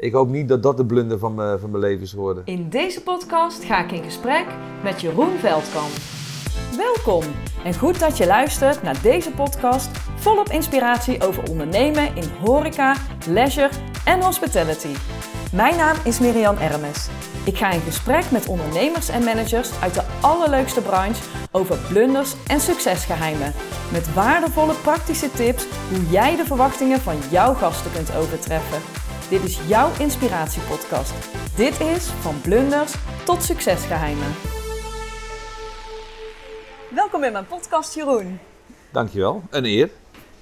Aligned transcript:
Ik 0.00 0.12
hoop 0.12 0.28
niet 0.28 0.48
dat 0.48 0.62
dat 0.62 0.76
de 0.76 0.84
blunder 0.84 1.18
van, 1.18 1.36
van 1.36 1.70
mijn 1.70 1.82
leven 1.82 2.02
is 2.02 2.10
geworden. 2.10 2.42
In 2.46 2.68
deze 2.68 3.02
podcast 3.02 3.64
ga 3.64 3.84
ik 3.84 3.92
in 3.92 4.02
gesprek 4.02 4.46
met 4.82 5.00
Jeroen 5.00 5.38
Veldkamp. 5.38 5.90
Welkom 6.76 7.24
en 7.64 7.74
goed 7.74 8.00
dat 8.00 8.16
je 8.16 8.26
luistert 8.26 8.82
naar 8.82 9.02
deze 9.02 9.30
podcast 9.30 9.88
volop 10.16 10.48
inspiratie 10.48 11.26
over 11.26 11.50
ondernemen 11.50 12.16
in 12.16 12.24
horeca, 12.44 12.96
leisure 13.28 13.70
en 14.04 14.22
hospitality. 14.22 14.94
Mijn 15.52 15.76
naam 15.76 15.96
is 16.04 16.20
Miriam 16.20 16.56
Ermes. 16.56 17.08
Ik 17.44 17.56
ga 17.56 17.70
in 17.70 17.80
gesprek 17.80 18.30
met 18.30 18.48
ondernemers 18.48 19.08
en 19.08 19.24
managers 19.24 19.80
uit 19.80 19.94
de 19.94 20.04
allerleukste 20.20 20.80
branche 20.80 21.22
over 21.50 21.78
blunders 21.88 22.34
en 22.46 22.60
succesgeheimen. 22.60 23.52
Met 23.92 24.14
waardevolle 24.14 24.74
praktische 24.74 25.30
tips 25.30 25.66
hoe 25.90 26.10
jij 26.10 26.36
de 26.36 26.44
verwachtingen 26.44 27.00
van 27.00 27.16
jouw 27.30 27.54
gasten 27.54 27.92
kunt 27.92 28.16
overtreffen. 28.16 28.99
Dit 29.30 29.42
is 29.42 29.66
jouw 29.66 29.90
inspiratiepodcast. 29.98 31.14
Dit 31.56 31.80
is 31.80 32.06
van 32.06 32.40
blunders 32.40 32.94
tot 33.24 33.42
succesgeheimen. 33.42 34.34
Welkom 36.94 37.24
in 37.24 37.32
mijn 37.32 37.46
podcast, 37.46 37.94
Jeroen. 37.94 38.38
Dankjewel. 38.92 39.42
Een 39.50 39.64
eer. 39.64 39.90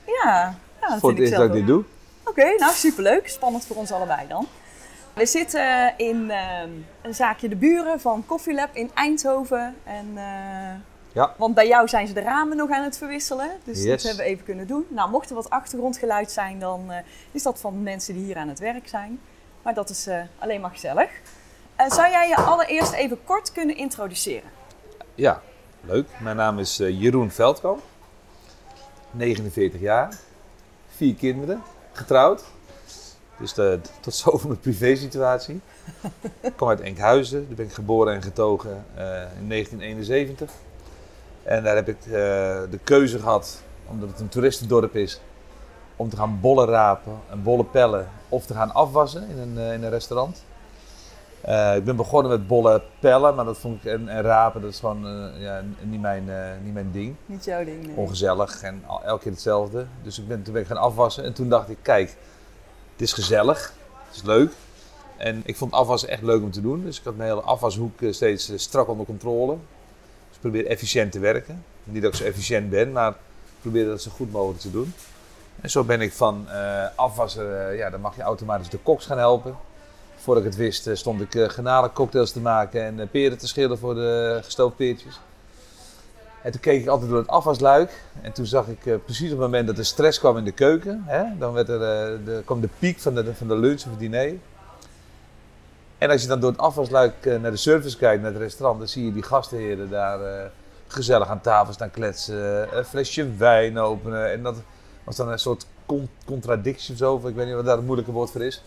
Ja, 0.06 0.55
ja 0.80 0.88
dat 0.88 0.98
voor 0.98 1.10
het 1.10 1.19
eerst 1.19 1.32
dat 1.32 1.46
ik 1.46 1.52
dit 1.52 1.66
doe. 1.66 1.84
Oké, 2.24 2.55
nou 2.56 2.73
superleuk. 2.73 3.29
Spannend 3.29 3.66
voor 3.66 3.77
ons 3.77 3.93
allebei 3.93 4.29
dan. 4.29 4.46
We 5.12 5.27
zitten 5.27 5.95
in 5.96 6.30
ehm, 6.30 6.70
een 7.02 7.15
zaakje 7.15 7.48
De 7.48 7.57
Buren 7.57 8.01
van 8.01 8.27
Coffee 8.27 8.55
Lab 8.55 8.70
in 8.73 8.91
Eindhoven. 8.95 9.77
En, 9.84 10.07
eh, 10.15 10.74
Ja. 11.12 11.35
Want 11.37 11.55
bij 11.55 11.69
jou 11.69 11.89
zijn 11.89 12.07
ze 12.07 12.12
de 12.12 12.21
ramen 12.21 12.57
nog 12.57 12.71
aan 12.71 12.85
het 12.85 12.98
verwisselen. 12.98 13.51
Dus 13.65 13.85
dat 13.85 14.03
hebben 14.03 14.25
we 14.25 14.30
even 14.30 14.45
kunnen 14.45 14.66
doen. 14.66 14.87
Nou, 14.89 15.11
mocht 15.11 15.29
er 15.29 15.35
wat 15.35 15.51
achtergrondgeluid 15.51 16.30
zijn, 16.30 16.59
dan 16.59 16.91
eh, 16.91 16.99
is 17.30 17.43
dat 17.43 17.61
van 17.61 17.83
mensen 17.83 18.15
die 18.15 18.25
hier 18.25 18.37
aan 18.37 18.49
het 18.49 18.59
werk 18.59 18.89
zijn. 18.89 19.21
Maar 19.63 19.75
dat 19.75 19.91
is 19.91 20.07
eh, 20.07 20.21
alleen 20.39 20.61
maar 20.61 20.71
gezellig. 20.71 21.11
Eh, 21.77 21.91
zou 21.91 22.11
jij 22.11 22.29
je 22.29 22.37
allereerst 22.37 22.93
even 22.93 23.19
kort 23.25 23.52
kunnen 23.52 23.77
introduceren? 23.77 24.51
Ja, 25.15 25.43
leuk. 25.80 26.09
Mijn 26.21 26.37
naam 26.37 26.59
is 26.59 26.77
Jeroen 26.77 27.30
Veldkamp. 27.30 27.82
49 29.10 29.80
jaar. 29.80 30.19
Vier 30.97 31.15
kinderen. 31.15 31.63
Getrouwd. 31.93 32.45
Dus 33.38 33.52
de, 33.52 33.80
tot 34.01 34.15
zover 34.15 34.49
mijn 34.49 34.60
privésituatie. 34.60 35.60
Ik 36.41 36.52
kom 36.57 36.69
uit 36.69 36.80
Enkhuizen. 36.80 37.47
Daar 37.47 37.57
ben 37.57 37.66
ik 37.66 37.73
geboren 37.73 38.15
en 38.15 38.23
getogen 38.23 38.85
in 39.38 39.49
1971. 39.49 40.51
En 41.49 41.63
daar 41.63 41.74
heb 41.74 41.88
ik 41.88 41.99
eh, 42.07 42.10
de 42.71 42.79
keuze 42.85 43.18
gehad, 43.18 43.63
omdat 43.87 44.09
het 44.09 44.21
een 44.21 44.29
toeristendorp 44.29 44.95
is, 44.95 45.21
om 45.96 46.09
te 46.09 46.16
gaan 46.16 46.38
bollen 46.41 46.66
rapen 46.66 47.13
en 47.30 47.43
bollen 47.43 47.71
pellen 47.71 48.09
of 48.29 48.46
te 48.46 48.54
gaan 48.54 48.74
afwassen 48.74 49.29
in 49.29 49.38
een, 49.38 49.59
eh, 49.59 49.73
in 49.73 49.82
een 49.82 49.91
restaurant. 49.91 50.45
Eh, 51.41 51.76
ik 51.76 51.85
ben 51.85 51.96
begonnen 51.96 52.30
met 52.30 52.46
bollen 52.46 52.82
pellen, 53.01 53.35
maar 53.35 53.45
dat 53.45 53.59
vond 53.59 53.85
ik 53.85 53.93
en, 53.93 54.09
en 54.09 54.23
rapen, 54.23 54.60
dat 54.60 54.71
is 54.71 54.79
gewoon 54.79 55.30
ja, 55.38 55.63
niet, 55.82 56.01
mijn, 56.01 56.29
niet 56.65 56.74
mijn 56.74 56.91
ding. 56.93 57.15
Niet 57.26 57.45
jouw 57.45 57.65
ding. 57.65 57.87
nee. 57.87 57.96
Ongezellig 57.96 58.63
en 58.63 58.82
al, 58.87 59.02
elke 59.04 59.23
keer 59.23 59.32
hetzelfde. 59.32 59.87
Dus 60.02 60.19
ik 60.19 60.29
ben, 60.29 60.43
toen 60.43 60.52
ben 60.52 60.63
ik 60.63 60.69
gaan 60.69 60.76
afwassen 60.76 61.24
en 61.24 61.32
toen 61.32 61.49
dacht 61.49 61.69
ik, 61.69 61.79
kijk, 61.82 62.09
het 62.93 63.01
is 63.01 63.13
gezellig, 63.13 63.73
het 64.06 64.16
is 64.16 64.22
leuk. 64.22 64.53
En 65.16 65.43
ik 65.44 65.56
vond 65.56 65.72
afwassen 65.72 66.09
echt 66.09 66.22
leuk 66.22 66.43
om 66.43 66.50
te 66.50 66.60
doen, 66.60 66.84
dus 66.84 66.99
ik 66.99 67.04
had 67.04 67.16
mijn 67.16 67.28
hele 67.28 67.43
afwashoek 67.43 68.00
steeds 68.10 68.53
strak 68.56 68.88
onder 68.88 69.06
controle. 69.06 69.56
Ik 70.39 70.44
probeer 70.50 70.67
efficiënt 70.67 71.12
te 71.12 71.19
werken. 71.19 71.65
Niet 71.84 72.03
dat 72.03 72.12
ik 72.12 72.19
zo 72.19 72.25
efficiënt 72.25 72.71
ben, 72.71 72.93
maar 72.93 73.15
probeer 73.61 73.87
dat 73.87 74.03
zo 74.03 74.11
goed 74.11 74.33
mogelijk 74.33 74.61
te 74.61 74.71
doen. 74.71 74.94
En 75.61 75.71
zo 75.71 75.84
ben 75.84 76.00
ik 76.00 76.12
van 76.12 76.47
eh, 76.49 76.84
afwassen, 76.94 77.71
eh, 77.71 77.77
ja, 77.77 77.91
dan 77.91 78.00
mag 78.00 78.17
je 78.17 78.22
automatisch 78.22 78.69
de 78.69 78.78
koks 78.78 79.06
gaan 79.06 79.19
helpen. 79.19 79.56
Voordat 80.16 80.44
ik 80.44 80.50
het 80.50 80.59
wist, 80.59 80.87
eh, 80.87 80.94
stond 80.94 81.21
ik 81.21 81.34
uh, 81.34 81.49
garnalencocktails 81.49 82.33
te 82.33 82.41
maken 82.41 82.83
en 82.83 83.09
peren 83.11 83.39
te 83.39 83.47
schillen 83.47 83.78
voor 83.78 83.94
de 83.94 84.41
gestoofd 84.43 84.77
peertjes. 84.77 85.21
En 86.43 86.53
toen 86.53 86.61
keek 86.61 86.81
ik 86.81 86.89
altijd 86.89 87.11
door 87.11 87.19
het 87.19 87.28
afwasluik. 87.28 88.03
En 88.22 88.32
toen 88.32 88.47
zag 88.47 88.66
ik 88.69 89.04
precies 89.04 89.32
op 89.32 89.38
het 89.38 89.47
moment 89.47 89.66
dat 89.66 89.78
er 89.78 89.84
stress 89.84 90.19
kwam 90.19 90.37
in 90.37 90.44
de 90.44 90.53
keuken. 90.53 91.03
Hè, 91.06 91.25
dan 91.38 91.53
werd 91.53 91.69
er, 91.69 91.78
de, 92.25 92.43
kwam 92.44 92.60
de 92.60 92.69
piek 92.78 92.98
van 92.98 93.15
de, 93.15 93.34
van 93.34 93.48
de 93.48 93.56
lunch 93.56 93.84
of 93.84 93.91
het 93.91 93.98
diner. 93.98 94.34
En 95.98 96.10
als 96.10 96.22
je 96.22 96.28
dan 96.28 96.41
door 96.41 96.50
het 96.50 96.60
afwasluik 96.60 97.26
eh, 97.26 97.41
naar 97.41 97.50
de 97.50 97.56
service 97.56 97.97
kijkt, 97.97 98.22
naar 98.22 98.32
het 98.32 98.41
restaurant, 98.41 98.78
dan 98.78 98.88
zie 98.88 99.04
je 99.04 99.12
die 99.12 99.22
gastheren 99.22 99.91
daar 99.91 100.20
eh, 100.22 100.44
gezellig 100.86 101.28
aan 101.28 101.41
tafel 101.41 101.72
staan 101.72 101.91
kletsen. 101.91 102.76
Een 102.78 102.84
flesje 102.84 103.34
wijn 103.36 103.78
openen. 103.78 104.32
En 104.32 104.42
dat 104.42 104.56
was 105.04 105.16
dan 105.16 105.28
een 105.28 105.38
soort 105.38 105.66
con- 105.86 106.09
contradictie 106.26 106.92
of 106.92 106.98
zo. 106.98 107.14
of 107.14 107.25
Ik 107.25 107.34
weet 107.34 107.47
niet 107.47 107.54
wat 107.54 107.64
daar 107.64 107.76
het 107.76 107.84
moeilijke 107.84 108.12
woord 108.12 108.31
voor 108.31 108.42
is. 108.42 108.62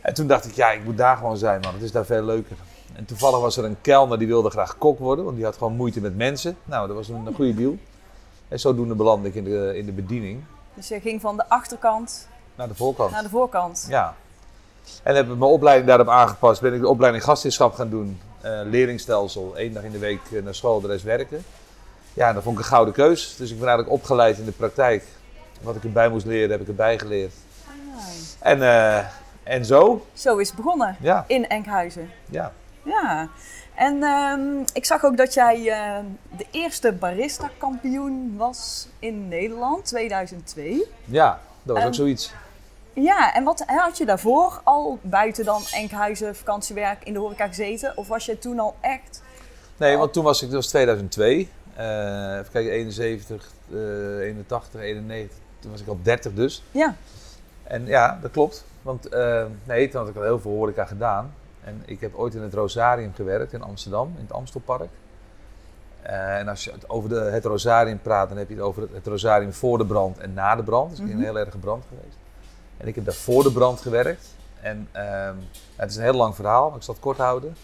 En 0.00 0.14
toen 0.14 0.26
dacht 0.26 0.44
ik, 0.44 0.52
ja, 0.54 0.70
ik 0.70 0.84
moet 0.84 0.96
daar 0.96 1.16
gewoon 1.16 1.36
zijn, 1.36 1.60
man. 1.60 1.72
Het 1.74 1.82
is 1.82 1.92
daar 1.92 2.04
veel 2.04 2.22
leuker. 2.22 2.56
En 2.92 3.04
toevallig 3.04 3.40
was 3.40 3.56
er 3.56 3.64
een 3.64 3.80
kelner 3.80 4.18
die 4.18 4.26
wilde 4.26 4.50
graag 4.50 4.78
kok 4.78 4.98
worden, 4.98 5.24
want 5.24 5.36
die 5.36 5.44
had 5.44 5.56
gewoon 5.56 5.76
moeite 5.76 6.00
met 6.00 6.16
mensen. 6.16 6.56
Nou, 6.64 6.86
dat 6.86 6.96
was 6.96 7.08
een, 7.08 7.26
een 7.26 7.34
goede 7.34 7.54
deal. 7.54 7.76
En 8.48 8.60
zodoende 8.60 8.94
belandde 8.94 9.28
ik 9.28 9.34
in 9.34 9.44
de, 9.44 9.72
in 9.76 9.86
de 9.86 9.92
bediening 9.92 10.44
Dus 10.74 10.88
je 10.88 11.00
ging 11.00 11.20
van 11.20 11.36
de 11.36 11.48
achterkant 11.48 12.28
naar 12.54 12.68
de 12.68 12.74
voorkant. 12.74 13.10
naar 13.10 13.22
de 13.22 13.28
voorkant. 13.28 13.86
Ja. 13.88 14.14
En 15.02 15.14
heb 15.16 15.24
ik 15.30 15.38
mijn 15.38 15.50
opleiding 15.50 15.88
daarop 15.88 16.08
aangepast. 16.08 16.60
Ben 16.60 16.74
ik 16.74 16.80
de 16.80 16.88
opleiding 16.88 17.24
gastheerschap 17.24 17.74
gaan 17.74 17.90
doen. 17.90 18.20
Eh 18.40 18.60
leerlingstelsel. 18.64 19.52
Eén 19.56 19.72
dag 19.72 19.82
in 19.82 19.90
de 19.92 19.98
week 19.98 20.20
eh, 20.32 20.42
naar 20.42 20.54
school, 20.54 20.80
de 20.80 20.86
rest 20.86 21.04
werken. 21.04 21.44
Ja, 22.14 22.32
dat 22.32 22.42
vond 22.42 22.58
ik 22.58 22.62
een 22.64 22.68
gouden 22.68 22.94
keus. 22.94 23.36
Dus 23.36 23.50
ik 23.50 23.58
ben 23.58 23.68
eigenlijk 23.68 23.96
opgeleid 23.96 24.38
in 24.38 24.44
de 24.44 24.52
praktijk. 24.52 25.04
Wat 25.62 25.76
ik 25.76 25.84
erbij 25.84 26.08
moest 26.08 26.26
leren, 26.26 26.50
heb 26.50 26.60
ik 26.60 26.68
erbij 26.68 26.98
geleerd. 26.98 27.32
Ah, 27.66 28.02
En, 28.50 28.62
eh, 28.62 29.04
en 29.42 29.64
zo, 29.64 30.06
Zo 30.12 30.36
is 30.36 30.46
het 30.48 30.56
begonnen 30.56 30.96
ja, 31.00 31.24
in 31.26 31.48
Enkhuizen. 31.48 32.10
ja. 32.30 32.52
Ja, 32.82 33.28
en 33.74 34.02
ehm, 34.02 34.40
ik 34.72 34.84
zag 34.84 35.04
ook 35.04 35.16
dat 35.16 35.34
jij 35.34 35.68
ehm, 35.70 36.04
de 36.36 36.46
eerste 36.50 36.92
barista-kampioen 36.92 38.34
was 38.36 38.88
in 38.98 39.28
Nederland, 39.28 39.84
2002. 39.84 40.86
Ja, 41.04 41.40
dat 41.62 41.76
was 41.76 41.86
ook 41.86 41.94
zoiets. 41.94 42.32
Ja, 42.94 43.34
en 43.34 43.44
wat 43.44 43.62
had 43.66 43.98
je 43.98 44.04
daarvoor 44.06 44.60
al 44.64 44.98
buiten 45.02 45.44
dan 45.44 45.62
Enkhuizen 45.72 46.36
vakantiewerk 46.36 47.04
in 47.04 47.12
de 47.12 47.18
horeca 47.18 47.46
gezeten? 47.46 47.92
Of 47.96 48.08
was 48.08 48.24
je 48.26 48.38
toen 48.38 48.58
al 48.58 48.74
echt... 48.80 49.22
Nee, 49.76 49.96
want 49.96 50.12
toen 50.12 50.24
was 50.24 50.42
ik, 50.42 50.46
dat 50.48 50.56
was 50.56 50.66
2002. 50.68 51.48
Eh 51.76 52.38
even 52.38 52.52
kijken, 52.52 52.72
71, 52.72 53.50
eh 53.72 54.18
81, 54.18 54.80
91. 54.80 55.36
Toen 55.58 55.70
was 55.70 55.80
ik 55.80 55.88
al 55.88 55.98
30 56.02 56.32
dus. 56.34 56.62
Ja, 56.70 56.94
En 57.62 57.86
ja, 57.86 58.18
dat 58.22 58.30
klopt. 58.30 58.64
Want 58.82 59.08
eh, 59.08 59.44
nee, 59.64 59.88
toen 59.88 60.00
had 60.00 60.08
ik 60.10 60.16
al 60.16 60.22
heel 60.22 60.40
veel 60.40 60.50
horeca 60.50 60.84
gedaan. 60.84 61.34
En 61.64 61.82
ik 61.86 62.00
heb 62.00 62.14
ooit 62.14 62.34
in 62.34 62.42
het 62.42 62.54
Rosarium 62.54 63.12
gewerkt 63.14 63.52
in 63.52 63.62
Amsterdam, 63.62 64.14
in 64.16 64.22
het 64.22 64.32
Amstelpark. 64.32 64.90
Eh, 66.02 66.38
en 66.38 66.48
als 66.48 66.64
je 66.64 66.70
het 66.72 66.88
over 66.88 67.08
de, 67.08 67.14
het 67.20 67.44
Rosarium 67.44 68.00
praat, 68.00 68.28
dan 68.28 68.38
heb 68.38 68.48
je 68.48 68.54
het 68.54 68.62
over 68.64 68.82
het, 68.82 68.90
het 68.92 69.06
Rosarium 69.06 69.52
voor 69.52 69.78
de 69.78 69.86
brand 69.86 70.18
en 70.18 70.34
na 70.34 70.56
de 70.56 70.62
brand. 70.62 70.90
Dus 70.90 70.98
ik 70.98 71.04
ben 71.04 71.14
Mhm. 71.14 71.24
een 71.24 71.30
heel 71.34 71.38
erge 71.44 71.58
brand 71.58 71.84
geweest. 71.88 72.16
En 72.76 72.88
ik 72.88 72.94
heb 72.94 73.04
daar 73.04 73.14
voor 73.14 73.42
de 73.42 73.52
brand 73.52 73.80
gewerkt. 73.80 74.34
En 74.60 74.88
ehm, 74.92 75.34
het 75.76 75.90
is 75.90 75.96
een 75.96 76.02
heel 76.02 76.14
lang 76.14 76.34
verhaal, 76.34 76.68
maar 76.68 76.78
ik 76.78 76.84
zal 76.84 76.94
het 76.94 77.02
kort 77.02 77.18
houden. 77.18 77.56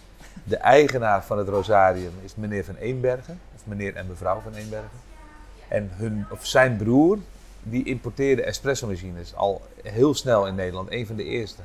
De 0.44 0.56
eigenaar 0.56 1.25
van 1.25 1.38
het 1.38 1.48
Rosarium 1.48 2.12
is 2.22 2.34
meneer 2.34 2.65
Van 2.65 2.76
Eenbergen, 2.76 3.41
of 3.54 3.60
meneer 3.65 3.97
en 3.97 4.06
mevrouw 4.06 4.41
Van 4.41 4.54
Eenbergen. 4.54 4.98
En 5.69 5.91
hun, 5.93 6.26
of 6.31 6.47
zijn 6.47 6.76
broer, 6.76 7.19
die 7.62 7.84
importeerde 7.84 8.43
espresso-machines 8.43 9.34
al 9.34 9.62
heel 9.82 10.15
snel 10.15 10.47
in 10.47 10.54
Nederland. 10.54 10.93
Een 10.93 11.06
van 11.06 11.16
de 11.16 11.25
eerste. 11.25 11.62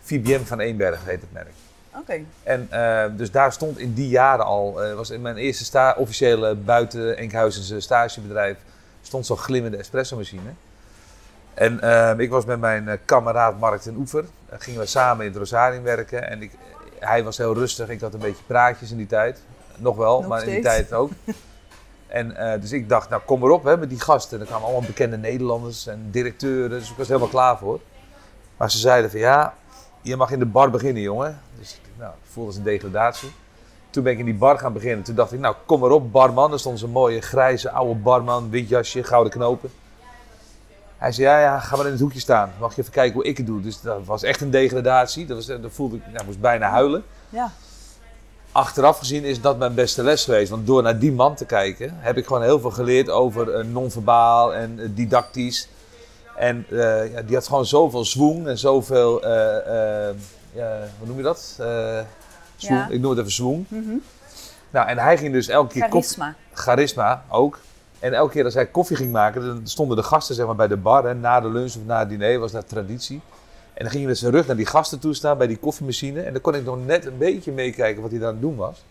VBM 0.00 0.44
van 0.44 0.60
Eenbergen 0.60 1.08
heet 1.08 1.20
het 1.20 1.32
merk. 1.32 1.52
oké. 1.98 2.20
En 2.42 2.66
eh, 2.70 3.04
dus 3.16 3.30
daar 3.30 3.52
stond 3.52 3.78
in 3.78 3.94
die 3.94 4.08
jaren 4.08 4.44
al, 4.44 4.82
eh, 4.82 4.94
was 4.94 5.10
in 5.10 5.22
mijn 5.22 5.36
eerste 5.36 5.94
officiële 5.96 6.54
buiten 6.54 7.16
Enkhuizense 7.16 7.80
stagebedrijf, 7.80 8.56
stond 9.02 9.26
zo'n 9.26 9.36
glimmende 9.36 9.76
espresso-machine. 9.76 10.50
En 11.58 11.80
eh, 11.80 12.18
ik 12.18 12.30
was 12.30 12.44
met 12.44 12.60
mijn 12.60 12.88
eh, 12.88 12.98
kameraad 13.04 13.58
Mark 13.58 13.80
ten 13.80 13.96
Oever, 13.96 14.24
eh, 14.48 14.58
gingen 14.60 14.80
we 14.80 14.86
samen 14.86 15.24
in 15.24 15.30
het 15.30 15.40
Rosarium 15.40 15.82
werken. 15.82 16.28
En 16.28 16.42
ik, 16.42 16.50
hij 16.98 17.24
was 17.24 17.36
heel 17.36 17.54
rustig, 17.54 17.88
ik 17.88 18.00
had 18.00 18.14
een 18.14 18.20
beetje 18.20 18.44
praatjes 18.46 18.90
in 18.90 18.96
die 18.96 19.06
tijd. 19.06 19.42
Nog 19.76 19.96
wel, 19.96 20.20
Nog 20.20 20.28
maar 20.28 20.42
in 20.42 20.50
die 20.50 20.62
tijd 20.62 20.92
ook. 20.92 21.10
En 22.08 22.36
eh, 22.36 22.60
dus 22.60 22.72
ik 22.72 22.88
dacht, 22.88 23.08
nou 23.08 23.22
kom 23.24 23.42
erop 23.42 23.64
hè, 23.64 23.76
met 23.76 23.88
die 23.88 24.00
gasten. 24.00 24.40
Er 24.40 24.46
kwamen 24.46 24.64
allemaal 24.64 24.86
bekende 24.86 25.16
Nederlanders 25.16 25.86
en 25.86 26.08
directeuren, 26.10 26.78
dus 26.78 26.90
ik 26.90 26.96
was 26.96 27.08
helemaal 27.08 27.28
klaar 27.28 27.58
voor. 27.58 27.80
Maar 28.56 28.70
ze 28.70 28.78
zeiden 28.78 29.10
van 29.10 29.20
ja, 29.20 29.54
je 30.02 30.16
mag 30.16 30.30
in 30.30 30.38
de 30.38 30.46
bar 30.46 30.70
beginnen 30.70 31.02
jongen. 31.02 31.40
Dus 31.58 31.74
ik, 31.74 31.80
nou, 31.98 32.12
voelde 32.22 32.48
als 32.48 32.58
een 32.58 32.64
degradatie. 32.64 33.30
Toen 33.90 34.02
ben 34.02 34.12
ik 34.12 34.18
in 34.18 34.24
die 34.24 34.34
bar 34.34 34.58
gaan 34.58 34.72
beginnen. 34.72 35.04
Toen 35.04 35.14
dacht 35.14 35.32
ik, 35.32 35.38
nou 35.38 35.54
kom 35.66 35.84
erop 35.84 36.12
barman. 36.12 36.52
Er 36.52 36.58
stond 36.58 36.78
zo'n 36.78 36.90
mooie 36.90 37.20
grijze 37.20 37.70
oude 37.70 38.00
barman, 38.00 38.50
wit 38.50 38.68
jasje, 38.68 39.04
gouden 39.04 39.32
knopen. 39.32 39.70
Hij 40.98 41.12
zei, 41.12 41.26
ja, 41.26 41.40
ja, 41.40 41.58
ga 41.60 41.76
maar 41.76 41.86
in 41.86 41.92
het 41.92 42.00
hoekje 42.00 42.20
staan. 42.20 42.52
Mag 42.60 42.74
je 42.74 42.80
even 42.80 42.92
kijken 42.92 43.14
hoe 43.14 43.24
ik 43.24 43.36
het 43.36 43.46
doe. 43.46 43.60
Dus 43.60 43.80
dat 43.80 44.04
was 44.04 44.22
echt 44.22 44.40
een 44.40 44.50
degradatie. 44.50 45.26
Dat, 45.26 45.36
was, 45.36 45.46
dat 45.46 45.72
voelde 45.72 45.96
ik, 45.96 46.02
nou, 46.06 46.18
ik 46.18 46.26
moest 46.26 46.40
bijna 46.40 46.68
huilen. 46.68 47.04
Ja, 47.28 47.50
Achteraf 48.52 48.98
gezien 48.98 49.24
is 49.24 49.40
dat 49.40 49.58
mijn 49.58 49.74
beste 49.74 50.02
les 50.02 50.24
geweest. 50.24 50.50
Want 50.50 50.66
door 50.66 50.82
naar 50.82 50.98
die 50.98 51.12
man 51.12 51.34
te 51.34 51.44
kijken, 51.44 51.90
heb 51.94 52.16
ik 52.16 52.26
gewoon 52.26 52.42
heel 52.42 52.60
veel 52.60 52.70
geleerd 52.70 53.10
over 53.10 53.54
eh, 53.54 53.64
non-verbaal 53.64 54.54
en 54.54 54.78
eh, 54.80 54.88
didactisch. 54.90 55.68
En 56.36 56.66
eh, 56.70 57.12
ja, 57.12 57.22
die 57.22 57.34
had 57.34 57.46
gewoon 57.46 57.66
zoveel 57.66 58.04
zwoeng 58.04 58.46
en 58.46 58.58
zoveel, 58.58 59.22
eh, 59.22 60.08
eh, 60.08 60.14
ja, 60.52 60.78
hoe 60.98 61.06
noem 61.06 61.16
je 61.16 61.22
dat? 61.22 61.56
Eh 61.58 62.00
zwoeng. 62.56 62.80
Ja. 62.80 62.88
Ik 62.88 63.00
noem 63.00 63.10
het 63.10 63.18
even 63.18 63.32
zwoeng. 63.32 63.64
Mhm. 63.68 63.96
Nou, 64.70 64.88
en 64.88 64.98
hij 64.98 65.18
ging 65.18 65.32
dus 65.32 65.48
elke 65.48 65.72
keer 65.72 65.82
Charisma. 65.82 66.34
charisma 66.52 67.22
ook. 67.28 67.58
En 68.00 68.12
elke 68.12 68.32
keer 68.32 68.44
als 68.44 68.54
hij 68.54 68.66
koffie 68.66 68.96
ging 68.96 69.12
maken, 69.12 69.46
dan 69.46 69.60
stonden 69.64 69.96
de 69.96 70.02
gasten 70.02 70.34
zeg 70.34 70.46
maar, 70.46 70.54
bij 70.54 70.68
de 70.68 70.76
bar. 70.76 71.04
Hè, 71.04 71.14
na 71.14 71.40
de 71.40 71.48
lunch 71.48 71.74
of 71.74 71.84
na 71.86 71.98
het 71.98 72.08
diner 72.08 72.38
was 72.38 72.52
dat 72.52 72.68
traditie. 72.68 73.20
En 73.74 73.84
dan 73.84 73.90
ging 73.90 74.02
hij 74.02 74.12
met 74.12 74.18
zijn 74.18 74.32
rug 74.32 74.46
naar 74.46 74.56
die 74.56 74.66
gasten 74.66 74.98
toe 74.98 75.14
staan 75.14 75.38
bij 75.38 75.46
die 75.46 75.56
koffiemachine. 75.56 76.22
En 76.22 76.32
dan 76.32 76.40
kon 76.40 76.54
ik 76.54 76.64
nog 76.64 76.86
net 76.86 77.06
een 77.06 77.18
beetje 77.18 77.52
meekijken 77.52 78.02
wat 78.02 78.10
hij 78.10 78.20
daar 78.20 78.28
aan 78.28 78.34
het 78.34 78.42
doen 78.42 78.56
was. 78.56 78.84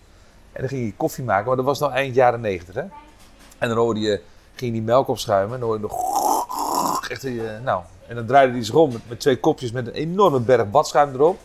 En 0.51 0.59
dan 0.61 0.69
ging 0.69 0.81
hij 0.81 0.93
koffie 0.97 1.23
maken, 1.23 1.47
maar 1.47 1.55
dat 1.55 1.65
was 1.65 1.79
nog 1.79 1.91
eind 1.91 2.15
jaren 2.15 2.41
negentig. 2.41 2.75
En 3.57 3.67
dan 3.67 3.77
hoorde 3.77 3.99
je, 3.99 4.21
ging 4.55 4.71
die 4.71 4.81
melk 4.81 5.07
opschuimen. 5.07 5.53
En 5.53 5.59
dan 5.59 5.69
hoorde 5.69 5.87
je 5.87 5.93
nog... 5.93 6.15
Eh, 7.09 7.63
nou. 7.63 7.81
En 8.07 8.15
dan 8.15 8.25
draaide 8.25 8.53
hij 8.53 8.63
zich 8.63 8.75
om 8.75 8.91
met, 8.91 9.01
met 9.09 9.19
twee 9.19 9.39
kopjes 9.39 9.71
met 9.71 9.87
een 9.87 9.93
enorme 9.93 10.39
berg 10.39 10.69
badschuim 10.69 11.13
erop. 11.13 11.39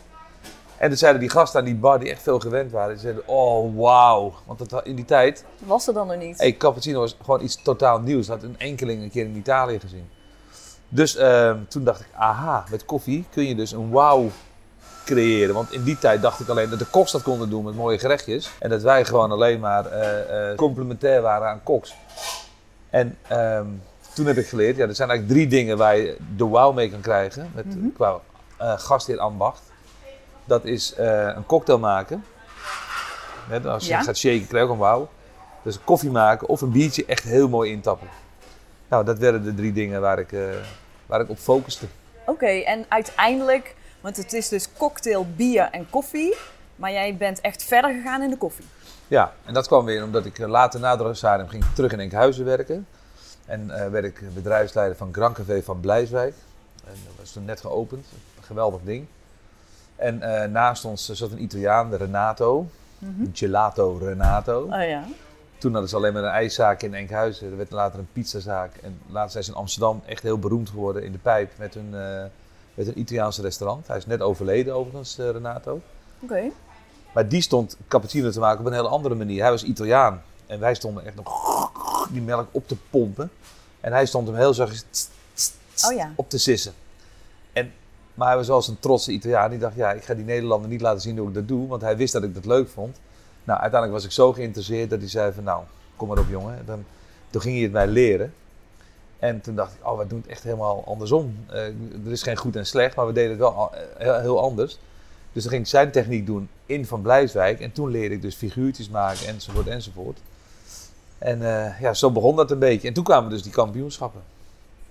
En 0.83 0.89
toen 0.89 0.97
zeiden 0.97 1.21
die 1.21 1.29
gasten 1.29 1.59
aan 1.59 1.65
die 1.65 1.75
bar, 1.75 1.99
die 1.99 2.09
echt 2.09 2.21
veel 2.21 2.39
gewend 2.39 2.71
waren, 2.71 2.89
die 2.89 2.99
zeiden, 3.01 3.27
oh 3.27 3.77
wauw. 3.77 4.33
Want 4.45 4.69
dat, 4.69 4.85
in 4.85 4.95
die 4.95 5.05
tijd, 5.05 5.45
Was 5.65 5.87
er 5.87 5.93
dan 5.93 6.07
nog 6.07 6.17
niet? 6.17 6.37
Hey, 6.37 6.53
cappuccino 6.57 6.99
was 6.99 7.15
gewoon 7.23 7.41
iets 7.41 7.61
totaal 7.61 7.99
nieuws. 7.99 8.27
Dat 8.27 8.41
had 8.41 8.49
een 8.49 8.59
enkeling 8.59 9.01
een 9.01 9.09
keer 9.09 9.25
in 9.25 9.35
Italië 9.35 9.79
gezien. 9.79 10.09
Dus 10.89 11.15
ehm, 11.15 11.57
toen 11.67 11.83
dacht 11.83 11.99
ik, 11.99 12.07
aha, 12.15 12.63
met 12.69 12.85
koffie 12.85 13.25
kun 13.31 13.47
je 13.47 13.55
dus 13.55 13.71
een 13.71 13.89
wauw 13.89 14.29
creëren. 15.05 15.53
Want 15.53 15.71
in 15.71 15.83
die 15.83 15.97
tijd 15.97 16.21
dacht 16.21 16.39
ik 16.39 16.47
alleen 16.47 16.69
dat 16.69 16.79
de 16.79 16.85
koks 16.85 17.11
dat 17.11 17.21
konden 17.21 17.49
doen 17.49 17.63
met 17.63 17.75
mooie 17.75 17.99
gerechtjes. 17.99 18.51
En 18.59 18.69
dat 18.69 18.81
wij 18.81 19.05
gewoon 19.05 19.31
alleen 19.31 19.59
maar 19.59 19.85
eh, 19.85 20.49
eh, 20.51 20.57
complementair 20.57 21.21
waren 21.21 21.47
aan 21.47 21.63
koks. 21.63 21.95
En 22.89 23.17
ehm, 23.27 23.65
toen 24.13 24.25
heb 24.25 24.37
ik 24.37 24.47
geleerd, 24.47 24.75
ja, 24.75 24.87
er 24.87 24.95
zijn 24.95 25.09
eigenlijk 25.09 25.39
drie 25.39 25.49
dingen 25.49 25.77
waar 25.77 25.97
je 25.97 26.17
de 26.37 26.47
wauw 26.47 26.71
mee 26.71 26.89
kan 26.89 27.01
krijgen. 27.01 27.51
Met, 27.55 27.65
Mhm. 27.65 27.89
Qua 27.95 28.19
eh 28.57 28.73
gastheer 28.77 29.19
ambacht. 29.19 29.71
Dat 30.45 30.65
is 30.65 30.93
eh, 30.93 31.27
een 31.35 31.45
cocktail 31.45 31.79
maken. 31.79 32.25
Hè, 33.49 33.61
als 33.69 33.83
je 33.83 33.89
Ja. 33.89 34.01
gaat 34.01 34.17
shaken 34.17 34.47
krijg 34.47 34.63
je 34.63 34.69
ook 34.69 34.73
een 34.75 34.81
wauw. 34.81 35.09
Dus 35.63 35.79
koffie 35.83 36.09
maken 36.11 36.47
of 36.47 36.61
een 36.61 36.71
biertje 36.71 37.05
echt 37.05 37.23
heel 37.23 37.49
mooi 37.49 37.71
intappen. 37.71 38.07
Nou, 38.87 39.05
dat 39.05 39.17
werden 39.17 39.43
de 39.43 39.53
drie 39.55 39.73
dingen 39.73 40.01
waar 40.01 40.19
ik, 40.19 40.31
eh, 40.31 40.39
waar 41.05 41.21
ik 41.21 41.29
op 41.29 41.37
focuste. 41.37 41.85
Oké, 42.25 42.45
en 42.47 42.85
uiteindelijk, 42.87 43.75
want 44.01 44.17
het 44.17 44.33
is 44.33 44.49
dus 44.49 44.67
cocktail, 44.77 45.27
bier 45.35 45.67
en 45.71 45.89
koffie. 45.89 46.35
Maar 46.75 46.91
jij 46.91 47.15
bent 47.17 47.41
echt 47.41 47.63
verder 47.63 47.93
gegaan 47.93 48.21
in 48.21 48.29
de 48.29 48.37
koffie. 48.37 48.65
Ja, 49.07 49.33
en 49.45 49.53
dat 49.53 49.67
kwam 49.67 49.85
weer 49.85 50.03
omdat 50.03 50.25
ik 50.25 50.39
eh, 50.39 50.47
later 50.47 50.79
na 50.79 50.95
de 50.95 51.03
Rosarium 51.03 51.47
ging 51.49 51.63
terug 51.75 51.91
in 51.91 51.99
Enkhuizen 51.99 52.45
werken. 52.45 52.87
En 53.45 53.91
werd 53.91 54.05
ik 54.05 54.33
bedrijfsleider 54.33 54.97
van 54.97 55.13
Grand 55.13 55.35
Café 55.35 55.63
van 55.63 55.79
Blijswijk. 55.79 56.33
En 56.85 56.93
dat 57.05 57.13
was 57.19 57.31
toen 57.31 57.45
net 57.45 57.61
geopend. 57.61 58.05
Een 58.37 58.43
geweldig 58.43 58.81
ding. 58.83 59.05
En 59.95 60.21
eh, 60.21 60.49
naast 60.49 60.85
ons 60.85 61.09
zat 61.11 61.31
een 61.31 61.41
Italiaan, 61.43 61.95
Renato. 61.95 62.67
Gelato 63.33 63.97
Renato. 64.01 64.61
Oh 64.61 64.87
ja. 64.87 65.03
Toen 65.57 65.71
hadden 65.71 65.89
ze 65.89 65.95
alleen 65.95 66.13
maar 66.13 66.23
een 66.23 66.29
ijszaak 66.29 66.81
in 66.81 66.93
Enkhuizen. 66.93 67.51
Er 67.51 67.57
werd 67.57 67.71
later 67.71 67.99
een 67.99 68.07
pizzazaak. 68.13 68.75
En 68.75 68.99
later 69.07 69.31
zijn 69.31 69.43
ze 69.43 69.51
in 69.51 69.57
Amsterdam 69.57 70.01
echt 70.05 70.23
heel 70.23 70.39
beroemd 70.39 70.69
geworden 70.69 71.03
in 71.03 71.11
de 71.11 71.17
pijp 71.17 71.51
met 71.57 71.73
hun, 71.73 71.89
eh, 71.93 72.23
met 72.73 72.87
een 72.87 72.99
Italiaanse 72.99 73.41
restaurant. 73.41 73.87
Hij 73.87 73.97
is 73.97 74.05
net 74.05 74.21
overleden 74.21 74.75
overigens, 74.75 75.17
eh, 75.17 75.29
Renato. 75.29 75.81
Oké. 76.19 76.41
Maar 77.13 77.27
die 77.27 77.41
stond 77.41 77.77
cappuccino 77.87 78.29
te 78.29 78.39
maken 78.39 78.59
op 78.59 78.65
een 78.65 78.73
hele 78.73 78.87
andere 78.87 79.15
manier. 79.15 79.41
Hij 79.41 79.51
was 79.51 79.63
Italiaan. 79.63 80.21
En 80.45 80.59
wij 80.59 80.73
stonden 80.73 81.05
echt 81.05 81.15
nog 81.15 81.69
die 82.11 82.21
melk 82.21 82.47
op 82.51 82.67
te 82.67 82.75
pompen. 82.89 83.31
En 83.81 83.91
hij 83.91 84.05
stond 84.05 84.27
hem 84.27 84.35
heel 84.35 84.53
zachtjes 84.53 84.85
Oh 85.85 85.93
ja. 85.93 86.11
op 86.15 86.29
te 86.29 86.37
sissen. 86.37 86.73
Maar 88.13 88.27
hij 88.27 88.37
was 88.37 88.47
wel 88.47 88.63
een 88.67 88.79
trotse 88.79 89.11
Italiaan. 89.11 89.49
Die 89.49 89.59
dacht, 89.59 89.75
ja, 89.75 89.91
ik 89.91 90.03
ga 90.03 90.13
die 90.13 90.25
Nederlander 90.25 90.69
niet 90.69 90.81
laten 90.81 91.01
zien 91.01 91.17
hoe 91.17 91.27
ik 91.27 91.33
dat 91.33 91.47
doe. 91.47 91.67
Want 91.67 91.81
hij 91.81 91.97
wist 91.97 92.13
dat 92.13 92.23
ik 92.23 92.33
dat 92.33 92.45
leuk 92.45 92.69
vond. 92.69 92.99
Nou, 93.43 93.59
uiteindelijk 93.59 93.91
was 93.91 94.03
ik 94.03 94.11
zo 94.11 94.33
geïnteresseerd 94.33 94.89
dat 94.89 94.99
hij 94.99 95.09
zei 95.09 95.33
van, 95.33 95.43
nou, 95.43 95.63
kom 95.95 96.07
maar 96.07 96.17
op 96.17 96.29
jongen. 96.29 96.57
En 96.57 96.63
Dan, 96.65 96.85
toen 97.29 97.41
ging 97.41 97.53
hij 97.53 97.63
het 97.63 97.71
mij 97.71 97.87
leren. 97.87 98.33
En 99.19 99.41
toen 99.41 99.55
dacht 99.55 99.73
ik, 99.73 99.87
oh, 99.87 99.97
wij 99.97 100.07
doen 100.07 100.19
het 100.19 100.27
echt 100.27 100.43
helemaal 100.43 100.83
andersom. 100.85 101.45
Eh, 101.49 101.65
er 102.05 102.11
is 102.11 102.23
geen 102.23 102.37
goed 102.37 102.55
en 102.55 102.65
slecht, 102.65 102.95
maar 102.95 103.07
we 103.07 103.13
deden 103.13 103.29
het 103.29 103.39
wel 103.39 103.71
eh, 103.97 104.19
heel, 104.19 104.41
anders. 104.41 104.77
Dus 105.31 105.43
dan 105.43 105.51
ging 105.51 105.63
ik 105.63 105.69
zijn 105.69 105.91
techniek 105.91 106.25
doen 106.25 106.49
in 106.65 106.85
Van 106.85 107.01
Blijswijk. 107.01 107.59
En 107.59 107.71
toen 107.71 107.89
leerde 107.89 108.15
ik 108.15 108.21
dus 108.21 108.35
figuurtjes 108.35 108.89
maken, 108.89 109.27
enzovoort, 109.27 109.67
enzovoort. 109.67 110.19
En 111.17 111.41
eh, 111.41 111.79
ja, 111.79 111.93
zo 111.93 112.11
begon 112.11 112.35
dat 112.35 112.51
een 112.51 112.59
beetje. 112.59 112.87
En 112.87 112.93
toen 112.93 113.03
kwamen 113.03 113.29
dus 113.29 113.43
die 113.43 113.51
kampioenschappen. 113.51 114.21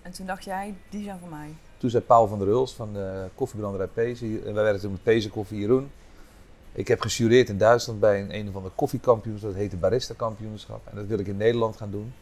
En 0.02 0.12
toen 0.12 0.26
dacht 0.26 0.44
jij, 0.44 0.74
die 0.90 1.04
zijn 1.04 1.18
voor 1.18 1.28
mij. 1.28 1.54
Toen 1.82 1.90
zei 1.90 2.02
Paul 2.02 2.28
van 2.28 2.38
der 2.38 2.48
Huls 2.48 2.72
van 2.72 2.92
de 2.92 3.28
koffiebranderij 3.34 3.86
Pezen. 3.86 4.46
en 4.46 4.54
Wij 4.54 4.62
werkten 4.62 4.90
met 4.90 5.02
Pezen 5.02 5.30
Koffie 5.30 5.58
Jeroen. 5.58 5.90
Ik 6.72 6.88
heb 6.88 7.00
gejureerd 7.00 7.48
in 7.48 7.58
Duitsland 7.58 8.00
bij 8.00 8.20
een, 8.20 8.34
een 8.34 8.52
van 8.52 8.62
de 8.62 8.70
koffiekampioenschap. 8.74 9.50
Dat 9.50 9.58
heette 9.58 9.76
Barista 9.76 10.14
Kampioenschap. 10.16 10.80
En 10.90 10.96
dat 10.96 11.06
wil 11.06 11.18
ik 11.18 11.26
in 11.26 11.36
Nederland 11.36 11.76
gaan 11.76 11.90
doen. 11.90 12.12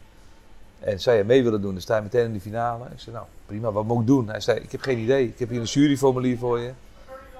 En 0.78 1.00
zij 1.00 1.24
mee 1.24 1.42
willen 1.42 1.62
doen, 1.62 1.72
dan 1.72 1.80
sta 1.80 1.96
je 1.96 2.02
meteen 2.02 2.24
in 2.24 2.32
de 2.32 2.40
finale. 2.40 2.84
Ik 2.92 3.00
zei, 3.00 3.16
nou 3.16 3.26
prima, 3.46 3.72
wat 3.72 3.84
moet 3.84 4.00
ik 4.00 4.06
doen? 4.06 4.28
Hij 4.28 4.40
zei, 4.40 4.58
ik 4.58 4.72
heb 4.72 4.80
geen 4.80 4.98
idee. 4.98 5.26
Ik 5.26 5.38
heb 5.38 5.48
hier 5.48 5.60
een 5.60 5.66
juryformulier 5.66 6.38
voor 6.38 6.58
je. 6.58 6.72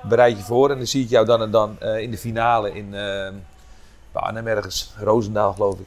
Bereid 0.09 0.37
je 0.37 0.43
voor 0.43 0.71
en 0.71 0.77
dan 0.77 0.87
zie 0.87 1.05
ik 1.05 1.11
jou 1.11 1.27
dan 1.27 1.43
en 1.43 1.51
dan 1.51 1.81
eh, 1.81 1.99
in 1.99 2.11
de 2.11 2.19
finale 2.19 2.73
in 2.73 2.89
uh, 2.93 4.47
ergens. 4.47 4.95
Roosendaal 4.99 5.53
geloof 5.53 5.79
ik. 5.79 5.87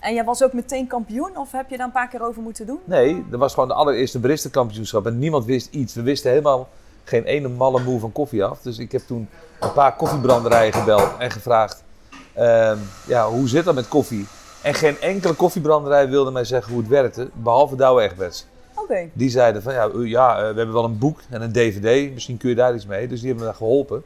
En 0.00 0.14
jij 0.14 0.24
was 0.24 0.42
ook 0.42 0.52
meteen 0.52 0.86
kampioen 0.86 1.36
of 1.36 1.52
heb 1.52 1.70
je 1.70 1.76
daar 1.76 1.86
een 1.86 1.92
paar 1.92 2.08
keer 2.08 2.22
over 2.22 2.42
moeten 2.42 2.66
doen? 2.66 2.78
Nee, 2.84 3.24
dat 3.30 3.38
was 3.40 3.52
gewoon 3.54 3.68
de 3.68 3.74
allereerste 3.74 4.18
barista 4.18 4.48
kampioenschap 4.48 5.06
en 5.06 5.18
niemand 5.18 5.44
wist 5.44 5.68
iets. 5.70 5.94
We 5.94 6.02
wisten 6.02 6.30
helemaal 6.30 6.68
geen 7.04 7.24
ene 7.24 7.48
malle 7.48 7.80
moe 7.82 8.00
van 8.00 8.12
koffie 8.12 8.44
af. 8.44 8.60
Dus 8.62 8.78
ik 8.78 8.92
heb 8.92 9.02
toen 9.06 9.28
een 9.60 9.72
paar 9.72 9.96
koffiebranderijen 9.96 10.72
gebeld 10.72 11.08
en 11.18 11.30
gevraagd, 11.30 11.84
ehm, 12.32 12.78
ja, 13.06 13.28
hoe 13.28 13.48
zit 13.48 13.64
dat 13.64 13.74
met 13.74 13.88
koffie? 13.88 14.26
En 14.62 14.74
geen 14.74 15.00
enkele 15.00 15.34
koffiebranderij 15.34 16.08
wilde 16.08 16.30
mij 16.30 16.44
zeggen 16.44 16.72
hoe 16.72 16.80
het 16.80 16.90
werkte, 16.90 17.28
behalve 17.32 17.76
Douwe 17.76 18.02
Egberts. 18.02 18.46
Oké. 18.74 19.08
Die 19.12 19.30
zeiden 19.30 19.62
van, 19.62 19.72
ja, 19.72 19.88
u- 19.94 20.06
ja 20.08 20.34
eh, 20.36 20.40
we 20.40 20.44
hebben 20.56 20.72
wel 20.72 20.84
een 20.84 20.98
boek 20.98 21.20
en 21.30 21.42
een 21.42 21.52
dvd, 21.52 22.12
misschien 22.12 22.36
kun 22.36 22.48
je 22.48 22.54
daar 22.54 22.74
iets 22.74 22.86
mee. 22.86 23.08
Dus 23.08 23.18
die 23.20 23.28
hebben 23.28 23.46
me 23.46 23.50
daar 23.50 23.60
geholpen. 23.60 24.02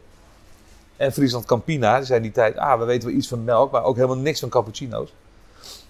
En 0.96 1.12
Friesland 1.12 1.44
Campina, 1.44 1.96
die 1.96 2.04
zei 2.06 2.16
in 2.16 2.22
die 2.22 2.32
tijd, 2.32 2.56
ah, 2.56 2.78
we 2.78 2.84
weten 2.84 3.08
wel 3.08 3.16
iets 3.16 3.28
van 3.28 3.44
melk, 3.44 3.70
maar 3.72 3.84
ook 3.84 3.94
helemaal 3.96 4.16
niks 4.16 4.40
van 4.40 4.48
cappuccino's. 4.48 5.12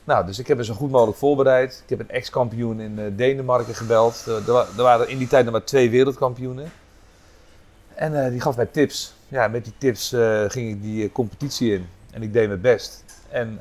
Nou, 0.05 0.27
dus 0.27 0.39
ik 0.39 0.47
heb 0.47 0.57
me 0.57 0.65
zo 0.65 0.75
goed 0.75 0.91
mogelijk 0.91 1.19
voorbereid. 1.19 1.83
Ik 1.83 1.91
heb 1.91 2.01
een 2.01 2.11
ex-kampioen 2.11 2.81
in 2.81 2.99
eh, 2.99 3.05
Denemarken 3.17 3.75
gebeld. 3.75 4.25
Eh, 4.27 4.49
er, 4.49 4.67
er 4.77 4.83
waren 4.83 5.09
in 5.09 5.19
die 5.19 5.29
tijd 5.29 5.45
nog 5.45 5.53
maar 5.53 5.65
twee 5.65 5.91
wereldkampioenen. 5.91 6.73
En 7.95 8.25
eh, 8.25 8.31
die 8.31 8.41
gaf 8.41 8.57
mij 8.57 8.67
tips. 8.67 9.15
Ja, 9.29 9.49
met 9.49 9.65
die 9.65 9.73
tips 9.79 10.09
ging 10.49 10.71
ik 10.71 10.83
die 10.83 11.13
competitie 11.13 11.73
in. 11.73 11.89
En 12.11 12.23
ik 12.23 12.33
deed 12.33 12.49
mijn 12.49 12.61
best. 12.61 13.05
En 13.29 13.55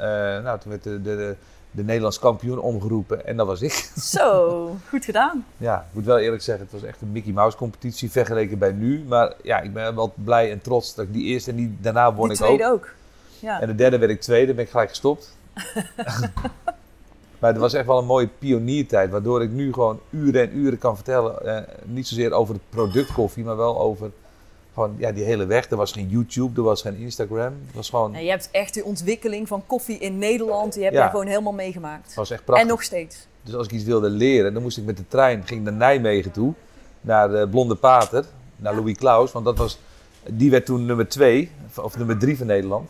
nou, 0.43 0.59
toen 0.59 0.71
werd 0.71 0.83
de, 0.83 1.01
de, 1.01 1.15
de, 1.15 1.35
de 1.71 1.83
Nederlands 1.83 2.19
kampioen 2.19 2.59
omgeroepen. 2.59 3.25
En 3.25 3.38
dat 3.38 3.47
was 3.47 3.62
ik. 3.62 3.71
Zo, 4.17 4.75
goed 4.89 5.05
gedaan. 5.05 5.45
Ja, 5.57 5.79
ik 5.79 5.93
moet 5.93 6.05
wel 6.05 6.19
eerlijk 6.19 6.41
zeggen, 6.41 6.63
het 6.63 6.73
was 6.73 6.83
echt 6.89 7.01
een 7.01 7.12
Mickey 7.12 7.31
Mouse 7.31 7.57
competitie 7.57 8.12
vergeleken 8.12 8.57
bij 8.57 8.71
nu. 8.71 9.03
Maar 9.07 9.33
ja, 9.43 9.59
ik 9.59 9.73
ben 9.73 9.95
wel 9.95 10.13
blij 10.23 10.51
en 10.51 10.62
trots 10.62 10.95
dat 10.95 11.05
ik 11.05 11.13
die 11.13 11.23
eerste 11.23 11.50
en 11.50 11.55
die 11.57 11.77
daarna 11.81 12.13
won 12.13 12.27
Die 12.27 12.38
ik 12.38 12.43
ook. 12.43 12.47
tweede 12.47 12.73
ook. 12.73 12.89
Ja. 13.39 13.62
En 13.62 13.67
de 13.67 13.75
derde 13.75 13.97
werd 13.97 14.12
ik 14.12 14.21
tweede, 14.21 14.53
ben 14.53 14.63
ik 14.63 14.71
gelijk 14.71 14.89
gestopt. 14.89 15.35
maar 17.39 17.51
het 17.51 17.57
was 17.57 17.74
echt 17.74 17.86
wel 17.86 17.98
een 18.00 18.05
mooie 18.05 18.29
pioniertijd, 18.39 19.12
waardoor 19.12 19.41
ik 19.43 19.51
nu 19.51 19.74
gewoon 19.74 20.00
uren 20.10 20.41
en 20.41 20.57
uren 20.57 20.77
kan 20.77 20.95
vertellen. 20.95 21.45
eh, 21.45 21.75
niet 21.86 22.07
zozeer 22.07 22.31
over 22.31 22.53
het 22.53 22.63
product 22.69 23.13
koffie, 23.13 23.43
maar 23.43 23.57
wel 23.57 23.79
over 23.79 24.12
gewoon, 24.74 24.95
ja, 24.98 25.12
die 25.12 25.24
hele 25.24 25.45
weg. 25.45 25.69
Er 25.69 25.77
was 25.77 25.91
geen 25.91 26.10
YouTube, 26.10 26.60
er 26.60 26.65
was 26.65 26.81
geen 26.81 26.95
Instagram. 26.95 27.53
Het 27.65 27.75
was 27.75 27.89
gewoon, 27.89 28.15
En 28.15 28.24
je 28.24 28.29
hebt 28.29 28.50
echt 28.51 28.74
de 28.74 28.83
ontwikkeling 28.83 29.48
van 29.48 29.63
koffie 29.65 29.98
in 29.98 30.17
Nederland, 30.17 30.74
die 30.74 30.83
heb 30.83 30.93
Ja. 30.93 31.03
je 31.03 31.10
gewoon 31.10 31.27
helemaal 31.27 31.53
meegemaakt. 31.53 32.05
het 32.05 32.15
was 32.15 32.31
echt 32.31 32.43
prachtig. 32.45 32.65
En 32.67 32.72
nog 32.74 32.83
steeds. 32.83 33.27
Dus 33.43 33.53
als 33.55 33.65
ik 33.65 33.72
iets 33.72 33.83
wilde 33.83 34.10
leren, 34.10 34.53
dan 34.53 34.62
moest 34.62 34.77
ik 34.77 34.83
met 34.86 34.98
de 34.98 35.07
trein 35.07 35.43
ging 35.45 35.63
naar 35.63 35.74
Nijmegen 35.74 36.31
toe. 36.31 36.53
Naar 37.01 37.29
de 37.29 37.48
Blonde 37.51 37.75
Pater, 37.75 38.25
naar 38.55 38.75
Louis 38.75 38.98
Klaus. 38.98 39.31
Want 39.31 39.45
dat 39.45 39.57
was, 39.57 39.79
die 40.29 40.51
werd 40.51 40.65
toen 40.65 40.86
nummer 40.86 41.07
twee, 41.10 41.51
of 41.81 41.98
nummer 41.98 42.17
drie 42.17 42.38
van 42.38 42.48
Nederland. 42.48 42.89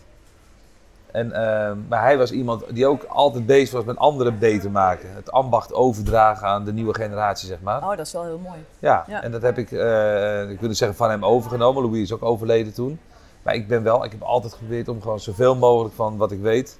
En, 1.14 1.32
ehm, 1.32 1.78
maar 1.90 2.02
hij 2.02 2.18
was 2.18 2.32
iemand 2.32 2.64
die 2.70 2.88
ook 2.88 3.04
altijd 3.04 3.46
bezig 3.46 3.72
was 3.74 3.84
met 3.84 3.98
anderen 3.98 4.40
beter 4.40 4.72
maken. 4.72 5.10
Het 5.16 5.32
ambacht 5.32 5.74
overdragen 5.74 6.48
aan 6.48 6.64
de 6.66 6.74
nieuwe 6.74 6.94
generatie, 6.94 7.48
zeg 7.48 7.58
maar. 7.62 7.82
Oh, 7.82 7.90
dat 7.90 8.00
is 8.06 8.12
wel 8.14 8.24
heel 8.24 8.40
mooi. 8.40 8.58
Ja, 8.80 9.04
Ja. 9.08 9.24
en 9.24 9.32
dat 9.32 9.42
heb 9.42 9.58
ik, 9.58 9.72
eh, 9.72 10.50
ik 10.50 10.60
wil 10.60 10.68
niet 10.70 10.78
zeggen 10.78 10.98
van 10.98 11.10
hem 11.10 11.26
overgenomen. 11.26 11.84
Louis 11.84 12.02
is 12.02 12.12
ook 12.14 12.24
overleden 12.24 12.74
toen. 12.74 13.00
Maar 13.42 13.54
ik 13.54 13.68
ben 13.68 13.84
wel, 13.84 14.04
ik 14.04 14.12
heb 14.12 14.22
altijd 14.22 14.54
geprobeerd 14.54 14.88
om 14.88 15.02
gewoon 15.02 15.20
zoveel 15.20 15.56
mogelijk 15.56 15.96
van 15.96 16.18
wat 16.18 16.32
ik 16.32 16.40
weet. 16.42 16.80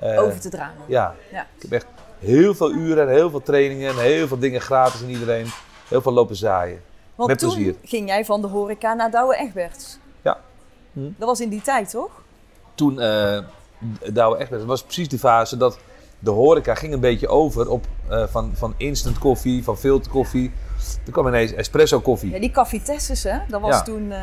eh, 0.00 0.22
Over 0.22 0.40
te 0.40 0.48
dragen. 0.48 0.74
ja. 0.86 1.14
Ja. 1.32 1.46
ik 1.56 1.62
heb 1.62 1.72
echt 1.72 1.86
heel 2.18 2.54
veel 2.54 2.72
uren 2.72 3.02
en 3.08 3.14
heel 3.14 3.30
veel 3.30 3.42
trainingen 3.42 3.90
en 3.90 3.96
heel 3.98 4.26
veel 4.26 4.38
dingen 4.38 4.60
gratis 4.60 5.02
aan 5.02 5.08
iedereen. 5.08 5.46
Heel 5.88 6.02
veel 6.02 6.12
lopen 6.12 6.36
zaaien. 6.36 6.80
Want 7.14 7.28
Met 7.28 7.38
toen 7.38 7.48
plezier. 7.54 7.74
ging 7.82 8.08
jij 8.08 8.24
van 8.24 8.40
de 8.40 8.46
horeca 8.46 8.94
naar 8.94 9.10
Douwe 9.10 9.36
Egberts. 9.36 9.98
Ja. 10.22 10.38
Hm. 10.92 11.00
Dat 11.16 11.28
was 11.28 11.40
in 11.40 11.48
die 11.48 11.62
tijd, 11.62 11.90
toch? 11.90 12.10
Toen, 12.74 13.00
eh 13.00 13.38
Douwe 14.12 14.36
echt, 14.36 14.50
dat 14.50 14.64
was 14.64 14.82
precies 14.82 15.08
die 15.08 15.18
fase 15.18 15.56
dat 15.56 15.78
de 16.18 16.30
horeca 16.30 16.74
ging 16.74 16.92
een 16.92 17.00
beetje 17.00 17.28
over 17.28 17.68
op, 17.68 17.84
eh, 18.08 18.24
van, 18.26 18.50
van 18.54 18.74
instant 18.76 19.18
koffie, 19.18 19.64
van 19.64 19.78
filterkoffie, 19.78 20.52
Toen 21.04 21.12
kwam 21.12 21.26
ineens 21.26 21.52
espresso 21.52 22.00
koffie. 22.00 22.30
Ja, 22.30 22.38
die 22.38 22.50
cafetesses, 22.50 23.22
hè? 23.22 23.38
Dat 23.48 23.60
was 23.60 23.70
Ja. 23.70 23.82
toen... 23.82 24.12
eh, 24.12 24.18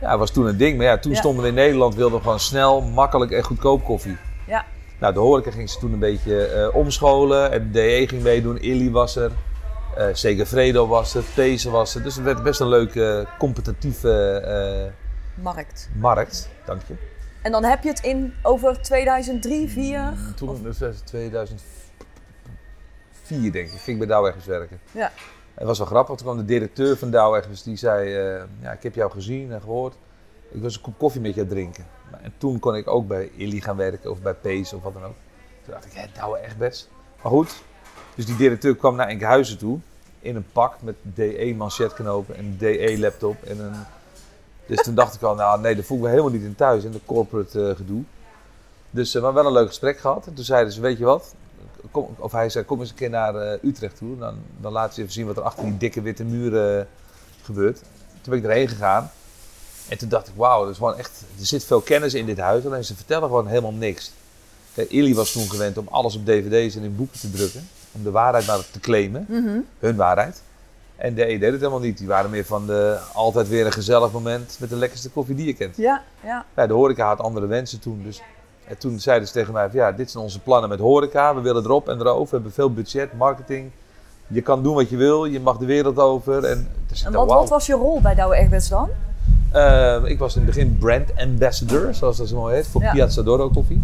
Ja, 0.00 0.10
dat 0.10 0.18
was 0.18 0.30
toen 0.30 0.46
een 0.46 0.56
ding. 0.56 0.76
Maar 0.76 0.86
ja, 0.86 0.98
toen 0.98 1.12
Ja. 1.12 1.18
stonden 1.18 1.42
we 1.42 1.48
in 1.48 1.54
Nederland, 1.54 1.94
wilden 1.94 2.16
we 2.18 2.22
gewoon 2.24 2.40
snel, 2.40 2.80
makkelijk 2.80 3.30
en 3.30 3.42
goedkoop 3.42 3.84
koffie. 3.84 4.16
Ja. 4.46 4.64
Nou, 5.00 5.12
de 5.12 5.18
horeca 5.20 5.50
ging 5.50 5.70
ze 5.70 5.78
toen 5.78 5.92
een 5.92 5.98
beetje 5.98 6.70
omscholen. 6.74 7.52
En 7.52 7.72
DE 7.72 8.04
ging 8.08 8.22
meedoen, 8.22 8.58
Illy 8.60 8.90
was 8.90 9.16
er. 9.16 9.30
eh 9.96 10.06
Segafredo 10.12 10.86
was 10.86 11.14
er, 11.14 11.24
These 11.34 11.70
was 11.70 11.94
er. 11.94 12.02
Dus 12.02 12.14
het 12.14 12.24
werd 12.24 12.42
best 12.42 12.60
een 12.60 12.68
leuke, 12.68 13.26
competitieve 13.38 14.92
markt. 15.42 15.88
markt. 15.94 16.48
Dank 16.64 16.80
je. 16.86 16.94
En 17.42 17.52
dan 17.52 17.64
heb 17.64 17.82
je 17.82 17.88
het 17.88 18.00
in 18.00 18.34
over 18.42 18.82
2003, 18.82 19.68
4. 19.68 20.14
Toen, 20.36 20.62
dat 20.62 20.78
was 20.78 21.00
2004 21.00 21.62
denk 23.52 23.70
ik, 23.70 23.80
ging 23.80 24.02
ik 24.02 24.08
bij 24.08 24.16
ergens 24.16 24.44
werken. 24.44 24.80
Ja. 24.92 25.12
Het 25.54 25.66
was 25.66 25.78
wel 25.78 25.86
grappig, 25.86 26.16
toen 26.16 26.26
kwam 26.26 26.36
de 26.36 26.44
directeur 26.44 26.96
van 26.96 27.10
Douw 27.10 27.34
ergens, 27.34 27.62
die 27.62 27.76
zei, 27.76 28.14
eh, 28.14 28.42
ja, 28.60 28.72
ik 28.72 28.82
heb 28.82 28.94
jou 28.94 29.10
gezien 29.10 29.52
en 29.52 29.60
gehoord. 29.60 29.94
Ik 30.50 30.62
was 30.62 30.74
een 30.74 30.80
kop 30.80 30.98
koffie 30.98 31.20
met 31.20 31.34
het 31.34 31.48
drinken. 31.48 31.86
En 32.22 32.32
toen 32.38 32.58
kon 32.58 32.76
ik 32.76 32.88
ook 32.88 33.06
bij 33.06 33.30
Illy 33.36 33.60
gaan 33.60 33.76
werken 33.76 34.10
of 34.10 34.20
bij 34.20 34.34
Pees 34.34 34.72
of 34.72 34.82
wat 34.82 34.92
dan 34.92 35.04
ook. 35.04 35.16
Toen 35.64 35.72
dacht 35.74 35.84
ik, 35.84 35.92
hé, 35.92 36.06
Douwe 36.14 36.38
echt 36.38 36.56
best. 36.56 36.88
Maar 37.22 37.32
goed, 37.32 37.62
dus 38.14 38.26
die 38.26 38.36
directeur 38.36 38.76
kwam 38.76 38.96
naar 38.96 39.08
Enkhuizen 39.08 39.58
toe 39.58 39.78
in 40.20 40.36
een 40.36 40.46
pak 40.52 40.82
met 40.82 40.94
DE 41.02 41.54
manchetknopen 41.56 42.36
en 42.36 42.44
een 42.44 42.58
DE 42.58 42.98
laptop 42.98 43.42
en 43.42 43.58
een... 43.58 43.74
Dus 44.70 44.82
toen 44.82 44.94
dacht 44.94 45.14
ik 45.14 45.22
al, 45.22 45.34
nou 45.34 45.60
nee, 45.60 45.76
dat 45.76 45.84
voel 45.84 45.96
ik 45.96 46.02
me 46.02 46.08
helemaal 46.08 46.30
niet 46.30 46.42
in 46.42 46.54
thuis 46.54 46.84
in 46.84 46.90
de 46.90 47.00
corporate 47.06 47.68
eh, 47.68 47.76
gedoe. 47.76 48.02
Dus 48.90 49.12
we 49.12 49.20
hebben 49.20 49.42
wel 49.42 49.46
een 49.46 49.58
leuk 49.58 49.68
gesprek 49.68 49.98
gehad. 49.98 50.26
En 50.26 50.34
toen 50.34 50.44
zeiden 50.44 50.72
ze, 50.72 50.80
weet 50.80 50.98
je 50.98 51.04
wat? 51.04 51.34
Kom, 51.90 52.08
of 52.18 52.32
hij 52.32 52.48
zei, 52.48 52.64
kom 52.64 52.80
eens 52.80 52.90
een 52.90 52.94
keer 52.94 53.10
naar 53.10 53.34
eh, 53.34 53.62
Utrecht 53.62 53.96
toe. 53.96 54.18
Dan, 54.18 54.34
dan 54.60 54.72
laat 54.72 54.94
ze 54.94 55.00
even 55.00 55.12
zien 55.12 55.26
wat 55.26 55.36
er 55.36 55.42
achter 55.42 55.64
die 55.64 55.76
dikke 55.76 56.02
witte 56.02 56.24
muren 56.24 56.88
gebeurt. 57.42 57.78
Toen 58.20 58.32
ben 58.32 58.38
ik 58.38 58.44
erheen 58.44 58.68
gegaan. 58.68 59.10
En 59.88 59.98
toen 59.98 60.08
dacht 60.08 60.28
ik, 60.28 60.34
wauw, 60.36 60.64
er, 60.64 60.70
is 60.70 60.76
gewoon 60.76 60.96
echt, 60.96 61.22
er 61.38 61.46
zit 61.46 61.64
veel 61.64 61.80
kennis 61.80 62.14
in 62.14 62.26
dit 62.26 62.38
huis. 62.38 62.66
Alleen 62.66 62.84
ze 62.84 62.96
vertellen 62.96 63.28
gewoon 63.28 63.46
helemaal 63.46 63.72
niks. 63.72 64.12
Kijk, 64.74 64.90
Illy 64.90 65.14
was 65.14 65.32
toen 65.32 65.50
gewend 65.50 65.78
om 65.78 65.88
alles 65.90 66.16
op 66.16 66.26
dvd's 66.26 66.76
en 66.76 66.82
in 66.82 66.96
boeken 66.96 67.20
te 67.20 67.30
drukken. 67.30 67.68
Om 67.92 68.02
de 68.02 68.10
waarheid 68.10 68.46
maar 68.46 68.70
te 68.70 68.80
claimen. 68.80 69.26
Mhm. 69.28 69.58
Hun 69.78 69.96
waarheid. 69.96 70.42
En 71.00 71.14
de 71.14 71.24
E 71.30 71.38
deed 71.38 71.50
het 71.50 71.60
helemaal 71.60 71.80
niet. 71.80 71.98
Die 71.98 72.06
waren 72.06 72.30
meer 72.30 72.44
van 72.44 72.66
de, 72.66 72.98
altijd 73.12 73.48
weer 73.48 73.66
een 73.66 73.72
gezellig 73.72 74.12
moment 74.12 74.56
met 74.60 74.68
de 74.68 74.76
lekkerste 74.76 75.10
koffie 75.10 75.34
die 75.34 75.46
je 75.46 75.52
kent. 75.52 75.76
Ja, 75.76 76.02
ja. 76.24 76.44
Ja, 76.56 76.66
de 76.66 76.72
horeca 76.72 77.06
had 77.06 77.20
andere 77.20 77.46
wensen 77.46 77.80
toen. 77.80 78.02
Dus 78.04 78.22
en 78.68 78.78
toen 78.78 79.00
zeiden 79.00 79.26
ze 79.26 79.32
tegen 79.34 79.52
mij: 79.52 79.70
van, 79.70 79.78
ja, 79.78 79.92
dit 79.92 80.10
zijn 80.10 80.24
onze 80.24 80.40
plannen 80.40 80.68
met 80.68 80.78
horeca. 80.78 81.34
We 81.34 81.40
willen 81.40 81.64
erop 81.64 81.88
en 81.88 82.00
erover. 82.00 82.24
We 82.24 82.34
hebben 82.34 82.52
veel 82.52 82.72
budget, 82.72 83.12
marketing. 83.12 83.70
Je 84.26 84.40
kan 84.40 84.62
doen 84.62 84.74
wat 84.74 84.90
je 84.90 84.96
wil. 84.96 85.24
Je 85.24 85.40
mag 85.40 85.56
de 85.56 85.66
wereld 85.66 85.98
over. 85.98 86.44
En, 86.44 86.68
dus 86.86 87.02
wat, 87.02 87.28
wat 87.28 87.48
was 87.48 87.66
je 87.66 87.74
rol 87.74 88.00
bij 88.00 88.14
Douwe 88.14 88.36
Egberts 88.36 88.68
dan? 88.68 88.88
Eh, 89.52 89.96
ik 90.04 90.18
was 90.18 90.36
in 90.36 90.42
het 90.42 90.50
begin 90.54 90.78
brand 90.78 91.08
ambassador, 91.16 91.94
zoals 91.94 92.16
dat 92.16 92.28
zo 92.28 92.36
mooi 92.36 92.54
heet, 92.54 92.66
voor 92.66 92.82
Ja. 92.82 92.92
Piazza 92.92 93.22
Doro 93.22 93.48
koffie. 93.48 93.82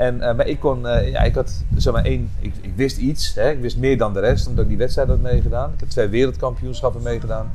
En, 0.00 0.20
eh, 0.28 0.34
maar 0.36 0.46
ik 0.46 0.60
kon, 0.60 0.86
eh, 0.88 1.10
ja, 1.10 1.20
ik 1.20 1.34
had 1.34 1.64
zeg 1.76 1.92
maar 1.92 2.04
één, 2.04 2.30
ik, 2.38 2.54
ik 2.60 2.72
wist 2.76 2.96
iets, 2.96 3.34
hè, 3.34 3.50
ik 3.50 3.60
wist 3.60 3.76
meer 3.78 3.98
dan 3.98 4.12
de 4.12 4.20
rest, 4.20 4.46
omdat 4.46 4.62
ik 4.62 4.68
die 4.70 4.78
wedstrijd 4.78 5.08
had 5.08 5.20
meegedaan. 5.20 5.70
Ik 5.72 5.80
heb 5.80 5.88
twee 5.88 6.08
wereldkampioenschappen 6.08 7.02
meegedaan. 7.02 7.50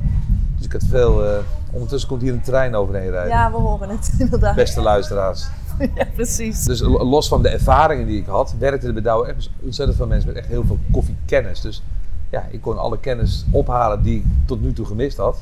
Dus 0.56 0.66
ik 0.66 0.72
had 0.72 0.82
veel, 0.90 1.24
eh, 1.26 1.38
ondertussen 1.72 2.08
komt 2.08 2.22
hier 2.22 2.32
een 2.32 2.40
trein 2.42 2.74
overheen 2.74 3.10
rijden. 3.10 3.28
Ja, 3.30 3.50
we 3.50 3.56
horen 3.56 3.88
het 3.88 4.12
inderdaad. 4.18 4.54
Beste 4.54 4.80
luisteraars. 4.80 5.46
Ja, 5.94 6.04
precies. 6.14 6.64
Dus 6.64 6.80
lo- 6.80 7.04
los 7.04 7.28
van 7.28 7.42
de 7.42 7.48
ervaringen 7.48 8.06
die 8.06 8.18
ik 8.20 8.26
had, 8.26 8.54
werkte 8.58 8.86
er 8.86 8.92
bij 8.92 9.02
Douwe 9.02 9.26
echt 9.26 9.50
ontzettend 9.62 9.96
veel 9.98 10.06
mensen 10.06 10.28
met 10.28 10.38
echt 10.38 10.48
heel 10.48 10.64
veel 10.66 10.78
koffiekennis. 10.92 11.60
Dus 11.60 11.82
ja, 12.30 12.46
ik 12.50 12.60
kon 12.60 12.78
alle 12.78 12.98
kennis 13.00 13.44
ophalen 13.50 14.02
die 14.02 14.16
ik 14.16 14.24
tot 14.46 14.60
nu 14.62 14.72
toe 14.72 14.86
gemist 14.86 15.16
had. 15.16 15.38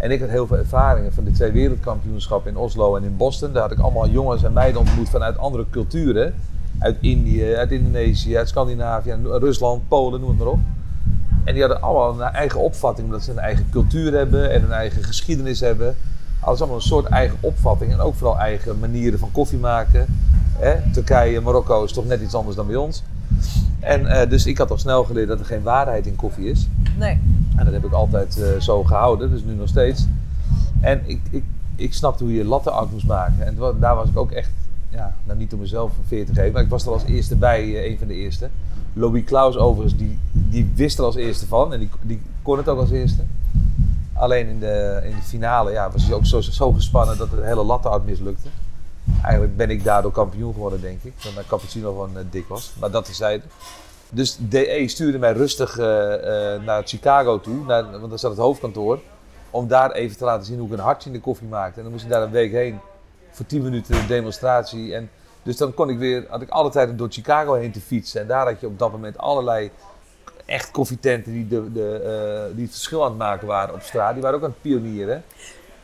En 0.00 0.10
ik 0.10 0.20
had 0.20 0.28
heel 0.28 0.46
veel 0.46 0.56
ervaringen 0.56 1.12
van 1.12 1.24
de 1.24 1.30
twee 1.30 1.52
wereldkampioenschappen 1.52 2.50
in 2.50 2.56
Oslo 2.56 2.96
en 2.96 3.02
in 3.02 3.16
Boston. 3.16 3.52
Daar 3.52 3.62
had 3.62 3.72
ik 3.72 3.78
allemaal 3.78 4.08
jongens 4.08 4.42
en 4.42 4.52
meiden 4.52 4.80
ontmoet 4.80 5.08
vanuit 5.08 5.38
andere 5.38 5.64
culturen. 5.70 6.34
Uit 6.78 6.96
Indië, 7.00 7.54
uit 7.54 7.70
Indonesië, 7.70 8.36
uit 8.36 8.48
Scandinavië, 8.48 9.16
Rusland, 9.24 9.88
Polen, 9.88 10.20
noem 10.20 10.28
het 10.28 10.38
maar 10.38 10.46
op. 10.46 10.58
En 11.44 11.52
die 11.52 11.62
hadden 11.62 11.82
allemaal 11.82 12.20
een 12.20 12.32
eigen 12.34 12.60
opvatting, 12.60 13.06
omdat 13.06 13.22
ze 13.22 13.30
een 13.30 13.38
eigen 13.38 13.66
cultuur 13.70 14.12
hebben 14.12 14.50
en 14.50 14.62
een 14.62 14.72
eigen 14.72 15.04
geschiedenis 15.04 15.60
hebben. 15.60 15.96
Alles 16.40 16.58
allemaal 16.58 16.78
een 16.78 16.82
soort 16.82 17.06
eigen 17.06 17.38
opvatting 17.40 17.92
en 17.92 18.00
ook 18.00 18.14
vooral 18.14 18.38
eigen 18.38 18.78
manieren 18.78 19.18
van 19.18 19.32
koffie 19.32 19.58
maken. 19.58 20.06
Hè? 20.58 20.92
Turkije, 20.92 21.40
Marokko 21.40 21.84
is 21.84 21.92
toch 21.92 22.06
net 22.06 22.20
iets 22.20 22.34
anders 22.34 22.56
dan 22.56 22.66
bij 22.66 22.76
ons. 22.76 23.02
En 23.80 24.06
eh, 24.06 24.30
dus 24.30 24.46
ik 24.46 24.58
had 24.58 24.70
al 24.70 24.78
snel 24.78 25.04
geleerd 25.04 25.28
dat 25.28 25.38
er 25.38 25.44
geen 25.44 25.62
waarheid 25.62 26.06
in 26.06 26.16
koffie 26.16 26.50
is. 26.50 26.68
Nee. 26.98 27.20
En 27.56 27.64
dat 27.64 27.72
heb 27.72 27.84
ik 27.84 27.92
altijd 27.92 28.40
eh, 28.40 28.60
zo 28.60 28.84
gehouden, 28.84 29.30
dus 29.30 29.44
nu 29.44 29.54
nog 29.54 29.68
steeds. 29.68 30.06
En 30.80 31.02
ik, 31.06 31.20
ik, 31.30 31.44
ik 31.76 31.94
snapte 31.94 32.24
hoe 32.24 32.34
je 32.34 32.44
latte 32.44 32.70
art 32.70 32.90
moest 32.90 33.06
maken. 33.06 33.46
En 33.46 33.56
daar 33.80 33.94
was 33.94 34.08
ik 34.08 34.18
ook 34.18 34.30
echt, 34.30 34.50
ja, 34.88 35.14
nou 35.24 35.38
niet 35.38 35.52
om 35.52 35.58
mezelf 35.60 35.90
een 35.90 36.04
veer 36.06 36.26
te 36.26 36.34
geven, 36.34 36.52
maar 36.52 36.62
ik 36.62 36.68
was 36.68 36.84
er 36.86 36.92
als 36.92 37.04
eerste 37.04 37.36
bij, 37.36 37.62
eh, 37.62 37.90
een 37.90 37.98
van 37.98 38.06
de 38.06 38.14
eerste. 38.14 38.48
Louis 38.92 39.24
Klaus 39.24 39.56
overigens, 39.56 39.96
die, 39.96 40.18
die 40.32 40.70
wist 40.74 40.98
er 40.98 41.04
als 41.04 41.16
eerste 41.16 41.46
van 41.46 41.72
en 41.72 41.78
die, 41.78 41.88
die 42.02 42.20
kon 42.42 42.56
het 42.56 42.68
ook 42.68 42.78
als 42.78 42.90
eerste. 42.90 43.22
Alleen 44.12 44.48
in 44.48 44.58
de, 44.58 45.00
in 45.04 45.16
de 45.16 45.22
finale 45.22 45.70
ja, 45.70 45.90
was 45.90 46.04
hij 46.04 46.14
ook 46.14 46.26
zo, 46.26 46.40
zo 46.40 46.72
gespannen 46.72 47.18
dat 47.18 47.30
de 47.30 47.40
hele 47.42 47.64
latte 47.64 47.88
art 47.88 48.06
mislukte. 48.06 48.48
Eigenlijk 49.22 49.56
ben 49.56 49.70
ik 49.70 49.84
daardoor 49.84 50.12
kampioen 50.12 50.52
geworden, 50.52 50.80
denk 50.80 51.02
ik. 51.02 51.12
Omdat 51.16 51.34
mijn 51.34 51.46
cappuccino 51.46 51.90
gewoon 51.90 52.16
eh, 52.16 52.24
dik 52.30 52.48
was. 52.48 52.72
Maar 52.80 52.90
dat 52.90 53.04
terzijde. 53.04 53.44
Dus 54.10 54.36
DE 54.40 54.84
stuurde 54.86 55.18
mij 55.18 55.32
rustig 55.32 55.78
eh, 55.78 56.54
eh, 56.54 56.62
naar 56.62 56.82
Chicago 56.84 57.40
toe, 57.40 57.64
naar, 57.64 57.90
want 57.90 58.08
daar 58.08 58.18
zat 58.18 58.30
het 58.30 58.40
hoofdkantoor. 58.40 59.00
Om 59.50 59.68
daar 59.68 59.90
even 59.90 60.16
te 60.16 60.24
laten 60.24 60.46
zien 60.46 60.58
hoe 60.58 60.66
ik 60.66 60.72
een 60.72 60.78
hartje 60.78 61.10
in 61.10 61.14
de 61.14 61.20
koffie 61.20 61.48
maakte. 61.48 61.76
En 61.76 61.82
dan 61.82 61.92
moest 61.92 62.04
ik 62.04 62.10
daar 62.10 62.22
een 62.22 62.30
week 62.30 62.52
heen 62.52 62.78
voor 63.30 63.46
10 63.46 63.62
minuten 63.62 63.96
een 63.96 64.06
demonstratie. 64.06 64.94
En 64.94 65.10
dus 65.42 65.56
dan 65.56 65.74
kon 65.74 65.90
ik 65.90 65.98
weer, 65.98 66.24
had 66.28 66.42
ik 66.42 66.48
alle 66.48 66.70
tijd 66.70 66.98
door 66.98 67.10
Chicago 67.10 67.54
heen 67.54 67.72
te 67.72 67.80
fietsen. 67.80 68.20
En 68.20 68.26
daar 68.26 68.46
had 68.46 68.60
je 68.60 68.66
op 68.66 68.78
dat 68.78 68.92
moment 68.92 69.18
allerlei 69.18 69.70
echt 70.44 70.70
koffietenten 70.70 71.32
die, 71.32 71.48
de, 71.48 71.72
de, 71.72 72.50
die 72.54 72.64
het 72.64 72.72
verschil 72.72 73.02
aan 73.02 73.08
het 73.08 73.18
maken 73.18 73.46
waren 73.46 73.74
op 73.74 73.82
straat. 73.82 74.12
Die 74.12 74.22
waren 74.22 74.36
ook 74.36 74.44
aan 74.44 74.50
het 74.50 74.62
pionieren. 74.62 75.24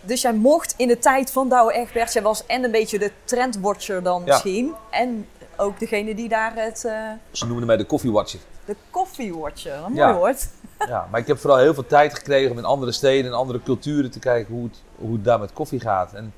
Dus 0.07 0.23
jij 0.23 0.33
mocht 0.33 0.75
in 0.77 0.89
de 0.89 0.99
tijd 0.99 1.31
van 1.31 1.49
Douwe 1.49 1.73
Egberts, 1.73 2.13
jij 2.13 2.23
was 2.23 2.47
en 2.47 2.65
een 2.65 2.71
beetje 2.71 2.99
de 2.99 3.11
trendwatcher 3.25 4.03
dan 4.03 4.23
Ja. 4.25 4.33
misschien. 4.33 4.75
En 4.91 5.27
ook 5.57 5.79
degene 5.79 6.15
die 6.15 6.29
daar 6.29 6.53
het, 6.55 6.85
eh, 6.85 6.93
Ze 7.31 7.47
noemden 7.47 7.67
mij 7.67 7.77
de 7.77 7.85
koffiewatcher. 7.85 8.41
de 8.65 8.77
koffiewatcher, 8.91 9.81
wat 9.81 9.89
mooi 9.89 10.01
Ja. 10.01 10.15
woord. 10.15 10.49
Ja, 10.89 11.09
maar 11.11 11.21
ik 11.21 11.27
heb 11.27 11.39
vooral 11.39 11.59
heel 11.59 11.75
veel 11.75 11.87
tijd 11.87 12.15
gekregen 12.15 12.51
om 12.51 12.59
in 12.59 12.65
andere 12.65 12.93
steden 12.93 13.31
en 13.31 13.37
andere 13.37 13.63
culturen 13.63 14.11
te 14.11 14.19
kijken 14.19 14.55
hoe 14.55 14.65
het, 14.65 14.83
hoe 14.97 15.13
het 15.13 15.25
daar 15.25 15.39
met 15.41 15.53
koffie 15.53 15.81
gaat. 15.81 16.13
En 16.15 16.35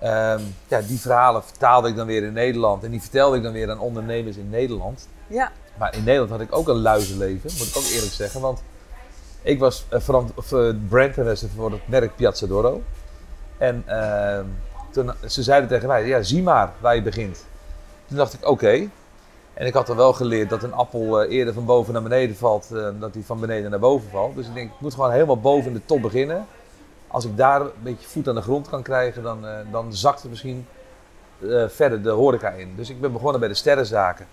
ehm, 0.00 0.40
ja, 0.68 0.80
die 0.80 1.00
verhalen 1.00 1.44
vertaalde 1.44 1.88
ik 1.88 1.96
dan 1.96 2.06
weer 2.06 2.22
in 2.22 2.32
Nederland 2.32 2.84
en 2.84 2.90
die 2.90 3.00
vertelde 3.00 3.36
ik 3.36 3.42
dan 3.42 3.52
weer 3.52 3.70
aan 3.70 3.78
ondernemers 3.80 4.36
in 4.36 4.50
Nederland. 4.50 5.08
Ja, 5.26 5.52
Maar 5.78 5.94
in 5.94 6.04
Nederland 6.04 6.30
had 6.30 6.40
ik 6.40 6.56
ook 6.56 6.68
een 6.68 6.80
luizenleven, 6.80 7.50
moet 7.58 7.66
ik 7.68 7.76
ook 7.76 7.82
eerlijk 7.92 8.12
zeggen. 8.12 8.40
Want 8.40 8.62
ik 9.48 9.58
was 9.58 9.84
eh, 9.88 10.08
of, 10.34 10.52
eh, 10.52 10.70
brand 10.88 11.18
ambassador 11.18 11.56
voor 11.56 11.70
het 11.70 11.88
merk 11.88 12.16
Piazza 12.16 12.46
Doro. 12.46 12.82
En 13.58 13.82
ehm, 13.86 14.44
toen, 14.90 15.12
ze 15.26 15.42
zeiden 15.42 15.68
tegen 15.68 15.88
mij, 15.88 16.06
ja, 16.06 16.22
zie 16.22 16.42
maar 16.42 16.72
waar 16.80 16.94
je 16.94 17.02
begint. 17.02 17.44
Toen 18.06 18.16
dacht 18.16 18.34
ik, 18.34 18.48
oké. 18.48 18.88
En 19.54 19.66
ik 19.66 19.74
had 19.74 19.88
al 19.88 19.96
wel 19.96 20.12
geleerd 20.12 20.50
dat 20.50 20.62
een 20.62 20.72
appel 20.72 21.22
eh, 21.22 21.36
eerder 21.36 21.54
van 21.54 21.64
boven 21.64 21.92
naar 21.92 22.02
beneden 22.02 22.36
valt 22.36 22.64
eh, 22.64 22.82
dan 22.82 23.00
dat 23.00 23.14
hij 23.14 23.22
van 23.22 23.40
beneden 23.40 23.70
naar 23.70 23.80
boven 23.80 24.10
valt. 24.10 24.34
Dus 24.34 24.46
ik 24.46 24.54
denk, 24.54 24.70
ik 24.70 24.80
moet 24.80 24.94
gewoon 24.94 25.12
helemaal 25.12 25.40
boven 25.40 25.72
de 25.72 25.84
top 25.84 26.02
beginnen. 26.02 26.46
Als 27.08 27.24
ik 27.24 27.36
daar 27.36 27.60
een 27.60 27.70
beetje 27.82 28.08
voet 28.08 28.28
aan 28.28 28.34
de 28.34 28.42
grond 28.42 28.68
kan 28.68 28.82
krijgen, 28.82 29.22
dan, 29.22 29.46
eh, 29.46 29.58
dan 29.70 29.94
zakt 29.94 30.20
het 30.20 30.30
misschien 30.30 30.66
eh, 31.42 31.68
verder 31.68 32.02
de 32.02 32.10
horeca 32.10 32.50
in. 32.50 32.72
Dus 32.76 32.90
ik 32.90 33.00
ben 33.00 33.12
begonnen 33.12 33.40
bij 33.40 33.48
de 33.48 33.54
sterrenzaken. 33.54 34.26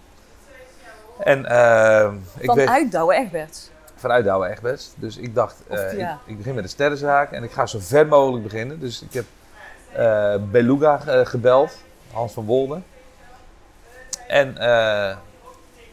En 1.19 1.45
eh, 1.45 2.13
ik 2.37 2.51
weet 2.51 2.65
vanuit 2.65 2.91
Douwe 2.91 3.15
Vanuit 4.05 4.25
Douwe 4.25 4.47
Egberts. 4.47 4.93
Dus 4.95 5.17
ik 5.17 5.35
dacht, 5.35 5.55
eh, 5.67 5.97
ja. 5.97 6.19
ik, 6.25 6.31
ik 6.31 6.37
begin 6.37 6.53
met 6.55 6.63
de 6.63 6.69
sterrenzaak 6.69 7.31
en 7.31 7.43
ik 7.43 7.51
ga 7.51 7.65
zo 7.65 7.79
ver 7.81 8.07
mogelijk 8.07 8.43
beginnen. 8.43 8.79
Dus 8.79 9.01
ik 9.01 9.13
heb 9.13 9.25
eh, 9.93 10.35
Beluga 10.51 11.01
eh, 11.05 11.25
gebeld, 11.25 11.77
Hans 12.11 12.33
van 12.33 12.45
Wolde. 12.45 12.81
En 14.27 14.55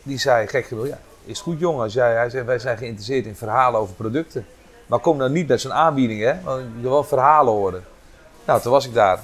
die 0.03 0.19
zei, 0.19 0.47
gek 0.47 0.67
genoeg, 0.67 0.87
ja, 0.87 0.99
is 1.25 1.41
goed 1.41 1.59
jongen. 1.59 1.83
Als 1.83 1.93
jij, 1.93 2.15
hij 2.15 2.31
zei, 2.31 2.45
wij 2.45 2.59
zijn 2.59 2.79
geïnteresseerd 2.79 3.27
in 3.27 3.37
verhalen 3.37 3.81
over 3.81 3.95
producten. 3.95 4.47
Maar 4.87 4.99
kom 4.99 5.17
nou 5.17 5.31
niet 5.31 5.49
met 5.49 5.61
zo'n 5.61 5.73
aanbieding, 5.73 6.23
hè. 6.23 6.41
Want 6.43 6.63
je 6.77 6.81
wil 6.81 6.91
wel 6.91 7.05
verhalen 7.05 7.53
horen. 7.53 7.85
Nou, 8.45 8.61
toen 8.61 8.73
was 8.73 8.87
ik 8.87 8.95
daar. 8.95 9.21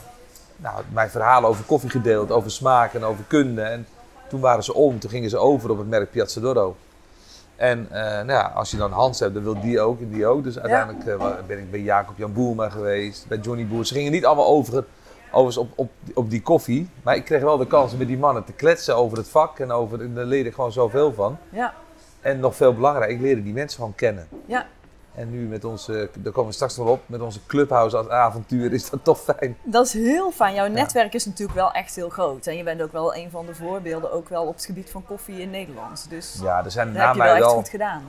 Nou, 0.57 0.83
mijn 0.93 1.11
verhalen 1.11 1.49
over 1.49 1.65
koffie 1.65 1.91
gedeeld, 1.91 2.31
over 2.31 2.51
smaak 2.51 2.95
en 2.95 3.05
over 3.05 3.25
kunde. 3.27 3.63
En 3.63 3.87
toen 4.29 4.41
waren 4.41 4.65
ze 4.65 4.75
om, 4.75 4.99
toen 4.99 5.11
gingen 5.11 5.31
ze 5.31 5.39
over 5.39 5.71
op 5.71 5.79
het 5.79 5.89
merk 5.89 6.11
Piazza 6.11 6.41
Doro. 6.41 6.77
En 7.59 7.87
eh, 7.91 8.03
nou 8.03 8.27
ja, 8.27 8.53
als 8.55 8.71
je 8.71 8.77
dan 8.77 8.93
Hans 8.93 9.21
hebt, 9.21 9.35
dan 9.35 9.43
wil 9.43 9.61
die 9.61 9.81
ook 9.81 10.01
en 10.01 10.09
die 10.09 10.27
ook. 10.27 10.45
Dus 10.45 10.59
uiteindelijk 10.59 11.07
eh, 11.07 11.35
ben 11.47 11.59
ik 11.59 11.71
bij 11.71 11.81
Jacob 11.81 12.19
Jan 12.19 12.33
Boerma 12.33 12.69
geweest, 12.69 13.29
bij 13.29 13.39
Johnny 13.39 13.67
Boer. 13.67 13.87
Ze 13.87 13.95
gingen 13.95 14.13
niet 14.13 14.25
allemaal 14.27 14.47
over, 14.47 14.85
overigens 15.31 15.57
op, 15.57 15.69
op, 15.75 15.91
op 16.15 16.31
die 16.31 16.43
koffie. 16.43 16.89
Maar 17.03 17.17
ik 17.17 17.25
kreeg 17.25 17.43
wel 17.43 17.57
de 17.57 17.67
kans 17.67 17.93
om 17.93 17.99
met 17.99 18.07
die 18.07 18.19
mannen 18.19 18.45
te 18.45 18.53
kletsen 18.53 18.97
over 18.97 19.19
het 19.19 19.29
vak. 19.29 19.59
En 19.59 19.73
over, 19.73 20.01
en 20.01 20.15
daar 20.15 20.25
leerde 20.25 20.49
ik 20.49 20.55
gewoon 20.55 20.73
zoveel 20.73 21.13
van. 21.13 21.39
Ja, 21.51 21.75
En 22.21 22.41
nog 22.41 22.57
veel 22.57 22.75
belangrijker, 22.75 23.17
ik 23.17 23.23
leerde 23.23 23.43
die 23.43 23.53
mensen 23.53 23.79
gewoon 23.79 23.95
kennen. 23.95 24.29
Ja. 24.47 24.67
En 25.19 25.31
nu 25.31 25.47
met 25.47 25.65
onze, 25.65 26.09
daar 26.19 26.33
komen 26.33 26.49
we 26.49 26.55
straks 26.55 26.77
nog 26.77 26.89
op, 26.89 27.01
met 27.07 27.21
onze 27.21 27.39
clubhouse 27.47 27.97
als 27.97 28.09
avontuur 28.09 28.73
is 28.73 28.91
dat 28.91 29.01
toch 29.03 29.21
fijn. 29.21 29.57
Dat 29.63 29.87
is 29.87 29.93
heel 29.93 30.31
fijn. 30.31 30.55
Jouw 30.55 30.67
netwerk 30.67 31.15
is 31.15 31.25
natuurlijk 31.25 31.59
wel 31.59 31.73
echt 31.73 31.95
heel 31.95 32.09
groot. 32.09 32.47
En 32.47 32.57
je 32.57 32.63
bent 32.63 32.83
ook 32.83 32.93
wel 32.93 33.15
een 33.15 33.31
van 33.31 33.47
de 33.47 33.55
voorbeelden, 33.55 34.13
ook 34.13 34.29
wel 34.29 34.45
op 34.47 34.55
het 34.55 34.65
gebied 34.65 34.91
van 34.91 35.05
koffie 35.05 35.41
in 35.41 35.51
Nederland. 35.51 36.07
Dus 36.09 36.39
Ja, 36.43 36.65
er 36.65 36.71
zijn 36.71 36.93
dat 36.93 37.03
heb 37.03 37.15
je 37.15 37.23
wel 37.23 37.31
echt 37.35 37.39
wel... 37.39 37.55
goed 37.55 37.69
gedaan. 37.69 38.03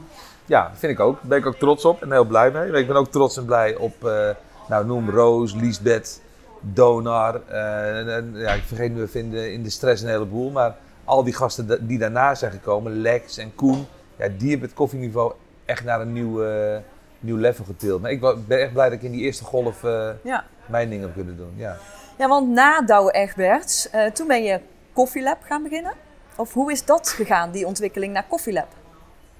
Ja, 0.45 0.67
dat 0.67 0.77
vind 0.77 0.91
ik 0.91 0.99
ook. 0.99 1.15
Daar 1.15 1.27
ben 1.27 1.37
ik 1.37 1.45
ook 1.45 1.55
trots 1.55 1.85
op 1.85 2.01
en 2.01 2.11
heel 2.11 2.25
blij 2.25 2.51
mee. 2.51 2.71
Ik 2.71 2.87
ben 2.87 2.95
ook 2.95 3.11
trots 3.11 3.37
en 3.37 3.45
blij 3.45 3.75
op, 3.75 4.05
eh, 4.05 4.29
nou 4.67 4.85
noem 4.85 5.09
Roos, 5.09 5.53
Liesbeth, 5.53 6.21
Donar. 6.59 7.41
eh, 7.47 7.99
en, 7.99 8.15
en, 8.15 8.31
ja, 8.35 8.51
ik 8.51 8.63
vergeet 8.63 8.93
nu 8.93 9.01
even 9.01 9.19
in 9.19 9.29
de, 9.31 9.51
in 9.53 9.63
de 9.63 9.69
stress 9.69 10.01
een 10.01 10.09
heleboel. 10.09 10.49
Maar 10.51 10.75
al 11.03 11.23
die 11.23 11.33
gasten 11.33 11.87
die 11.87 11.97
daarna 11.97 12.35
zijn 12.35 12.51
gekomen, 12.51 13.01
Lex 13.01 13.37
en 13.37 13.55
Koen. 13.55 13.87
Ja, 14.15 14.27
die 14.37 14.49
hebben 14.49 14.67
het 14.67 14.77
koffieniveau 14.77 15.33
echt 15.65 15.83
naar 15.83 16.01
een 16.01 16.13
nieuw, 16.13 16.43
eh, 16.43 16.77
nieuw 17.19 17.37
level 17.37 17.65
getild. 17.65 18.01
Maar 18.01 18.11
ik 18.11 18.19
ben 18.47 18.61
echt 18.61 18.73
blij 18.73 18.89
dat 18.89 18.97
ik 18.97 19.03
in 19.03 19.11
die 19.11 19.21
eerste 19.21 19.43
golf 19.43 19.83
eh, 19.83 20.09
Ja. 20.23 20.45
mijn 20.65 20.89
dingen 20.89 21.05
heb 21.05 21.13
kunnen 21.15 21.37
doen. 21.37 21.53
Ja. 21.55 21.77
Ja, 22.17 22.27
want 22.27 22.49
na 22.49 22.81
Douwe 22.81 23.11
Egberts, 23.11 23.89
eh, 23.89 24.05
toen 24.11 24.27
ben 24.27 24.43
je 24.43 24.59
Coffee 24.93 25.23
Lab 25.23 25.37
gaan 25.43 25.63
beginnen. 25.63 25.93
Of 26.35 26.53
hoe 26.53 26.71
is 26.71 26.85
dat 26.85 27.09
gegaan, 27.09 27.51
die 27.51 27.65
ontwikkeling 27.65 28.13
naar 28.13 28.25
Coffee 28.27 28.53
Lab? 28.53 28.67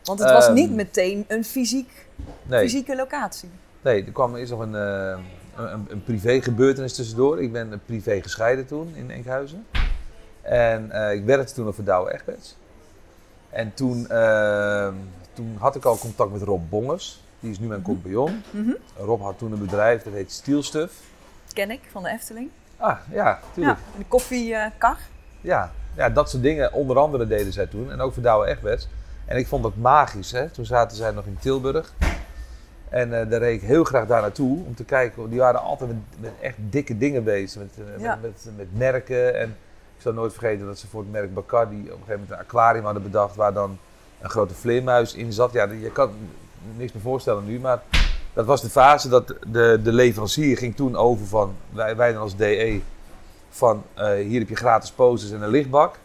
Want 0.03 0.19
het 0.19 0.31
was 0.31 0.45
Ehm, 0.45 0.53
niet 0.53 0.71
meteen 0.75 1.25
een 1.27 1.43
fysiek, 1.45 2.05
Nee. 2.43 2.59
fysieke 2.59 2.95
locatie. 2.95 3.49
Nee, 3.81 4.05
er 4.05 4.11
kwam 4.11 4.35
eerst 4.35 4.51
nog 4.51 4.59
een, 4.59 4.75
eh, 4.75 5.17
een, 5.55 5.85
een 5.89 6.03
privé 6.03 6.41
gebeurtenis 6.41 6.93
tussendoor. 6.95 7.41
Ik 7.41 7.51
ben 7.51 7.81
privé 7.85 8.21
gescheiden 8.21 8.65
toen 8.65 8.93
in 8.95 9.11
Enkhuizen. 9.11 9.65
En 10.41 10.83
ik 11.13 11.25
werkte 11.25 11.53
toen 11.53 11.65
nog 11.65 11.75
voor 11.75 11.83
Douwe 11.83 12.13
Egberts. 12.13 12.55
En 13.49 13.73
toen, 13.73 14.09
eh, 14.09 14.87
toen 15.33 15.55
had 15.59 15.75
ik 15.75 15.85
al 15.85 15.97
contact 15.97 16.31
met 16.31 16.41
Rob 16.41 16.69
Bongers. 16.69 17.23
Die 17.39 17.51
is 17.51 17.59
nu 17.59 17.67
mijn 17.67 17.81
compagnon. 17.81 18.41
Mhm. 18.51 18.71
Rob 18.97 19.21
had 19.21 19.37
toen 19.37 19.51
een 19.51 19.59
bedrijf 19.59 20.03
dat 20.03 20.13
heet 20.13 20.31
Stielstuff. 20.31 20.93
Ken 21.53 21.71
ik 21.71 21.79
van 21.91 22.03
de 22.03 22.09
Efteling. 22.09 22.49
Ah, 22.77 22.97
ja, 23.11 23.39
tuurlijk. 23.53 23.77
Ja, 23.93 23.97
de 23.97 24.05
koffiekar. 24.07 24.97
Ja. 25.41 25.71
Ja, 25.95 26.09
dat 26.09 26.29
soort 26.29 26.43
dingen 26.43 26.73
onder 26.73 26.97
andere 26.97 27.27
deden 27.27 27.53
zij 27.53 27.67
toen. 27.67 27.91
En 27.91 28.01
ook 28.01 28.13
voor 28.13 28.23
Douwe 28.23 28.47
Egberts. 28.47 28.87
En 29.25 29.37
ik 29.37 29.47
vond 29.47 29.63
dat 29.63 29.75
magisch. 29.75 30.31
Hè? 30.31 30.49
Toen 30.49 30.65
zaten 30.65 30.97
zij 30.97 31.11
nog 31.11 31.25
in 31.25 31.37
Tilburg. 31.39 31.93
En 32.89 33.19
eh, 33.21 33.29
daar 33.29 33.39
reed 33.39 33.61
ik 33.61 33.67
heel 33.67 33.83
graag 33.83 34.07
daar 34.07 34.21
naartoe 34.21 34.65
om 34.65 34.75
te 34.75 34.83
kijken. 34.83 35.29
Die 35.29 35.39
waren 35.39 35.61
altijd 35.61 35.89
met, 35.89 35.99
met 36.19 36.31
echt 36.41 36.55
dikke 36.59 36.97
dingen 36.97 37.23
bezig. 37.23 37.61
Met, 37.61 37.71
eh, 37.95 38.01
Ja. 38.01 38.15
met, 38.21 38.31
met, 38.45 38.57
met 38.57 38.77
merken. 38.77 39.35
En 39.39 39.49
ik 39.95 40.01
zal 40.01 40.13
nooit 40.13 40.33
vergeten 40.33 40.65
dat 40.65 40.79
ze 40.79 40.87
voor 40.87 41.01
het 41.01 41.11
merk 41.11 41.33
Bacardi 41.33 41.75
op 41.79 41.85
een 41.85 41.91
gegeven 41.91 42.13
moment 42.13 42.31
een 42.31 42.37
aquarium 42.37 42.83
hadden 42.83 43.03
bedacht. 43.03 43.35
Waar 43.35 43.53
dan 43.53 43.77
een 44.21 44.29
grote 44.29 44.53
vleermuis 44.53 45.13
in 45.13 45.33
zat. 45.33 45.51
Ja, 45.53 45.63
je 45.63 45.91
kan 45.91 46.11
niks 46.77 46.93
meer 46.93 47.01
voorstellen 47.03 47.45
nu. 47.45 47.59
Maar 47.59 47.81
dat 48.33 48.45
was 48.45 48.61
de 48.61 48.69
fase 48.69 49.09
dat 49.09 49.27
de, 49.27 49.79
de 49.83 49.91
leverancier 49.91 50.57
ging 50.57 50.75
toen 50.75 50.95
over 50.95 51.25
van, 51.25 51.55
wij, 51.69 51.95
wij 51.95 52.11
dan 52.13 52.21
als 52.21 52.35
DE, 52.35 52.79
van 53.49 53.83
eh, 53.93 54.13
hier 54.13 54.39
heb 54.39 54.49
je 54.49 54.55
gratis 54.55 54.91
posters 54.91 55.31
en 55.31 55.41
een 55.41 55.49
lichtbak. 55.49 55.95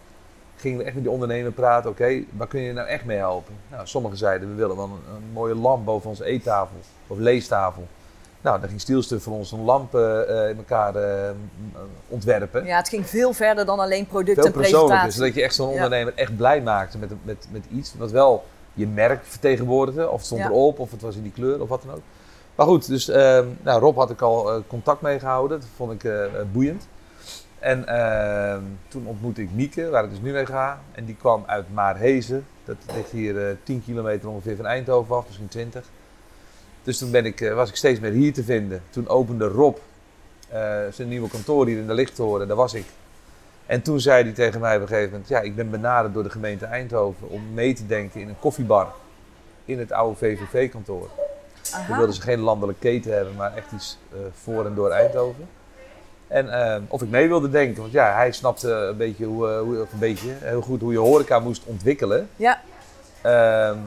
Gingen 0.56 0.78
we 0.78 0.84
echt 0.84 0.94
met 0.94 1.02
die 1.02 1.12
ondernemer 1.12 1.52
praten, 1.52 1.90
oké, 1.90 2.22
waar 2.36 2.46
kun 2.46 2.60
je 2.60 2.72
nou 2.72 2.88
echt 2.88 3.04
mee 3.04 3.16
helpen? 3.16 3.54
Nou, 3.70 3.86
sommigen 3.86 4.18
zeiden, 4.18 4.48
we 4.48 4.54
willen 4.54 4.76
wel 4.76 4.84
een, 4.84 5.14
een 5.16 5.32
mooie 5.32 5.54
lamp 5.54 5.84
boven 5.84 6.08
onze 6.08 6.24
eettafel 6.24 6.76
of 7.06 7.18
leestafel. 7.18 7.86
Nou, 8.40 8.60
dan 8.60 8.68
ging 8.68 8.80
Stielstuff 8.80 9.24
voor 9.24 9.32
ons 9.32 9.52
een 9.52 9.62
lamp 9.64 9.94
eh, 9.94 10.42
eh, 10.42 10.50
in 10.50 10.56
elkaar 10.56 10.94
ontwerpen. 12.08 12.64
Ja, 12.64 12.76
het 12.76 12.88
ging 12.88 13.06
veel 13.08 13.32
verder 13.32 13.66
dan 13.66 13.78
alleen 13.78 14.06
product 14.06 14.36
Veel 14.36 14.46
en 14.46 14.52
persoonlijker, 14.52 14.88
presentatie. 14.98 15.20
zodat 15.20 15.34
je 15.34 15.42
echt 15.42 15.54
zo'n 15.54 15.68
Ja. 15.68 15.74
ondernemer 15.74 16.12
echt 16.16 16.36
blij 16.36 16.62
maakte 16.62 16.98
met, 16.98 17.10
met, 17.22 17.46
met 17.50 17.64
iets 17.72 17.94
wat 17.98 18.10
wel 18.10 18.44
je 18.74 18.86
merk 18.86 19.24
vertegenwoordigde. 19.24 20.08
Of 20.10 20.16
het 20.16 20.26
stond 20.26 20.40
Ja. 20.40 20.46
erop, 20.46 20.78
of 20.78 20.90
het 20.90 21.02
was 21.02 21.16
in 21.16 21.22
die 21.22 21.32
kleur, 21.32 21.62
of 21.62 21.68
wat 21.68 21.82
dan 21.82 21.94
ook. 21.94 22.02
Maar 22.54 22.66
goed, 22.66 22.86
dus 22.88 23.08
ehm, 23.08 23.46
nou, 23.62 23.80
Rob 23.80 23.96
had 23.96 24.10
ik 24.10 24.20
al 24.20 24.52
eh, 24.52 24.60
contact 24.66 25.00
mee 25.00 25.18
gehouden. 25.18 25.60
Dat 25.60 25.68
vond 25.76 25.92
ik 25.92 26.04
eh, 26.04 26.24
eh, 26.24 26.30
boeiend. 26.52 26.88
En 27.58 27.86
ehm, 27.88 28.62
toen 28.88 29.06
ontmoette 29.06 29.42
ik 29.42 29.48
Mieke, 29.52 29.88
waar 29.90 30.04
ik 30.04 30.10
dus 30.10 30.20
nu 30.20 30.32
mee 30.32 30.46
ga. 30.46 30.80
En 30.92 31.04
die 31.04 31.16
kwam 31.16 31.42
uit 31.46 31.72
Maarhezen. 31.74 32.46
Dat 32.64 32.76
ligt 32.94 33.10
hier 33.10 33.48
eh 33.48 33.56
10 33.62 33.82
kilometer 33.84 34.28
ongeveer 34.28 34.56
van 34.56 34.66
Eindhoven 34.66 35.16
af, 35.16 35.26
misschien 35.26 35.48
20. 35.48 35.84
Dus 36.82 36.98
toen 36.98 37.10
ben 37.10 37.24
ik, 37.24 37.52
was 37.54 37.68
ik 37.68 37.76
steeds 37.76 38.00
meer 38.00 38.10
hier 38.12 38.32
te 38.32 38.44
vinden. 38.44 38.82
Toen 38.90 39.08
opende 39.08 39.46
Rob 39.46 39.76
zijn 40.90 41.08
nieuwe 41.08 41.28
kantoor 41.28 41.66
hier 41.66 41.78
in 41.78 41.86
de 41.86 41.94
Lichttoren. 41.94 42.48
Daar 42.48 42.56
was 42.56 42.74
ik. 42.74 42.84
En 43.66 43.82
toen 43.82 44.00
zei 44.00 44.22
hij 44.24 44.32
tegen 44.32 44.60
mij 44.60 44.76
op 44.76 44.82
een 44.82 44.88
gegeven 44.88 45.10
moment: 45.10 45.28
Ja, 45.28 45.40
ik 45.40 45.56
ben 45.56 45.70
benaderd 45.70 46.14
door 46.14 46.22
de 46.22 46.30
gemeente 46.30 46.64
Eindhoven 46.64 47.28
om 47.28 47.54
mee 47.54 47.74
te 47.74 47.86
denken 47.86 48.20
in 48.20 48.28
een 48.28 48.38
koffiebar. 48.38 48.92
In 49.64 49.78
het 49.78 49.92
oude 49.92 50.16
VVV-kantoor. 50.16 51.08
Toen 51.62 51.80
Aha. 51.80 51.96
wilden 51.96 52.14
ze 52.14 52.20
geen 52.20 52.40
landelijke 52.40 52.80
keten 52.80 53.14
hebben, 53.14 53.34
maar 53.34 53.56
echt 53.56 53.72
iets 53.72 53.98
eh, 54.12 54.18
voor 54.42 54.66
en 54.66 54.74
door 54.74 54.90
Eindhoven. 54.90 55.48
En 56.28 56.74
eh, 56.74 56.82
of 56.88 57.02
ik 57.02 57.08
mee 57.08 57.28
wilde 57.28 57.50
denken, 57.50 57.80
want 57.80 57.92
ja, 57.92 58.14
hij 58.14 58.32
snapte 58.32 58.70
een 58.70 58.96
beetje 58.96 59.24
hoe, 59.24 59.48
eh, 59.48 59.58
hoe 59.60 59.80
of 59.80 59.92
een 59.92 59.98
beetje, 59.98 60.28
heel 60.40 60.60
goed 60.60 60.80
hoe 60.80 60.92
je 60.92 60.98
horeca 60.98 61.38
moest 61.38 61.62
ontwikkelen. 61.64 62.28
Ja, 62.36 62.60
Ehm, 63.22 63.78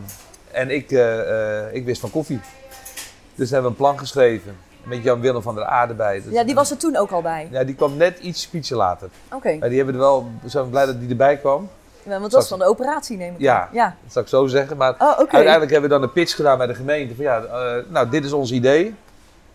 en 0.51 0.69
ik, 0.69 0.91
ik 1.71 1.85
wist 1.85 2.01
van 2.01 2.11
koffie. 2.11 2.39
Dus 3.35 3.49
hebben 3.49 3.71
we 3.71 3.77
een 3.77 3.83
plan 3.83 3.99
geschreven. 3.99 4.55
Met 4.87 5.03
Jan-Willem 5.03 5.41
van 5.41 5.55
der 5.55 5.63
Aarde 5.65 5.93
bij. 5.93 6.21
Dus, 6.21 6.33
ja, 6.33 6.43
die 6.43 6.55
was 6.55 6.71
er 6.71 6.77
toen 6.77 6.95
ook 6.95 7.11
al 7.11 7.21
bij. 7.21 7.47
Ja, 7.51 7.63
die 7.63 7.75
kwam 7.75 7.97
net 7.97 8.19
iets 8.19 8.49
ietsje 8.51 8.75
later. 8.75 9.09
Oké, 9.33 9.55
Maar 9.59 9.67
die 9.69 9.77
hebben 9.77 9.95
er 9.95 10.01
wel, 10.01 10.29
we 10.41 10.49
zijn 10.49 10.69
blij 10.69 10.85
dat 10.85 10.99
die 10.99 11.09
erbij 11.09 11.37
kwam. 11.37 11.69
Ja, 12.03 12.19
want 12.19 12.31
dat 12.31 12.41
is 12.43 12.47
van 12.49 12.59
de 12.59 12.65
operatie 12.65 13.17
neem 13.17 13.33
ik 13.33 13.39
Ja. 13.39 13.61
aan. 13.61 13.67
Ja. 13.71 13.95
Dat 14.03 14.11
zou 14.11 14.25
ik 14.25 14.31
zo 14.31 14.45
zeggen. 14.47 14.77
Maar 14.77 14.95
Oh, 14.99 15.17
uiteindelijk 15.17 15.71
hebben 15.71 15.89
we 15.89 15.95
dan 15.95 16.03
een 16.03 16.11
pitch 16.11 16.35
gedaan 16.35 16.57
bij 16.57 16.67
de 16.67 16.75
gemeente. 16.75 17.15
Van 17.15 17.23
ja, 17.23 17.41
eh, 17.43 17.83
nou 17.87 18.09
dit 18.09 18.25
is 18.25 18.31
ons 18.31 18.51
idee. 18.51 18.95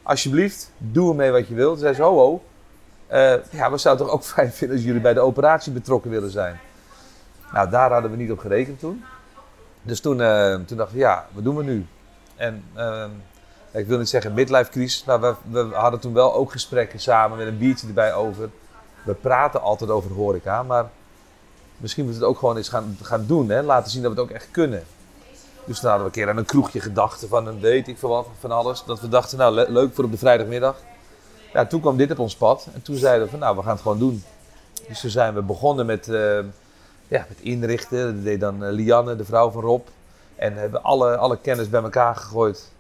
Alsjeblieft, 0.03 0.71
doe 0.79 1.11
ermee 1.11 1.31
wat 1.31 1.49
je 1.49 1.55
wilt. 1.55 1.71
Toen 1.71 1.79
zei 1.81 1.95
ze, 1.95 2.03
ho 2.03 2.17
ho. 2.17 2.43
Eh, 3.07 3.35
ja, 3.51 3.71
we 3.71 3.79
zouden 3.79 4.07
toch 4.07 4.15
ook 4.15 4.25
fijn 4.35 4.53
vinden 4.53 4.77
als 4.77 4.87
jullie 4.87 5.01
bij 5.01 5.15
de 5.15 5.21
operatie 5.21 5.73
betrokken 5.73 6.11
willen 6.11 6.31
zijn. 6.31 6.61
Nou, 7.53 7.71
daar 7.71 7.93
hadden 7.93 8.11
we 8.11 8.17
niet 8.17 8.31
op 8.31 8.39
gerekend 8.39 8.79
toen. 8.79 9.05
Dus 9.83 10.01
toen, 10.01 10.21
eh, 10.21 10.55
toen 10.55 10.77
dachten 10.77 10.97
we, 10.97 11.03
ja, 11.03 11.27
wat 11.33 11.45
doen 11.45 11.57
we 11.57 11.63
nu? 11.65 11.87
En 12.37 12.65
eh, 12.75 13.05
ik 13.73 13.87
wil 13.87 13.99
niet 13.99 14.09
zeggen 14.09 14.35
midlife 14.35 14.71
crisis, 14.71 15.05
maar 15.05 15.21
we, 15.21 15.35
we 15.51 15.69
hadden 15.73 16.01
toen 16.01 16.13
wel 16.13 16.35
ook 16.35 16.53
gesprekken 16.53 17.01
samen 17.01 17.39
met 17.39 17.47
een 17.47 17.59
biertje 17.59 17.87
erbij 17.87 18.15
over. 18.15 18.51
We 19.05 19.15
praten 19.15 19.63
altijd 19.63 19.91
over 19.91 20.11
horeca, 20.11 20.63
maar 20.63 20.91
misschien 21.77 22.05
moeten 22.05 22.21
we 22.23 22.27
het 22.27 22.37
ook 22.37 22.41
gewoon 22.41 22.57
eens 22.57 22.69
gaan, 22.69 22.99
gaan 23.03 23.27
doen. 23.27 23.49
Hè? 23.49 23.63
Laten 23.63 23.91
zien 23.91 24.03
dat 24.03 24.15
we 24.15 24.21
het 24.21 24.31
ook 24.31 24.35
echt 24.37 24.49
kunnen. 24.51 24.85
Dus 25.65 25.81
toen 25.81 25.89
hadden 25.91 26.09
we 26.11 26.15
een 26.15 26.23
keer 26.23 26.33
aan 26.33 26.39
een 26.39 26.45
kroegje 26.45 26.81
gedacht 26.81 27.25
van 27.29 27.47
een 27.47 27.61
weet 27.61 27.89
ik 27.89 27.99
veel 27.99 28.09
wat, 28.09 28.27
van 28.39 28.51
alles. 28.51 28.85
Dat 28.85 29.01
we 29.01 29.09
dachten, 29.09 29.39
nou 29.39 29.55
le- 29.55 29.67
leuk 29.69 29.95
voor 29.95 30.05
op 30.05 30.11
de 30.11 30.19
vrijdagmiddag. 30.19 30.77
Ja, 31.53 31.67
toen 31.67 31.81
kwam 31.81 31.97
dit 31.97 32.11
op 32.11 32.19
ons 32.19 32.37
pad 32.37 32.67
en 32.75 32.83
toen 32.83 32.97
zeiden 32.97 33.25
we 33.25 33.31
van 33.31 33.39
nou, 33.39 33.57
we 33.57 33.63
gaan 33.63 33.73
het 33.73 33.81
gewoon 33.83 33.99
doen. 33.99 34.25
Dus 34.89 35.01
toen 35.01 35.11
zijn 35.11 35.35
we 35.35 35.43
begonnen 35.43 35.87
met, 35.87 36.09
eh, 36.09 36.39
ja, 37.09 37.27
met 37.29 37.41
inrichten. 37.41 38.15
Dat 38.15 38.25
deed 38.25 38.41
dan 38.41 38.65
eh, 38.65 38.73
Lianne, 38.73 39.17
de 39.17 39.25
vrouw 39.25 39.51
van 39.51 39.63
Rob. 39.63 39.87
En 40.37 40.55
hebben 40.57 40.83
alle, 40.83 41.17
alle 41.17 41.39
kennis 41.39 41.69
bij 41.69 41.83
elkaar 41.83 42.17
gegooid 42.17 42.71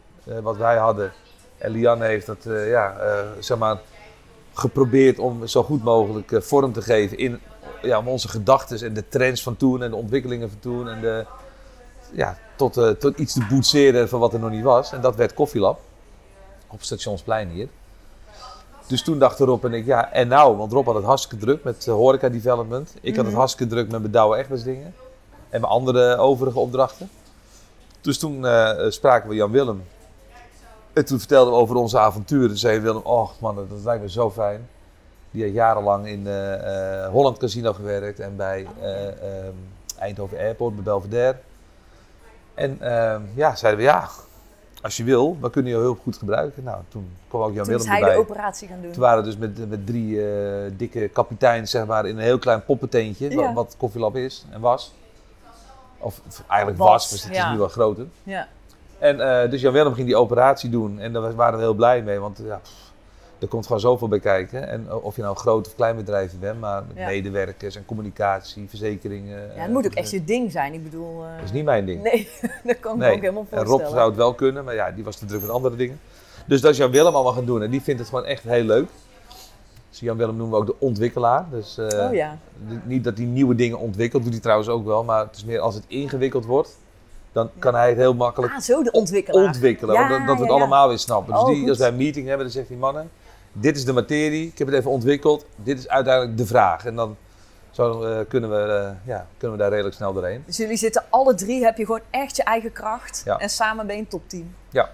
wat 0.42 0.56
wij 0.56 0.76
hadden. 0.76 1.12
En 1.58 1.70
Lianne 1.70 2.04
heeft 2.04 2.26
dat, 2.26 2.46
eh, 2.46 2.70
ja, 2.70 2.96
eh, 2.96 3.24
zeg 3.38 3.58
maar, 3.58 3.78
geprobeerd 4.54 5.18
om 5.18 5.46
zo 5.46 5.62
goed 5.62 5.82
mogelijk 5.85 6.32
eh, 6.32 6.40
vorm 6.40 6.72
te 6.72 6.82
geven 6.82 7.18
in 7.18 7.40
ja, 7.82 7.98
om 7.98 8.08
onze 8.08 8.28
gedachten 8.28 8.87
en 8.87 8.94
de 8.94 9.08
trends 9.08 9.42
van 9.42 9.56
toen 9.56 9.82
en 9.82 9.90
de 9.90 9.96
ontwikkelingen 9.96 10.48
van 10.50 10.58
toen. 10.61 10.88
En 10.88 11.00
de, 11.00 11.26
ja, 12.12 12.38
tot, 12.56 12.76
eh, 12.76 12.88
tot 12.90 13.18
iets 13.18 13.32
te 13.32 13.46
boetseren 13.50 14.08
van 14.08 14.20
wat 14.20 14.32
er 14.32 14.38
nog 14.40 14.50
niet 14.50 14.62
was. 14.62 14.92
En 14.92 15.00
dat 15.00 15.16
werd 15.16 15.35
Koffielab 15.35 15.80
op 16.68 16.82
Stationsplein 16.82 17.48
hier. 17.48 17.68
Dus 18.87 19.02
toen 19.02 19.18
dachten 19.18 19.46
Rob 19.46 19.64
en 19.64 19.74
ik, 19.74 19.87
ja, 19.87 20.12
en 20.12 20.28
nou? 20.28 20.56
Want 20.56 20.72
Rob 20.72 20.87
had 20.87 20.94
het 20.94 21.04
hartstikke 21.04 21.44
druk 21.44 21.64
met 21.64 21.87
eh, 21.87 21.94
horeca 21.94 22.28
development. 22.28 22.94
Ik 23.00 23.08
had 23.08 23.16
het 23.16 23.26
Mhm. 23.26 23.37
hartstikke 23.37 23.72
druk 23.74 23.90
met 23.90 24.00
mijn 24.00 24.12
Douwe 24.12 24.37
Egberts 24.37 24.62
dingen. 24.62 24.94
En 25.50 25.61
mijn 25.61 25.72
andere 25.72 26.16
overige 26.16 26.58
opdrachten. 26.58 27.11
Dus 28.00 28.18
toen 28.18 28.46
eh, 28.46 28.90
spraken 28.90 29.28
we 29.28 29.35
Jan 29.35 29.50
Willem. 29.50 29.82
En 30.92 31.05
toen 31.05 31.18
vertelden 31.18 31.52
we 31.52 31.59
over 31.59 31.76
onze 31.76 31.98
avonturen. 31.98 32.48
Toen 32.48 32.57
zei 32.57 32.81
Willem, 32.81 33.02
oh 33.02 33.31
man, 33.40 33.55
dat 33.55 33.66
lijkt 33.85 34.02
me 34.02 34.11
zo 34.11 34.31
fijn. 34.31 34.68
Die 35.31 35.44
had 35.44 35.52
jarenlang 35.52 36.07
in 36.07 36.26
eh, 36.26 37.05
eh, 37.05 37.11
Holland 37.11 37.38
Casino 37.38 37.72
gewerkt 37.72 38.20
en 38.20 38.37
bij 38.37 38.66
eh, 38.81 39.07
ehm, 39.09 39.55
Eindhoven 39.98 40.38
Airport, 40.38 40.74
bij 40.74 40.85
Belvedere. 40.85 41.37
En 42.55 42.76
ehm, 42.81 43.22
ja, 43.35 43.57
zeiden 43.57 43.81
we 43.81 43.87
ja, 43.87 44.09
als 44.83 44.96
je 44.96 45.05
wil, 45.05 45.38
dan 45.40 45.50
kun 45.50 45.64
je 45.66 45.76
heel 45.76 45.98
goed 46.02 46.16
gebruiken. 46.16 46.64
Nou, 46.64 46.83
toen 46.88 47.11
kwam 47.28 47.42
ook 47.42 47.55
Jan 47.55 47.64
Toen 47.64 47.72
Willem 47.72 47.88
hij 47.88 47.98
erbij. 48.00 48.14
de 48.14 48.20
operatie 48.20 48.68
gaan 48.68 48.81
doen. 48.83 48.92
Toen 48.92 49.00
waren 49.02 49.18
we 49.18 49.24
dus 49.24 49.37
met, 49.37 49.68
met 49.68 49.87
drie 49.87 50.20
dikke 50.76 51.09
kapiteins 51.09 51.70
zeg 51.70 51.87
maar, 51.87 52.07
in 52.07 52.16
een 52.16 52.22
heel 52.22 52.38
klein 52.38 52.64
poppenteentje, 52.64 53.31
Ja. 53.31 53.37
wat, 53.37 53.55
wat 53.55 53.74
Koffielab 53.78 54.16
is 54.16 54.44
en 54.50 54.61
was. 54.61 54.92
Of, 55.98 56.20
of 56.26 56.42
eigenlijk 56.48 56.81
Was, 56.81 56.88
was, 56.88 57.11
dus 57.11 57.24
het 57.24 57.35
ja. 57.35 57.44
is 57.44 57.52
nu 57.52 57.59
wel 57.59 57.68
groter. 57.68 58.07
Ja. 58.22 58.48
En 59.02 59.20
eh, 59.42 59.50
dus 59.50 59.60
Jan 59.60 59.72
Willem 59.72 59.94
ging 59.94 60.06
die 60.06 60.16
operatie 60.16 60.70
doen 60.70 60.98
en 60.98 61.12
daar 61.12 61.34
waren 61.34 61.58
we 61.58 61.64
heel 61.64 61.74
blij 61.74 62.02
mee, 62.02 62.18
want 62.18 62.40
ja, 62.46 62.56
pff, 62.62 62.90
Er 63.38 63.48
komt 63.48 63.66
gewoon 63.66 63.80
zoveel 63.80 64.08
bij 64.08 64.20
kijken. 64.20 64.68
En 64.68 64.86
eh, 64.88 65.04
of 65.04 65.16
je 65.16 65.22
nou 65.22 65.34
een 65.34 65.40
groot 65.40 65.66
of 65.66 65.74
klein 65.74 65.96
bedrijf 65.96 66.38
bent, 66.40 66.60
maar 66.60 66.82
Ja. 66.94 67.06
medewerkers 67.06 67.76
en 67.76 67.84
communicatie, 67.84 68.68
verzekeringen. 68.68 69.40
Ja, 69.40 69.46
het 69.46 69.66
eh, 69.68 69.72
moet 69.72 69.86
ook 69.86 69.94
echt 69.94 70.10
je 70.10 70.24
ding 70.24 70.52
zijn. 70.52 70.72
Ik 70.72 70.82
bedoel... 70.82 71.18
Dat 71.36 71.44
is 71.44 71.52
niet 71.52 71.64
mijn 71.64 71.86
ding. 71.86 72.02
Nee, 72.02 72.28
dat 72.64 72.80
kan 72.80 72.92
ik 72.94 72.98
Nee. 72.98 73.12
ook 73.14 73.20
helemaal 73.20 73.42
En 73.42 73.48
voorstellen. 73.56 73.80
Rob 73.84 73.94
zou 73.94 74.08
het 74.08 74.16
wel 74.16 74.34
kunnen, 74.34 74.64
maar 74.64 74.74
ja, 74.74 74.90
die 74.90 75.04
was 75.04 75.16
te 75.16 75.24
druk 75.24 75.40
met 75.40 75.50
andere 75.50 75.76
dingen. 75.76 76.00
Dus 76.46 76.60
dat 76.60 76.70
is 76.70 76.76
Jan 76.76 76.90
Willem 76.90 77.14
allemaal 77.14 77.32
gaan 77.32 77.44
doen 77.44 77.62
en 77.62 77.70
die 77.70 77.82
vindt 77.82 78.00
het 78.00 78.08
gewoon 78.08 78.24
echt 78.24 78.42
heel 78.44 78.64
leuk. 78.64 78.88
Dus 79.90 80.00
Jan 80.00 80.16
Willem 80.16 80.36
noemen 80.36 80.54
we 80.54 80.60
ook 80.60 80.66
de 80.78 80.86
ontwikkelaar. 80.86 81.46
Dus 81.50 81.78
Oh 81.78 82.12
ja. 82.14 82.38
niet 82.84 83.04
dat 83.04 83.16
hij 83.16 83.26
nieuwe 83.26 83.54
dingen 83.54 83.78
ontwikkelt, 83.78 84.22
doet 84.22 84.32
hij 84.32 84.40
trouwens 84.42 84.68
ook 84.68 84.84
wel, 84.84 85.04
maar 85.04 85.26
het 85.26 85.36
is 85.36 85.44
meer 85.44 85.60
als 85.60 85.74
het 85.74 85.84
ingewikkeld 85.86 86.44
wordt, 86.44 86.78
dan 87.33 87.51
kan 87.59 87.75
hij 87.75 87.88
het 87.88 87.97
heel 87.99 88.14
makkelijk 88.14 88.53
Ah, 88.53 88.61
zo 88.61 88.83
de 88.83 88.90
ontwikkelaar. 88.90 89.45
ontwikkelen. 89.45 89.95
Ja, 89.95 90.09
dat, 90.09 90.18
dat 90.18 90.27
we 90.27 90.31
het 90.33 90.40
ja, 90.40 90.47
ja. 90.47 90.53
allemaal 90.61 90.88
weer 90.88 90.99
snappen. 90.99 91.33
Dus 91.33 91.42
Oh, 91.42 91.49
die, 91.49 91.68
als 91.68 91.79
wij 91.79 91.88
een 91.88 91.97
meeting 91.97 92.27
hebben, 92.27 92.45
dan 92.47 92.55
zegt 92.55 92.68
die 92.68 92.77
mannen, 92.77 93.11
dit 93.53 93.77
is 93.77 93.85
de 93.85 93.92
materie, 93.92 94.47
ik 94.47 94.59
heb 94.59 94.66
het 94.66 94.77
even 94.77 94.90
ontwikkeld, 94.90 95.45
dit 95.57 95.79
is 95.79 95.88
uiteindelijk 95.88 96.37
de 96.37 96.47
vraag. 96.47 96.85
En 96.85 96.95
dan 96.97 97.16
zo, 97.71 98.03
eh, 98.03 98.18
kunnen, 98.29 98.51
we, 98.51 98.57
eh, 98.73 98.90
ja, 99.07 99.27
kunnen 99.38 99.57
we 99.57 99.62
daar 99.62 99.73
redelijk 99.73 99.95
snel 99.97 100.12
doorheen. 100.12 100.42
Dus 100.47 100.57
jullie 100.57 100.77
zitten 100.77 101.05
alle 101.11 101.35
drie, 101.35 101.64
heb 101.64 101.77
je 101.77 101.85
gewoon 101.85 102.01
echt 102.11 102.37
je 102.37 102.42
eigen 102.42 102.73
kracht. 102.73 103.23
Ja. 103.25 103.38
En 103.38 103.49
samen 103.51 103.87
ben 103.87 103.95
je 103.97 104.03
een 104.03 104.09
topteam. 104.09 104.55
Ja, 104.71 104.90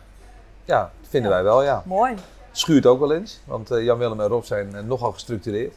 dat 1.00 1.08
vinden 1.10 1.30
Ja. 1.30 1.36
wij 1.36 1.44
wel, 1.44 1.62
ja. 1.62 1.82
Mooi. 1.86 2.14
Schuurt 2.52 2.86
ook 2.86 3.00
wel 3.00 3.12
eens, 3.12 3.40
want 3.44 3.70
eh, 3.70 3.84
Jan 3.84 3.98
Willem 3.98 4.20
en 4.20 4.26
Rob 4.28 4.44
zijn 4.44 4.86
nogal 4.86 5.12
gestructureerd. 5.12 5.74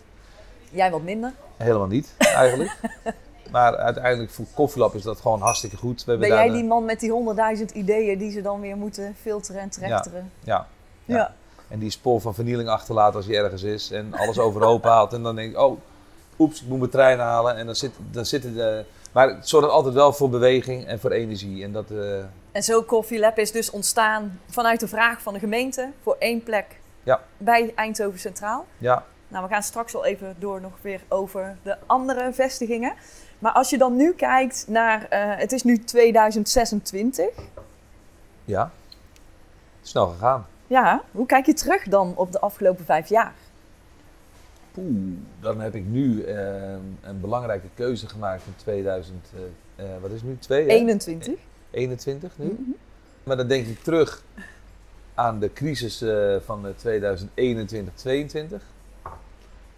Jij 0.70 0.92
wat 0.92 1.02
minder. 1.02 1.32
Helemaal 1.58 1.88
niet, 1.88 2.14
eigenlijk. 2.18 2.78
maar 3.52 3.78
uiteindelijk 3.78 4.32
voor 4.32 4.46
Koffielab 4.54 4.96
is 4.96 5.04
dat 5.04 5.20
gewoon 5.20 5.42
hartstikke 5.42 5.78
goed. 5.78 6.04
We 6.06 6.18
Ben 6.18 6.30
jij 6.30 6.50
die 6.50 6.64
man 6.64 6.86
met 6.86 7.00
die 7.00 7.12
honderdduizend 7.12 7.72
ideeën 7.72 8.18
die 8.18 8.32
ze 8.32 8.42
dan 8.42 8.62
weer 8.62 8.78
moeten 8.78 9.16
filteren 9.22 9.62
en 9.62 9.70
trechteren? 9.70 10.32
Ja, 10.44 10.68
Ja. 11.06 11.16
Ja. 11.16 11.34
en 11.68 11.80
die 11.80 11.90
spoor 11.90 12.22
van 12.22 12.34
vernieling 12.34 12.70
achterlaat 12.70 13.16
als 13.16 13.26
je 13.26 13.36
ergens 13.38 13.64
is 13.64 13.92
en 13.92 14.14
alles 14.14 14.40
overhoop 14.40 14.84
haalt. 14.84 15.14
En 15.14 15.24
dan 15.24 15.36
denk 15.36 15.52
ik, 15.52 15.60
oh, 15.60 15.80
oeps, 16.40 16.62
ik 16.62 16.68
moet 16.68 16.80
mijn 16.80 16.92
trein 16.92 17.20
halen. 17.20 17.56
En 17.56 17.66
dan, 17.66 17.76
zit, 17.76 17.92
dan 18.12 18.26
zitten 18.26 18.54
de... 18.54 18.86
Maar 19.12 19.28
het 19.30 19.48
zorgt 19.50 19.70
altijd 19.70 19.94
wel 19.94 20.14
voor 20.14 20.30
beweging 20.30 20.86
en 20.86 21.00
voor 21.00 21.12
energie. 21.12 21.64
En 21.64 21.72
dat, 21.72 21.92
eh, 21.92 22.20
En 22.52 22.64
zo 22.64 22.84
Coffee 22.84 23.20
Lab 23.20 23.38
is 23.38 23.52
dus 23.52 23.70
ontstaan 23.70 24.40
vanuit 24.50 24.80
de 24.80 24.88
vraag 24.88 25.22
van 25.22 25.34
de 25.34 25.40
gemeente 25.40 25.90
voor 26.04 26.16
één 26.20 26.44
plek 26.44 26.80
Ja. 27.04 27.22
bij 27.38 27.72
Eindhoven 27.76 28.20
Centraal. 28.20 28.66
ja, 28.78 29.06
Nou, 29.28 29.44
we 29.48 29.54
gaan 29.54 29.64
straks 29.64 29.94
wel 29.94 30.06
even 30.06 30.36
door 30.40 30.62
nog 30.62 30.72
weer 30.82 31.02
over 31.08 31.58
de 31.64 31.78
andere 31.86 32.34
vestigingen. 32.34 32.94
Maar 33.42 33.52
als 33.52 33.70
je 33.70 33.78
dan 33.78 33.96
nu 33.96 34.14
kijkt 34.14 34.66
naar, 34.68 35.08
eh, 35.10 35.38
het 35.38 35.52
is 35.52 35.64
nu 35.64 35.78
2026. 35.78 37.26
ja, 38.46 38.72
snel 39.82 40.08
gegaan. 40.08 40.46
Ja, 40.68 41.04
hoe 41.12 41.26
kijk 41.26 41.46
je 41.46 41.54
terug 41.54 41.84
dan 41.84 42.14
op 42.16 42.32
de 42.32 42.40
afgelopen 42.40 42.86
vijf 42.86 43.10
jaar? 43.10 43.34
Poeh, 44.72 45.18
dan 45.40 45.60
heb 45.60 45.76
ik 45.76 45.86
nu 45.86 46.24
eh, 46.24 46.72
een 47.02 47.20
belangrijke 47.22 47.68
keuze 47.74 48.08
gemaakt 48.08 48.46
in 48.46 48.54
2000, 48.56 49.32
eh, 49.76 49.86
wat 50.02 50.12
is 50.12 50.22
het 50.22 50.30
nu, 50.30 50.38
twee, 50.40 50.64
hè? 50.64 50.70
21. 50.70 51.34
21 51.72 52.38
nu. 52.38 52.46
Mhm. 52.46 52.62
Maar 53.24 53.38
dan 53.38 53.48
denk 53.48 53.68
ik 53.68 53.84
terug 53.84 54.24
aan 55.14 55.40
de 55.40 55.54
crisis 55.54 56.04
van 56.46 56.66
2021-22. 56.76 58.71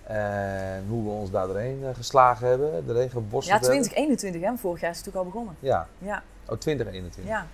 En 0.04 0.86
hoe 0.90 1.04
we 1.04 1.10
ons 1.10 1.32
daar 1.32 1.48
doorheen 1.48 1.84
eh, 1.84 1.90
geslagen 1.96 2.48
hebben, 2.48 2.86
doorheen 2.88 3.10
geborsteld 3.10 3.62
Ja, 3.62 3.68
hebben. 3.70 3.88
2021, 3.90 4.42
hè? 4.42 4.58
Vorig 4.58 4.82
jaar 4.82 4.92
is 4.92 4.98
het 4.98 5.06
natuurlijk 5.06 5.36
al 5.36 5.42
begonnen. 5.42 5.56
Ja, 5.70 5.88
Ja, 5.98 6.24
oh 6.48 6.58
2021. 6.58 7.34
ja, 7.34 7.48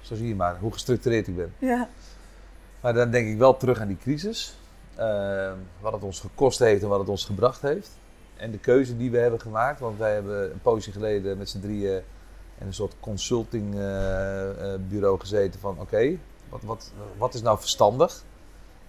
Zo 0.00 0.14
zie 0.14 0.28
je 0.28 0.34
maar 0.34 0.56
hoe 0.60 0.72
gestructureerd 0.72 1.26
ik 1.28 1.36
ben. 1.36 1.54
ja. 1.58 1.88
Maar 2.80 2.94
dan 2.94 3.10
denk 3.10 3.28
ik 3.28 3.38
wel 3.38 3.56
terug 3.56 3.80
aan 3.80 3.88
die 3.88 3.96
crisis. 3.96 4.56
eh, 4.94 5.52
wat 5.80 5.92
het 5.92 6.02
ons 6.02 6.20
gekost 6.20 6.58
heeft 6.58 6.82
en 6.82 6.88
wat 6.88 6.98
het 7.00 7.08
ons 7.08 7.24
gebracht 7.24 7.62
heeft. 7.62 7.90
En 8.36 8.50
de 8.50 8.58
keuze 8.58 8.96
die 8.96 9.10
we 9.10 9.18
hebben 9.18 9.40
gemaakt. 9.40 9.80
Want 9.80 9.98
wij 9.98 10.14
hebben 10.14 10.50
een 10.52 10.60
poosje 10.62 10.92
geleden 10.92 11.38
met 11.38 11.48
z'n 11.48 11.60
drieën 11.60 12.02
in 12.58 12.66
een 12.66 12.74
soort 12.74 12.94
consultingbureau 13.00 15.20
gezeten 15.20 15.60
van 15.60 15.76
oké, 15.80 16.16
wat, 16.48 16.62
wat, 16.62 16.92
wat 17.16 17.34
is 17.34 17.42
nou 17.42 17.58
verstandig? 17.58 18.22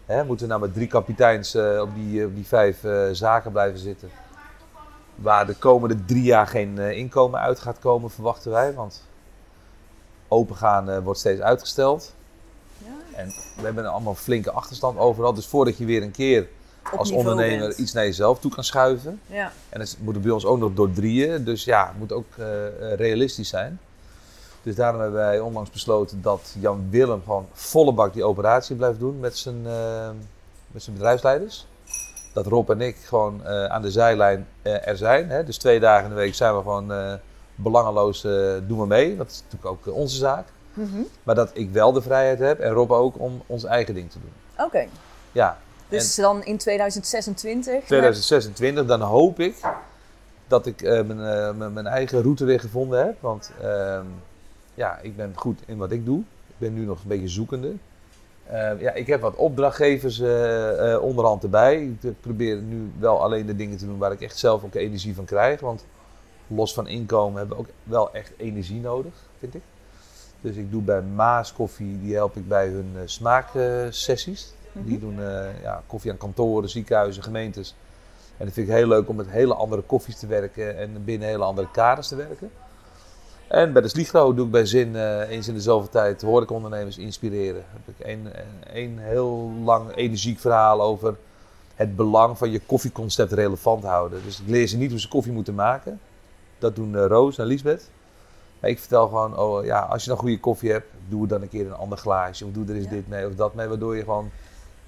Hè, 0.10 0.24
moeten 0.24 0.46
we 0.46 0.52
nou 0.52 0.66
met 0.66 0.74
drie 0.74 0.88
kapiteins 0.88 1.56
eh, 1.56 1.82
op, 1.82 1.90
die, 1.96 2.26
op 2.26 2.36
die 2.36 2.48
vijf 2.48 2.84
eh, 2.84 3.08
zaken 3.12 3.52
blijven 3.52 3.80
zitten? 3.80 4.10
Waar 5.16 5.46
de 5.46 5.56
komende 5.56 6.06
drie 6.06 6.24
jaar 6.24 6.48
geen 6.48 6.80
eh, 6.80 6.98
inkomen 6.98 7.40
uit 7.40 7.60
gaat 7.60 7.80
komen, 7.80 8.10
verwachten 8.10 8.52
wij. 8.52 8.74
Want 8.74 9.04
opengaan 10.28 10.90
eh, 10.90 10.98
wordt 11.00 11.20
steeds 11.20 11.42
uitgesteld. 11.42 12.14
ja. 12.78 12.88
En 13.18 13.28
we 13.56 13.62
hebben 13.64 13.86
allemaal 13.86 14.16
flinke 14.16 14.52
achterstand 14.52 14.98
overal. 14.98 15.34
Dus 15.34 15.48
voordat 15.48 15.78
je 15.78 15.86
weer 15.86 16.04
een 16.04 16.12
keer 16.12 16.48
Op 16.92 17.00
als 17.00 17.12
ondernemer 17.12 17.68
bent. 17.68 17.78
iets 17.80 17.94
naar 17.94 18.06
jezelf 18.06 18.40
toe 18.40 18.52
kan 18.52 18.64
schuiven. 18.64 19.22
Ja. 19.26 19.52
En 19.70 19.80
dat 19.80 19.98
moet 20.00 20.22
bij 20.22 20.32
ons 20.32 20.46
ook 20.46 20.60
nog 20.60 20.74
door 20.74 20.92
drieën. 20.92 21.44
Dus 21.44 21.64
ja, 21.64 21.88
het 21.88 21.98
moet 21.98 22.12
ook 22.12 22.28
eh, 22.38 22.68
eh, 22.68 22.98
realistisch 22.98 23.50
zijn. 23.50 23.80
Dus 24.64 24.76
daarom 24.76 25.02
hebben 25.02 25.20
wij 25.20 25.40
onlangs 25.40 25.70
besloten 25.70 26.22
dat 26.22 26.56
Jan 26.60 26.88
Willem 26.90 27.22
gewoon 27.24 27.48
volle 27.54 27.94
bak 27.94 28.14
die 28.14 28.24
operatie 28.24 28.76
blijft 28.76 29.00
doen 29.00 29.20
met 29.20 29.38
zijn, 29.38 29.66
eh, 29.66 30.10
met 30.68 30.84
zijn 30.84 30.96
bedrijfsleiders. 30.96 31.68
Dat 32.34 32.46
Rob 32.46 32.70
en 32.70 32.82
ik 32.82 32.96
gewoon 32.96 33.46
eh, 33.46 33.66
aan 33.66 33.82
de 33.82 33.92
zijlijn 33.92 34.48
eh, 34.62 34.88
er 34.88 34.98
zijn. 34.98 35.30
Hè? 35.30 35.44
Dus 35.44 35.58
twee 35.58 35.80
dagen 35.80 36.04
in 36.04 36.10
de 36.10 36.16
week 36.16 36.36
zijn 36.36 36.56
we 36.56 36.62
gewoon 36.62 37.20
belangeloos 37.56 38.22
doen 38.68 38.80
we 38.80 38.86
mee. 38.88 39.18
Dat 39.18 39.30
is 39.30 39.44
natuurlijk 39.50 39.88
ook 39.88 39.96
onze 39.96 40.18
zaak. 40.18 40.48
Mhm. 40.74 41.02
Maar 41.24 41.36
dat 41.36 41.52
ik 41.54 41.70
wel 41.72 41.92
de 41.92 42.02
vrijheid 42.02 42.40
heb 42.40 42.60
en 42.60 42.72
Rob 42.72 42.92
ook 42.92 43.20
om 43.20 43.42
ons 43.46 43.64
eigen 43.64 43.94
ding 43.94 44.12
te 44.12 44.18
doen. 44.20 44.66
Oké, 44.66 44.88
Ja, 45.32 45.58
dus 45.90 46.16
dan 46.16 46.44
in 46.44 46.58
2026. 46.58 47.84
2026, 47.86 48.86
dan 48.86 49.02
hoop 49.02 49.40
ik 49.40 49.56
dat 50.48 50.66
ik 50.66 50.82
mijn, 50.82 51.18
mijn, 51.58 51.74
mijn 51.74 51.88
eigen 51.88 52.22
route 52.22 52.46
weer 52.46 52.60
gevonden 52.60 53.06
heb. 53.06 53.16
Want 53.20 53.52
ehm, 53.62 54.06
ja, 54.80 55.00
ik 55.02 55.16
ben 55.16 55.32
goed 55.36 55.60
in 55.66 55.78
wat 55.78 55.92
ik 55.92 56.06
doe. 56.06 56.20
Ik 56.20 56.56
ben 56.58 56.74
nu 56.74 56.86
nog 56.86 57.02
een 57.02 57.08
beetje 57.08 57.28
zoekende. 57.28 57.74
Eh, 58.44 58.82
ja, 58.82 58.92
ik 58.92 59.08
heb 59.08 59.22
wat 59.22 59.36
opdrachtgevers 59.36 60.20
eh, 60.20 60.94
eh, 60.94 61.02
onderhand 61.02 61.44
erbij. 61.44 61.96
Ik 62.02 62.22
probeer 62.22 62.58
nu 62.58 62.92
wel 63.00 63.22
alleen 63.22 63.46
de 63.46 63.56
dingen 63.56 63.78
te 63.78 63.86
doen 63.86 63.98
waar 63.98 64.12
ik 64.12 64.22
echt 64.22 64.38
zelf 64.38 64.64
ook 64.64 64.76
energie 64.76 65.16
van 65.16 65.26
krijg. 65.26 65.60
Want 65.60 65.86
los 66.48 66.74
van 66.74 66.88
inkomen 66.88 67.38
hebben 67.38 67.58
we 67.58 67.64
ook 67.64 67.70
wel 67.84 68.14
echt 68.14 68.32
energie 68.38 68.80
nodig, 68.80 69.14
vind 69.40 69.56
ik. 69.56 69.62
Dus 70.42 70.56
ik 70.56 70.72
doe 70.72 70.82
bij 70.82 71.02
Maas 71.02 71.54
Koffie, 71.54 72.00
die 72.02 72.16
help 72.16 72.36
ik 72.36 72.48
bij 72.48 72.68
hun 72.68 72.92
eh, 72.96 73.02
smaaksessies. 73.06 74.54
Mhm. 74.72 74.86
Die 74.86 75.00
doen 75.00 75.20
eh, 75.20 75.62
ja, 75.62 75.84
koffie 75.88 76.12
aan 76.12 76.18
kantoren, 76.18 76.70
ziekenhuizen, 76.70 77.24
gemeentes. 77.24 77.76
En 78.38 78.46
dat 78.46 78.54
vind 78.54 78.68
ik 78.68 78.74
heel 78.74 78.88
leuk 78.88 79.10
om 79.10 79.16
met 79.16 79.30
hele 79.30 79.54
andere 79.54 79.82
koffies 79.82 80.20
te 80.20 80.28
werken 80.28 80.78
en 80.78 81.04
binnen 81.06 81.28
hele 81.28 81.44
andere 81.44 81.72
kaders 81.72 82.08
te 82.08 82.16
werken. 82.16 82.52
En 83.50 83.74
bij 83.74 83.82
de 83.82 83.88
Sligro 83.88 84.34
doe 84.34 84.46
ik 84.46 84.52
bij 84.52 84.66
Zin 84.66 84.96
eh, 84.96 85.30
eens 85.30 85.48
in 85.48 85.54
de 85.54 85.62
zoveel 85.62 85.90
tijd 85.90 86.22
horecaondernemers 86.22 86.98
inspireren. 86.98 87.64
Heb 87.72 87.96
ik 87.98 88.06
een, 88.08 88.28
een 88.74 88.98
heel 89.00 89.52
lang 89.64 89.96
energiek 89.96 90.40
verhaal 90.40 90.82
over 90.82 91.16
het 91.76 91.96
belang 91.96 92.38
van 92.38 92.52
je 92.52 92.62
koffieconcept 92.66 93.32
relevant 93.32 93.84
houden. 93.84 94.22
Dus 94.24 94.40
ik 94.40 94.48
leer 94.48 94.68
ze 94.68 94.78
niet 94.78 94.90
hoe 94.90 95.00
ze 95.00 95.08
koffie 95.08 95.32
moeten 95.32 95.56
maken. 95.56 96.00
Dat 96.60 96.76
doen 96.76 96.96
eh, 96.96 97.06
Roos 97.06 97.38
en 97.38 97.46
Lisbeth. 97.46 97.90
Maar 98.60 98.70
ik 98.70 98.80
vertel 98.80 99.08
gewoon, 99.08 99.38
oh, 99.38 99.66
ja, 99.66 99.80
als 99.80 100.04
je 100.04 100.10
dan 100.10 100.18
goede 100.20 100.40
koffie 100.40 100.72
hebt, 100.72 100.88
doe 101.08 101.28
dan 101.28 101.42
een 101.42 101.50
keer 101.50 101.66
een 101.66 101.74
ander 101.74 101.98
glaasje. 101.98 102.46
Of 102.46 102.52
doe 102.52 102.66
er 102.68 102.76
eens 102.76 102.84
Ja. 102.84 102.90
dit 102.90 103.08
mee 103.08 103.28
of 103.28 103.36
dat 103.36 103.54
mee, 103.54 103.68
waardoor 103.68 103.96
je 103.96 104.04
gewoon 104.04 104.30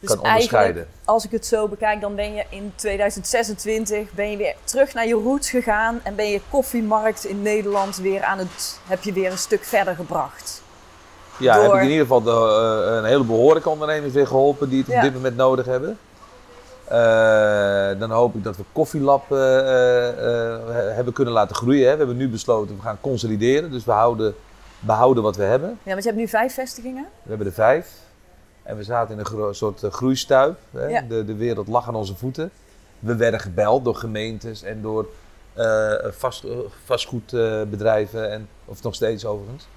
Dus 0.02 0.10
kan 0.10 0.20
onderscheiden. 0.20 0.88
als 1.06 1.26
ik 1.26 1.32
het 1.32 1.46
zo 1.46 1.68
bekijk, 1.68 2.02
dan 2.02 2.16
ben 2.16 2.34
je 2.34 2.44
in 2.50 2.72
2026 2.76 4.12
ben 4.12 4.32
je 4.32 4.38
weer 4.38 4.56
terug 4.64 4.94
naar 4.94 5.08
je 5.08 5.14
roots 5.14 5.50
gegaan 5.50 6.00
en 6.04 6.16
ben 6.16 6.30
je 6.30 6.42
koffiemarkt 6.50 7.26
in 7.26 7.42
Nederland 7.42 7.98
weer 7.98 8.24
aan 8.24 8.38
het, 8.38 8.80
heb 8.88 9.04
je 9.04 9.14
weer 9.14 9.32
een 9.32 9.38
stuk 9.38 9.64
verder 9.64 9.96
gebracht. 9.96 10.62
Ja, 11.38 11.54
door- 11.56 11.64
heb 11.64 11.74
ik 11.74 11.80
in 11.82 11.90
ieder 11.90 12.02
geval 12.02 12.22
de, 12.22 12.32
eh, 12.90 12.96
een 12.96 13.06
heleboel 13.06 13.38
horecaondernemers 13.40 14.14
weer 14.14 14.28
geholpen 14.28 14.70
die 14.70 14.80
het 14.80 14.88
Ja. 14.88 14.96
op 14.96 15.02
dit 15.02 15.14
moment 15.14 15.36
nodig 15.36 15.66
hebben. 15.66 15.98
Eh, 16.88 18.00
dan 18.00 18.12
hoop 18.12 18.36
ik 18.36 18.44
dat 18.44 18.58
we 18.58 18.64
Koffielab 18.72 19.32
eh, 19.32 19.38
hebben 20.96 21.14
kunnen 21.14 21.34
laten 21.34 21.56
groeien. 21.56 21.86
Hè. 21.86 21.92
We 21.92 21.98
hebben 21.98 22.18
nu 22.18 22.30
besloten, 22.30 22.76
we 22.76 22.82
gaan 22.82 22.98
consolideren. 23.02 23.72
Dus 23.72 23.86
we 23.86 23.92
houden, 23.92 24.36
behouden 24.80 25.24
wat 25.24 25.36
we 25.36 25.44
hebben. 25.44 25.70
Ja, 25.84 25.92
want 25.92 26.04
je 26.04 26.10
hebt 26.10 26.22
nu 26.22 26.28
vijf 26.28 26.54
vestigingen. 26.54 27.06
We 27.24 27.30
hebben 27.30 27.48
er 27.48 27.54
vijf. 27.54 27.88
En 28.64 28.78
we 28.78 28.84
zaten 28.84 29.18
in 29.20 29.26
een 29.26 29.56
soort 29.56 29.84
eh, 29.84 29.92
groeistuip. 29.92 30.58
Hè. 30.72 30.86
Ja. 30.86 31.02
De, 31.02 31.26
de 31.26 31.36
wereld 31.36 31.68
lag 31.68 31.88
aan 31.88 31.96
onze 31.96 32.16
voeten. 32.16 32.52
We 33.00 33.16
werden 33.16 33.40
gebeld 33.40 33.84
door 33.84 33.96
gemeentes 33.96 34.64
en 34.64 34.82
door 34.82 35.08
eh, 35.54 35.94
vast, 36.10 36.44
eh, 36.44 36.52
vastgoedbedrijven. 36.86 38.32
en, 38.32 38.48
of 38.66 38.84
nog 38.84 38.96
steeds 38.96 39.26
overigens. 39.26 39.68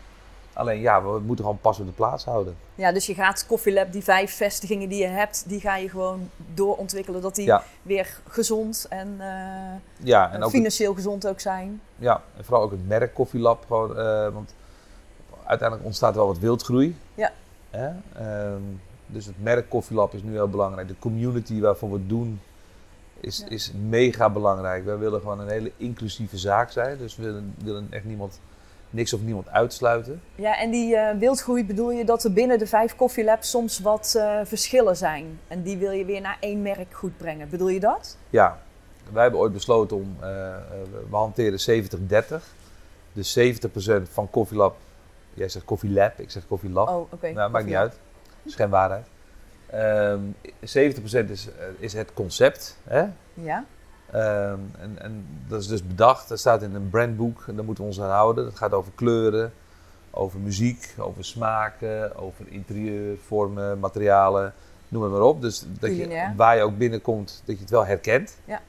Alleen 0.53 0.81
ja, 0.81 1.03
we 1.03 1.19
moeten 1.19 1.45
gewoon 1.45 1.61
pas 1.61 1.79
op 1.79 1.87
de 1.87 1.93
plaats 1.93 2.25
houden. 2.25 2.57
Ja, 2.75 2.93
dus 2.93 3.07
je 3.07 3.15
gaat 3.15 3.47
Coffee 3.47 3.73
Lab, 3.73 3.93
die 3.93 4.03
vijf 4.05 4.37
vestigingen 4.37 4.89
die 4.89 5.01
je 5.01 5.09
hebt, 5.09 5.45
die 5.49 5.61
ga 5.61 5.77
je 5.77 5.89
gewoon 5.89 6.31
doorontwikkelen. 6.55 7.21
Dat 7.23 7.35
die 7.35 7.47
Ja. 7.47 7.65
weer 7.83 8.19
gezond 8.29 8.87
en, 8.89 9.17
Ja, 10.03 10.33
en 10.33 10.43
ook 10.43 10.51
financieel 10.51 10.95
gezond 10.95 11.27
ook 11.27 11.41
zijn. 11.41 11.81
Ja, 11.97 12.23
en 12.37 12.45
vooral 12.45 12.63
ook 12.63 12.71
het 12.71 12.89
merk 12.89 13.15
Koffielab. 13.15 13.65
Gewoon, 13.67 13.95
want 14.33 14.55
uiteindelijk 15.45 15.87
ontstaat 15.87 16.11
er 16.13 16.17
wel 16.19 16.27
wat 16.27 16.39
wildgroei. 16.39 16.97
Ja. 17.15 17.33
Hè? 17.75 17.89
Ehm, 18.17 18.61
Dus 19.07 19.27
het 19.27 19.43
merk 19.43 19.69
Koffielab 19.69 20.15
is 20.15 20.23
nu 20.23 20.33
heel 20.33 20.49
belangrijk. 20.49 20.89
De 20.89 20.95
community 20.99 21.61
waarvoor 21.61 21.91
we 21.91 21.97
het 21.97 22.09
doen 22.09 22.41
is, 23.21 23.39
Ja. 23.39 23.49
is 23.49 23.73
mega 23.89 24.31
belangrijk. 24.31 24.85
Wij 24.85 24.99
willen 24.99 25.21
gewoon 25.21 25.41
een 25.41 25.49
hele 25.49 25.73
inclusieve 25.77 26.39
zaak 26.39 26.71
zijn. 26.71 26.99
Dus 26.99 27.17
we 27.17 27.23
willen, 27.23 27.55
willen 27.65 27.87
echt 27.91 28.05
niemand, 28.05 28.41
niks 28.91 29.13
of 29.13 29.21
niemand 29.21 29.49
uitsluiten. 29.49 30.21
Ja, 30.35 30.59
en 30.59 30.71
die 30.71 30.97
eh, 30.97 31.19
wildgroei 31.19 31.65
bedoel 31.65 31.91
je 31.91 32.05
dat 32.05 32.25
er 32.25 32.33
binnen 32.33 32.59
de 32.59 32.67
vijf 32.67 32.97
koffielabs 32.97 33.51
soms 33.51 33.81
wat 33.81 34.15
eh, 34.17 34.41
verschillen 34.45 34.97
zijn. 34.97 35.39
En 35.49 35.63
die 35.63 35.77
wil 35.77 35.91
je 35.91 36.05
weer 36.05 36.21
naar 36.21 36.37
één 36.41 36.63
merk 36.63 36.95
goed 36.95 37.17
brengen. 37.17 37.49
Bedoel 37.49 37.69
je 37.69 37.81
dat? 37.81 38.17
Ja, 38.31 38.59
wij 39.13 39.23
hebben 39.23 39.41
ooit 39.41 39.53
besloten 39.53 39.97
om, 39.97 40.17
eh, 40.21 40.29
we 41.11 41.17
hanteren 41.17 41.61
70-30. 41.61 42.55
Dus 43.13 43.33
70% 43.33 44.09
van 44.09 44.31
Koffielab, 44.31 44.77
jij 45.35 45.49
zegt 45.49 45.65
Koffielab, 45.65 46.19
ik 46.19 46.31
zeg 46.31 46.47
Koffielab. 46.47 46.89
Oh, 46.89 47.13
oké. 47.13 47.33
nou, 47.33 47.51
maakt 47.51 47.65
niet 47.65 47.75
uit. 47.75 47.93
Dat 47.93 48.53
is 48.53 48.55
geen 48.55 48.71
waarheid. 48.71 49.07
Ehm 49.67 50.21
70% 50.65 51.31
is, 51.31 51.49
is 51.79 51.93
het 51.93 52.13
concept. 52.15 52.79
Hè? 52.85 53.05
Ja? 53.35 53.65
Ehm, 54.11 54.59
en, 54.79 54.97
en 54.99 55.27
dat 55.49 55.61
is 55.61 55.67
dus 55.67 55.87
bedacht. 55.87 56.29
Dat 56.29 56.39
staat 56.39 56.63
in 56.63 56.75
een 56.75 56.91
brandboek 56.91 57.45
en 57.47 57.57
daar 57.57 57.65
moeten 57.65 57.85
we 57.85 57.91
ons 57.91 58.01
aan 58.01 58.11
houden. 58.11 58.45
Dat 58.45 58.57
gaat 58.57 58.73
over 58.73 58.93
kleuren, 58.95 59.53
over 60.11 60.41
muziek, 60.41 60.95
over 60.99 61.25
smaken, 61.25 62.17
over 62.17 62.45
interieur, 62.49 63.17
vormen, 63.27 63.79
materialen, 63.79 64.55
noem 64.89 65.03
het 65.03 65.13
maar 65.13 65.21
op. 65.21 65.41
Dus 65.41 65.65
dat 65.79 65.97
je, 65.97 66.33
waar 66.37 66.57
je 66.57 66.63
ook 66.63 66.79
binnenkomt, 66.79 67.43
dat 67.45 67.55
je 67.55 67.61
het 67.61 67.71
wel 67.71 67.87
herkent. 67.87 68.37
Ja. 68.45 68.61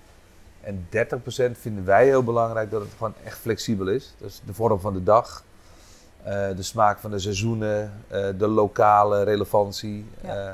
En 0.61 0.87
30% 0.89 1.51
vinden 1.51 1.85
wij 1.85 2.05
heel 2.05 2.23
belangrijk 2.23 2.71
dat 2.71 2.81
het 2.81 2.91
gewoon 2.97 3.13
echt 3.23 3.37
flexibel 3.37 3.87
is. 3.87 4.15
Dus 4.17 4.41
de 4.45 4.53
vorm 4.53 4.79
van 4.79 4.93
de 4.93 5.03
dag, 5.03 5.43
de 6.55 6.63
smaak 6.63 6.99
van 6.99 7.11
de 7.11 7.19
seizoenen, 7.19 7.93
eh, 8.07 8.27
de 8.37 8.47
lokale 8.47 9.23
relevantie. 9.23 10.05
Ja. 10.23 10.29
Eh, 10.29 10.45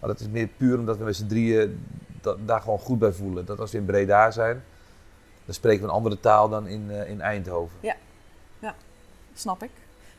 maar 0.00 0.08
dat 0.08 0.20
is 0.20 0.28
meer 0.28 0.46
puur 0.56 0.78
omdat 0.78 0.98
we 0.98 1.04
met 1.04 1.16
z'n 1.16 1.26
drieën 1.26 1.86
da- 2.20 2.34
daar 2.44 2.60
gewoon 2.60 2.78
goed 2.78 2.98
bij 2.98 3.12
voelen. 3.12 3.44
Dat 3.44 3.60
als 3.60 3.72
we 3.72 3.78
in 3.78 3.84
Breda 3.84 4.30
zijn, 4.30 4.64
dan 5.44 5.54
spreken 5.54 5.80
we 5.82 5.88
een 5.88 5.94
andere 5.94 6.20
taal 6.20 6.48
dan 6.48 6.66
in, 6.66 6.90
eh, 6.90 7.08
in 7.10 7.20
Eindhoven. 7.20 7.76
Snap 9.34 9.62
ik. 9.62 9.70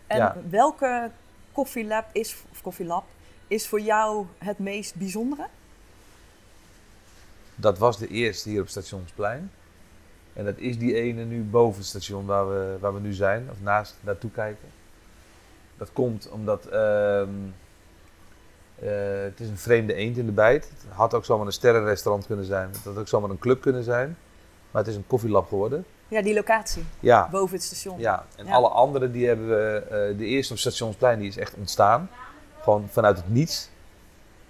En 0.08 0.18
Ja. 0.18 0.36
welke 0.50 1.10
koffielab 1.52 2.06
is, 2.12 2.36
of 2.52 2.62
koffielab 2.62 3.04
is 3.48 3.68
voor 3.68 3.82
jou 3.82 4.26
het 4.38 4.60
meest 4.60 4.96
bijzondere? 4.96 5.48
Dat 7.56 7.78
was 7.78 7.98
de 7.98 8.08
eerste 8.08 8.50
hier 8.50 8.62
op 8.62 8.68
Stationsplein. 8.68 9.52
En 10.34 10.46
dat 10.46 10.58
is 10.58 10.78
die 10.78 10.96
ene 10.96 11.24
nu 11.24 11.44
boven 11.44 11.78
het 11.80 11.88
station 11.88 12.26
waar 12.26 12.50
we, 12.50 12.78
waar 12.80 12.94
we 12.94 13.00
nu 13.00 13.14
zijn, 13.14 13.48
of 13.52 13.62
naast 13.62 13.96
naartoe 14.02 14.32
kijken. 14.32 14.70
Dat 15.78 15.90
komt 15.94 16.30
omdat 16.30 16.66
ehm, 16.66 17.30
eh, 18.80 18.90
het 19.24 19.40
is 19.40 19.48
een 19.50 19.58
vreemde 19.58 19.94
eend 19.94 20.18
in 20.18 20.26
de 20.26 20.32
bijt. 20.32 20.64
Het 20.70 20.86
had 20.94 21.14
ook 21.14 21.26
zomaar 21.26 21.46
een 21.46 21.52
sterrenrestaurant 21.54 22.26
kunnen 22.26 22.46
zijn. 22.46 22.68
Het 22.72 22.84
had 22.84 22.98
ook 22.98 23.08
zomaar 23.08 23.30
een 23.30 23.40
club 23.40 23.62
kunnen 23.62 23.84
zijn. 23.84 24.18
Maar 24.72 24.82
het 24.82 24.92
is 24.92 24.98
een 24.98 25.08
koffielab 25.08 25.48
geworden. 25.48 25.86
Ja, 26.08 26.22
die 26.22 26.34
locatie 26.34 26.84
Ja, 27.00 27.30
boven 27.32 27.56
het 27.56 27.64
station. 27.66 28.00
ja. 28.00 28.26
en 28.36 28.46
Ja. 28.46 28.52
alle 28.54 28.68
andere 28.68 29.12
die 29.12 29.28
hebben 29.28 29.48
we... 29.50 29.84
eh, 29.90 30.18
de 30.18 30.26
eerste 30.26 30.54
op 30.54 30.60
Stationsplein 30.60 31.20
die 31.20 31.28
is 31.28 31.38
echt 31.38 31.54
ontstaan. 31.58 32.10
Gewoon 32.62 32.88
vanuit 32.90 33.18
het 33.18 33.30
niets. 33.30 33.70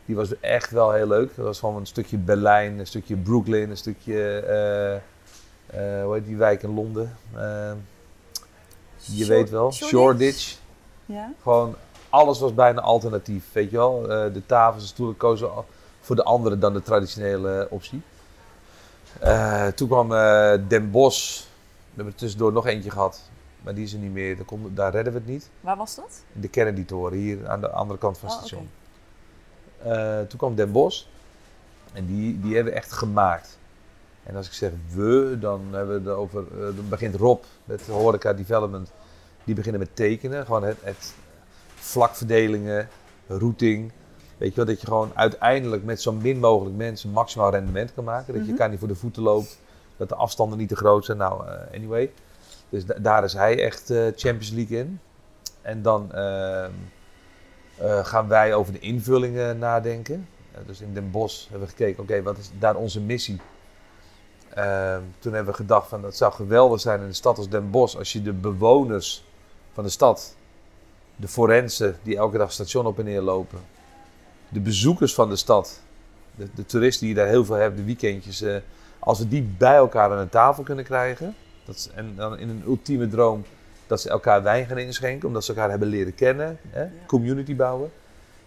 Die 0.05 0.15
was 0.15 0.39
echt 0.39 0.71
wel 0.71 0.91
heel 0.91 1.07
leuk. 1.07 1.35
Dat 1.35 1.45
was 1.45 1.59
gewoon 1.59 1.75
een 1.75 1.85
stukje 1.87 2.17
Berlijn, 2.17 2.79
een 2.79 2.87
stukje 2.87 3.15
Brooklyn, 3.15 3.69
een 3.69 3.77
stukje... 3.77 4.39
eh, 5.67 6.03
hoe 6.03 6.13
heet 6.13 6.25
die 6.25 6.37
wijk 6.37 6.63
in 6.63 6.73
Londen? 6.73 7.17
Eh, 7.35 7.71
je 8.97 9.25
weet 9.25 9.49
wel. 9.49 9.71
Shoreditch? 9.71 9.89
Shoreditch. 9.97 10.57
Ja? 11.07 11.31
Gewoon 11.41 11.75
alles 12.09 12.39
was 12.39 12.53
bijna 12.53 12.81
alternatief, 12.81 13.43
weet 13.51 13.69
je 13.71 13.77
wel. 13.77 14.01
Eh, 14.11 14.33
de 14.33 14.45
tafels 14.45 14.81
en 14.83 14.89
stoelen 14.89 15.17
kozen 15.17 15.49
voor 16.01 16.15
de 16.15 16.23
andere 16.23 16.57
dan 16.57 16.73
de 16.73 16.81
traditionele 16.81 17.67
optie. 17.69 18.01
Eh, 19.19 19.67
toen 19.67 19.87
kwam 19.87 20.13
eh, 20.13 20.53
Den 20.67 20.91
Bosch. 20.91 21.39
We 21.39 21.93
hebben 21.95 22.13
er 22.13 22.19
tussendoor 22.19 22.51
nog 22.51 22.65
eentje 22.67 22.89
gehad. 22.91 23.21
Maar 23.61 23.73
die 23.75 23.83
is 23.83 23.93
er 23.93 23.99
niet 23.99 24.13
meer. 24.13 24.35
Daar, 24.35 24.45
kon- 24.45 24.71
daar 24.73 24.91
redden 24.91 25.13
we 25.13 25.19
het 25.19 25.27
niet. 25.27 25.49
Waar 25.61 25.77
was 25.77 25.95
dat? 25.95 26.23
In 26.33 26.41
de 26.41 26.47
Kennedy-toren, 26.47 27.17
hier 27.17 27.47
aan 27.49 27.61
de 27.61 27.69
andere 27.69 27.99
kant 27.99 28.17
van 28.17 28.29
het 28.29 28.37
Oh, 28.37 28.43
station. 28.45 28.69
Eh, 29.83 30.19
toen 30.19 30.37
kwam 30.39 30.55
Den 30.55 30.71
Bosch. 30.71 31.03
En 31.93 32.05
die, 32.05 32.39
die 32.39 32.55
hebben 32.55 32.73
we 32.73 32.79
echt 32.79 32.91
gemaakt. 32.91 33.57
En 34.23 34.35
als 34.35 34.47
ik 34.47 34.53
zeg 34.53 34.71
we, 34.93 35.37
dan 35.39 35.61
hebben 35.71 36.03
we 36.03 36.09
het 36.09 36.17
over... 36.19 36.43
eh, 36.51 36.59
dan 36.59 36.89
begint 36.89 37.15
Rob 37.15 37.43
met 37.65 37.87
Horeca 37.87 38.33
Development. 38.33 38.91
Die 39.47 39.55
beginnen 39.55 39.79
met 39.81 39.95
tekenen. 39.95 40.45
Gewoon 40.45 40.63
het, 40.63 40.77
het 40.81 41.13
vlakverdelingen, 41.75 42.87
routing. 43.27 43.91
Weet 44.37 44.49
je 44.49 44.55
wel, 44.55 44.65
dat 44.65 44.81
je 44.81 44.87
gewoon 44.87 45.11
uiteindelijk 45.15 45.83
met 45.83 46.01
zo 46.01 46.11
min 46.11 46.39
mogelijk 46.39 46.75
mensen 46.75 47.09
maximaal 47.09 47.51
rendement 47.51 47.93
kan 47.93 48.03
maken. 48.03 48.25
Dat 48.25 48.35
je 48.35 48.41
Mhm. 48.41 48.51
elkaar 48.51 48.69
niet 48.69 48.79
voor 48.79 48.87
de 48.87 48.95
voeten 48.95 49.23
loopt. 49.23 49.59
Dat 49.97 50.09
de 50.09 50.15
afstanden 50.15 50.57
niet 50.57 50.69
te 50.69 50.75
groot 50.75 51.05
zijn. 51.05 51.17
Nou, 51.17 51.47
eh, 51.47 51.75
anyway. 51.75 52.11
Dus 52.69 52.85
da- 52.85 52.99
daar 52.99 53.23
is 53.23 53.33
hij 53.33 53.63
echt 53.63 53.89
eh, 53.89 53.97
Champions 53.97 54.49
League 54.49 54.77
in. 54.77 54.99
En 55.61 55.81
dan 55.81 56.11
ehm, 56.13 56.71
eh, 57.77 58.05
gaan 58.05 58.27
wij 58.27 58.53
over 58.53 58.73
de 58.73 58.79
invullingen 58.79 59.57
nadenken. 59.57 60.27
Dus 60.65 60.81
in 60.81 60.93
Den 60.93 61.11
Bosch 61.11 61.49
hebben 61.49 61.67
we 61.67 61.73
gekeken, 61.75 62.03
oké, 62.03 62.21
wat 62.21 62.37
is 62.37 62.51
daar 62.59 62.75
onze 62.75 63.01
missie? 63.01 63.41
Ehm, 64.53 65.01
toen 65.19 65.33
hebben 65.33 65.51
we 65.51 65.57
gedacht 65.59 65.87
van, 65.89 66.01
dat 66.01 66.15
zou 66.17 66.33
geweldig 66.33 66.79
zijn 66.79 66.99
in 66.99 67.05
een 67.05 67.15
stad 67.15 67.37
als 67.37 67.49
Den 67.49 67.69
Bosch 67.71 67.95
als 67.97 68.13
je 68.13 68.21
de 68.21 68.33
bewoners 68.33 69.25
van 69.77 69.85
de 69.85 69.91
stad, 69.91 70.35
de 71.15 71.27
forensen 71.27 71.97
die 72.03 72.17
elke 72.17 72.37
dag 72.37 72.51
station 72.51 72.85
op 72.85 72.99
en 72.99 73.05
neer 73.05 73.21
lopen, 73.21 73.59
de 74.49 74.59
bezoekers 74.59 75.13
van 75.13 75.29
de 75.29 75.35
stad, 75.35 75.81
de, 76.35 76.47
de 76.55 76.65
toeristen 76.65 77.07
die 77.07 77.15
je 77.15 77.21
daar 77.21 77.29
heel 77.29 77.45
veel 77.45 77.55
hebt, 77.55 77.77
de 77.77 77.83
weekendjes, 77.83 78.41
eh, 78.41 78.55
als 78.99 79.19
we 79.19 79.27
die 79.27 79.41
bij 79.57 79.75
elkaar 79.75 80.11
aan 80.11 80.17
een 80.17 80.29
tafel 80.29 80.63
kunnen 80.63 80.85
krijgen, 80.85 81.35
dat 81.65 81.75
is, 81.75 81.89
en 81.95 82.15
dan 82.15 82.37
in 82.37 82.49
een 82.49 82.63
ultieme 82.65 83.07
droom 83.07 83.43
dat 83.87 84.01
ze 84.01 84.09
elkaar 84.09 84.43
wijn 84.43 84.65
gaan 84.65 84.77
inschenken, 84.77 85.27
omdat 85.27 85.43
ze 85.45 85.53
elkaar 85.53 85.69
hebben 85.69 85.87
leren 85.87 86.15
kennen, 86.15 86.59
hè? 86.67 86.85
community 87.07 87.55
bouwen. 87.55 87.91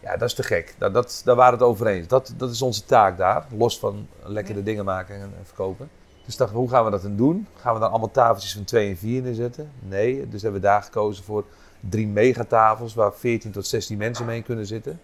Ja, 0.00 0.16
dat 0.16 0.28
is 0.28 0.34
te 0.34 0.42
gek. 0.42 0.74
Dat, 0.78 0.94
dat, 0.94 1.22
daar 1.24 1.36
waren 1.36 1.58
we 1.58 1.64
het 1.64 1.72
over 1.72 1.86
eens. 1.86 2.06
Dat, 2.06 2.34
dat 2.36 2.50
is 2.50 2.62
onze 2.62 2.84
taak 2.84 3.18
daar, 3.18 3.46
los 3.56 3.78
van 3.78 4.08
lekkere 4.22 4.58
Ja. 4.58 4.64
dingen 4.64 4.84
maken 4.84 5.14
en, 5.14 5.22
en 5.22 5.46
verkopen. 5.46 5.90
Dus 6.24 6.36
dachten 6.36 6.56
we, 6.56 6.62
hoe 6.62 6.70
gaan 6.70 6.84
we 6.84 6.90
dat 6.90 7.02
dan 7.02 7.16
doen? 7.16 7.46
Gaan 7.56 7.74
we 7.74 7.80
dan 7.80 7.90
allemaal 7.90 8.10
tafeltjes 8.10 8.52
van 8.52 8.64
2 8.64 8.88
en 8.88 8.96
4 8.96 9.22
neerzetten? 9.22 9.70
Nee, 9.78 10.28
dus 10.28 10.42
hebben 10.42 10.60
we 10.60 10.66
daar 10.66 10.82
gekozen 10.82 11.24
voor 11.24 11.44
drie 11.80 12.06
megatafels 12.06 12.94
waar 12.94 13.14
14 13.14 13.50
tot 13.50 13.66
16 13.66 13.98
mensen 13.98 14.26
mee 14.26 14.42
kunnen 14.42 14.66
zitten. 14.66 15.00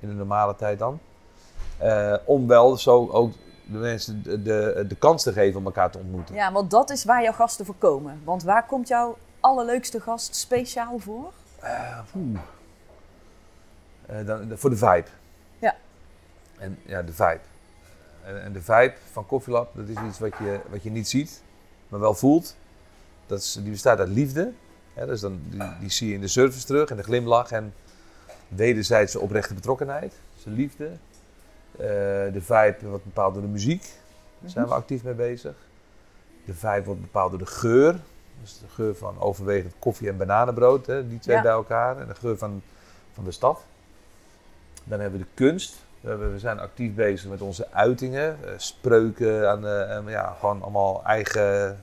In 0.00 0.08
de 0.08 0.14
normale 0.14 0.56
tijd 0.56 0.78
dan. 0.78 0.98
Eh, 1.78 2.14
om 2.24 2.46
wel 2.46 2.76
zo 2.76 3.08
ook 3.08 3.32
de 3.64 3.78
mensen 3.78 4.22
de, 4.22 4.42
de, 4.42 4.84
de 4.88 4.94
kans 4.94 5.22
te 5.22 5.32
geven 5.32 5.58
om 5.58 5.66
elkaar 5.66 5.90
te 5.90 5.98
ontmoeten. 5.98 6.34
Ja, 6.34 6.52
want 6.52 6.70
dat 6.70 6.90
is 6.90 7.04
waar 7.04 7.22
jouw 7.22 7.32
gasten 7.32 7.66
voor 7.66 7.74
komen. 7.78 8.20
Want 8.24 8.42
waar 8.42 8.66
komt 8.66 8.88
jouw 8.88 9.16
allerleukste 9.40 10.00
gast 10.00 10.34
speciaal 10.34 10.98
voor? 10.98 11.32
Eh. 11.60 11.98
Eh, 14.06 14.26
dan, 14.26 14.50
voor 14.54 14.70
de 14.70 14.76
vibe. 14.76 15.08
Ja. 15.58 15.74
En 16.58 16.78
ja, 16.82 17.02
de 17.02 17.12
vibe. 17.12 17.40
En, 18.26 18.42
en 18.42 18.52
de 18.52 18.62
vibe 18.62 18.94
van 19.12 19.26
Coffee 19.26 19.54
dat 19.54 19.88
is 19.88 19.96
iets 20.08 20.18
wat 20.18 20.32
je, 20.38 20.60
wat 20.70 20.82
je 20.82 20.90
niet 20.90 21.08
ziet, 21.08 21.42
maar 21.88 22.00
wel 22.00 22.14
voelt. 22.14 22.56
Dat 23.26 23.38
is, 23.38 23.52
die 23.52 23.70
bestaat 23.70 23.98
uit 23.98 24.08
liefde. 24.08 24.52
Hè, 24.94 25.06
dus 25.06 25.20
dan, 25.20 25.40
die, 25.48 25.62
die 25.80 25.90
zie 25.90 26.08
je 26.08 26.14
in 26.14 26.20
de 26.20 26.28
service 26.28 26.66
terug 26.66 26.90
en 26.90 26.96
de 26.96 27.02
glimlach 27.02 27.50
en 27.50 27.74
wederzijdse 28.48 29.20
oprechte 29.20 29.54
betrokkenheid. 29.54 30.14
Dus 30.34 30.44
de 30.44 30.50
liefde. 30.50 30.90
Eh, 31.72 31.78
de 32.32 32.40
vibe 32.40 32.76
wordt 32.88 33.04
bepaald 33.04 33.32
door 33.32 33.42
de 33.42 33.48
muziek. 33.48 33.82
Daar 34.38 34.50
zijn 34.50 34.66
we 34.66 34.74
actief 34.74 35.02
mee 35.02 35.14
bezig. 35.14 35.54
De 36.44 36.54
vibe 36.54 36.82
wordt 36.84 37.00
bepaald 37.00 37.30
door 37.30 37.38
de 37.38 37.46
geur. 37.46 38.00
Dus 38.40 38.58
de 38.58 38.68
geur 38.68 38.96
van 38.96 39.20
overwegend 39.20 39.74
koffie 39.78 40.08
en 40.08 40.16
bananenbrood, 40.16 40.86
hè, 40.86 41.08
die 41.08 41.18
twee 41.18 41.36
Ja. 41.36 41.42
bij 41.42 41.50
elkaar. 41.50 42.00
En 42.00 42.08
de 42.08 42.14
geur 42.14 42.38
van, 42.38 42.62
van 43.12 43.24
de 43.24 43.30
stad. 43.30 43.64
Dan 44.84 45.00
hebben 45.00 45.20
we 45.20 45.26
de 45.26 45.30
kunst. 45.34 45.76
We, 46.06 46.12
hebben- 46.12 46.32
we 46.32 46.38
zijn 46.38 46.58
actief 46.58 46.94
bezig 46.94 47.30
met 47.30 47.40
onze 47.40 47.66
uitingen. 47.72 48.36
eh, 48.44 48.50
spreuken, 48.56 49.50
aan 49.50 49.60
de, 49.60 49.68
eh, 50.06 50.12
ja, 50.12 50.36
gewoon 50.40 50.62
allemaal 50.62 51.04
eigen... 51.04 51.42
Ja, 51.42 51.76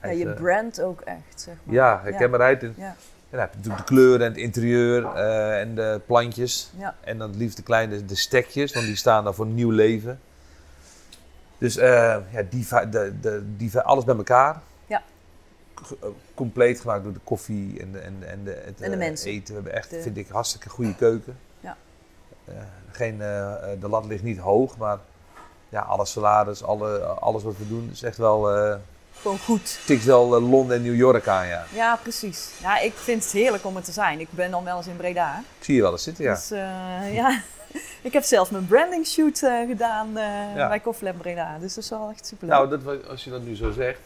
eigen 0.00 0.28
je 0.28 0.34
brand 0.34 0.80
ook 0.80 1.00
echt, 1.00 1.40
zeg 1.40 1.54
maar. 1.62 1.74
ja, 1.74 2.00
herkenbaarheid. 2.02 2.62
En, 2.62 2.74
Ja. 2.76 2.86
en 2.86 2.94
dan 3.30 3.40
heb 3.40 3.50
je 3.50 3.56
natuurlijk 3.56 3.86
de 3.86 3.94
kleuren 3.94 4.20
en 4.26 4.32
het 4.32 4.40
interieur 4.40 5.04
eh, 5.04 5.60
en 5.60 5.74
de 5.74 6.00
plantjes. 6.06 6.70
Ja. 6.76 6.94
En 7.00 7.18
dan 7.18 7.28
het 7.30 7.38
liefst 7.38 7.56
de 7.56 7.62
kleine 7.62 8.04
de 8.04 8.14
stekjes, 8.14 8.72
want 8.72 8.86
die 8.86 8.96
staan 8.96 9.24
dan 9.24 9.34
voor 9.34 9.46
nieuw 9.46 9.70
leven. 9.70 10.20
Dus 11.58 11.76
eh, 11.76 12.16
ja, 12.30 12.42
die, 12.50 12.66
de, 12.90 13.12
de, 13.20 13.42
die, 13.56 13.78
alles 13.80 14.04
bij 14.04 14.16
elkaar. 14.16 14.60
Ja. 14.86 15.02
G- 15.74 15.92
eh, 16.02 16.08
compleet 16.34 16.80
gemaakt 16.80 17.04
door 17.04 17.12
de 17.12 17.20
koffie 17.24 17.80
en 17.80 17.92
de, 17.92 17.98
en, 17.98 18.16
en 18.26 18.44
de, 18.44 18.50
het 18.64 18.80
En 18.80 18.90
de 18.90 18.96
eh, 18.96 18.98
mensen. 18.98 19.30
eten. 19.30 19.46
We 19.46 19.54
hebben 19.54 19.72
echt, 19.72 19.90
De- 19.90 20.02
vind 20.02 20.16
ik, 20.16 20.28
hartstikke 20.28 20.68
goede 20.68 20.94
keuken. 20.94 21.38
Ja. 21.60 21.76
Eh, 22.44 22.54
geen, 22.98 23.20
eh, 23.22 23.52
eh, 23.52 23.80
de 23.80 23.88
lat 23.88 24.04
ligt 24.06 24.22
niet 24.22 24.38
hoog, 24.38 24.76
maar 24.76 24.98
ja, 25.68 25.80
alle 25.80 26.06
salades, 26.06 26.62
alle, 26.62 26.98
alles 27.00 27.42
wat 27.42 27.56
we 27.58 27.68
doen 27.68 27.88
is 27.92 28.02
echt 28.02 28.16
wel, 28.16 28.50
eh 28.56 28.74
Gewoon 29.20 29.38
goed. 29.38 29.78
tikt 29.86 30.04
wel 30.04 30.40
Londen 30.40 30.76
en 30.76 30.82
New 30.82 30.94
York 30.96 31.28
aan, 31.28 31.46
ja. 31.46 31.64
Ja, 31.74 31.98
precies. 32.02 32.50
Ja, 32.60 32.78
ik 32.78 32.94
vind 32.94 33.22
het 33.24 33.32
heerlijk 33.32 33.64
om 33.66 33.76
er 33.76 33.82
te 33.82 33.92
zijn. 33.92 34.20
Ik 34.20 34.28
ben 34.30 34.50
dan 34.50 34.64
wel 34.64 34.76
eens 34.76 34.86
in 34.86 34.96
Breda. 34.96 35.38
Ik 35.58 35.64
zie 35.64 35.74
je 35.74 35.82
wel 35.82 35.92
eens 35.92 36.02
zitten, 36.02 36.24
ja. 36.24 36.34
Dus 36.34 36.48
ja, 37.12 37.40
Ik 38.08 38.12
heb 38.12 38.22
zelf 38.22 38.50
mijn 38.50 38.66
branding 38.66 39.06
shoot 39.06 39.38
gedaan 39.68 40.08
Ja. 40.54 40.68
bij 40.68 40.80
Coffee 40.80 41.12
Breda. 41.12 41.58
Dus 41.58 41.74
dat 41.74 41.84
is 41.84 41.90
wel 41.90 42.10
echt 42.10 42.26
super 42.26 42.48
Nou, 42.48 42.68
dat, 42.68 43.08
als 43.08 43.24
je 43.24 43.30
dat 43.30 43.42
nu 43.42 43.56
zo 43.56 43.70
zegt, 43.70 44.00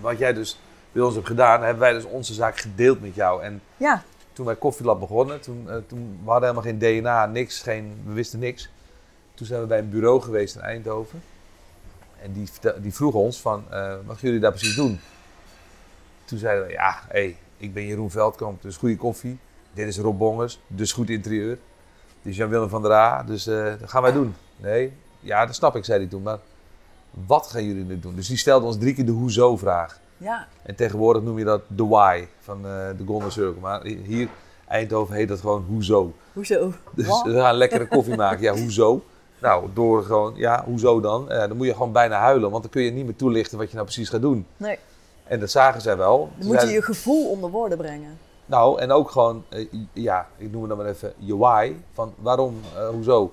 wat 0.00 0.18
jij 0.18 0.32
dus 0.32 0.58
bij 0.92 1.02
ons 1.02 1.14
hebt 1.14 1.26
gedaan, 1.26 1.62
hebben 1.62 1.80
wij 1.80 1.92
dus 1.92 2.04
onze 2.04 2.34
zaak 2.34 2.58
gedeeld 2.58 3.00
met 3.00 3.14
jou. 3.14 3.42
En 3.42 3.62
Ja, 3.76 4.02
toen 4.40 4.48
wij 4.48 4.58
Koffielab 4.58 5.00
begonnen, 5.00 5.40
toen, 5.40 5.70
eh, 5.70 5.76
toen 5.86 6.20
we 6.24 6.30
hadden 6.30 6.48
helemaal 6.48 6.70
geen 6.72 7.00
DNA, 7.00 7.26
niks, 7.26 7.62
geen, 7.62 8.02
we 8.06 8.12
wisten 8.12 8.38
niks. 8.38 8.70
Toen 9.34 9.46
zijn 9.46 9.60
we 9.60 9.66
bij 9.66 9.78
een 9.78 9.90
bureau 9.90 10.20
geweest 10.20 10.54
in 10.54 10.60
Eindhoven. 10.60 11.22
En 12.22 12.32
die, 12.32 12.48
die 12.80 12.94
vroegen 12.94 13.20
ons 13.20 13.40
van, 13.40 13.64
eh, 13.70 13.94
wat 14.06 14.16
gaan 14.16 14.26
jullie 14.28 14.40
daar 14.40 14.50
precies 14.50 14.74
doen? 14.74 15.00
Toen 16.24 16.38
zeiden 16.38 16.66
we, 16.66 16.72
ja, 16.72 17.00
hé, 17.08 17.36
ik 17.56 17.74
ben 17.74 17.86
Jeroen 17.86 18.10
Veldkamp, 18.10 18.62
dus 18.62 18.76
goede 18.76 18.96
koffie. 18.96 19.38
Dit 19.72 19.88
is 19.88 19.98
Rob 19.98 20.18
Bongers, 20.18 20.60
dus 20.66 20.92
goed 20.92 21.10
interieur. 21.10 21.58
Dit 22.22 22.32
is 22.32 22.36
Jan-Willem 22.36 22.68
van 22.68 22.82
der 22.82 22.92
A, 22.92 23.22
dus 23.22 23.46
eh, 23.46 23.64
dat 23.80 23.90
gaan 23.90 24.02
wij 24.02 24.12
doen. 24.12 24.34
Nee, 24.56 24.92
ja, 25.20 25.46
dat 25.46 25.54
snap 25.54 25.76
ik, 25.76 25.84
zei 25.84 25.98
hij 25.98 26.08
toen. 26.08 26.22
Maar 26.22 26.38
wat 27.26 27.46
gaan 27.46 27.64
jullie 27.64 27.84
nu 27.84 27.98
doen? 27.98 28.14
Dus 28.14 28.28
die 28.28 28.36
stelde 28.36 28.66
ons 28.66 28.78
drie 28.78 28.94
keer 28.94 29.06
de 29.06 29.12
hoezo-vraag. 29.12 30.00
Ja, 30.20 30.46
En 30.62 30.74
tegenwoordig 30.74 31.22
noem 31.22 31.38
je 31.38 31.44
dat 31.44 31.60
de 31.66 31.86
why 31.86 32.24
van 32.40 32.56
eh, 32.66 32.72
de 32.98 33.04
Golden 33.06 33.32
Circle. 33.32 33.60
Maar 33.60 33.82
hier, 33.84 34.28
Eindhoven, 34.68 35.14
heet 35.14 35.28
dat 35.28 35.40
gewoon 35.40 35.64
hoezo. 35.68 36.12
hoezo? 36.32 36.72
Dus 36.94 37.22
we 37.22 37.32
gaan 37.40 37.54
lekkere 37.54 37.88
koffie 37.88 38.16
maken. 38.16 38.42
Ja, 38.42 38.52
hoezo? 38.56 39.02
Nou, 39.38 39.68
door 39.74 40.02
gewoon, 40.04 40.32
ja, 40.36 40.64
hoezo 40.64 41.00
dan? 41.00 41.30
Eh, 41.30 41.38
dan 41.48 41.56
moet 41.56 41.66
je 41.66 41.72
gewoon 41.72 41.92
bijna 41.92 42.18
huilen, 42.18 42.50
want 42.50 42.62
dan 42.62 42.72
kun 42.72 42.82
je 42.82 42.90
niet 42.90 43.04
meer 43.04 43.16
toelichten 43.16 43.58
wat 43.58 43.66
je 43.68 43.74
nou 43.74 43.86
precies 43.86 44.08
gaat 44.08 44.20
doen. 44.20 44.46
Nee, 44.56 44.78
En 45.24 45.40
dat 45.40 45.50
zagen 45.50 45.80
zij 45.80 45.96
wel. 45.96 46.18
dan 46.18 46.28
Ze 46.30 46.36
moet 46.36 46.46
je 46.46 46.52
zeiden- 46.60 46.74
je 46.74 46.82
gevoel 46.82 47.30
onder 47.30 47.50
woorden 47.50 47.78
brengen. 47.78 48.18
Nou, 48.46 48.80
en 48.80 48.92
ook 48.92 49.10
gewoon, 49.10 49.44
eh, 49.48 49.66
ja, 49.92 50.26
ik 50.36 50.50
noem 50.52 50.60
het 50.60 50.68
dan 50.68 50.78
maar 50.78 50.86
even 50.88 51.12
je 51.16 51.36
why. 51.36 51.72
Van 51.92 52.14
waarom, 52.18 52.60
hoezo? 52.92 53.32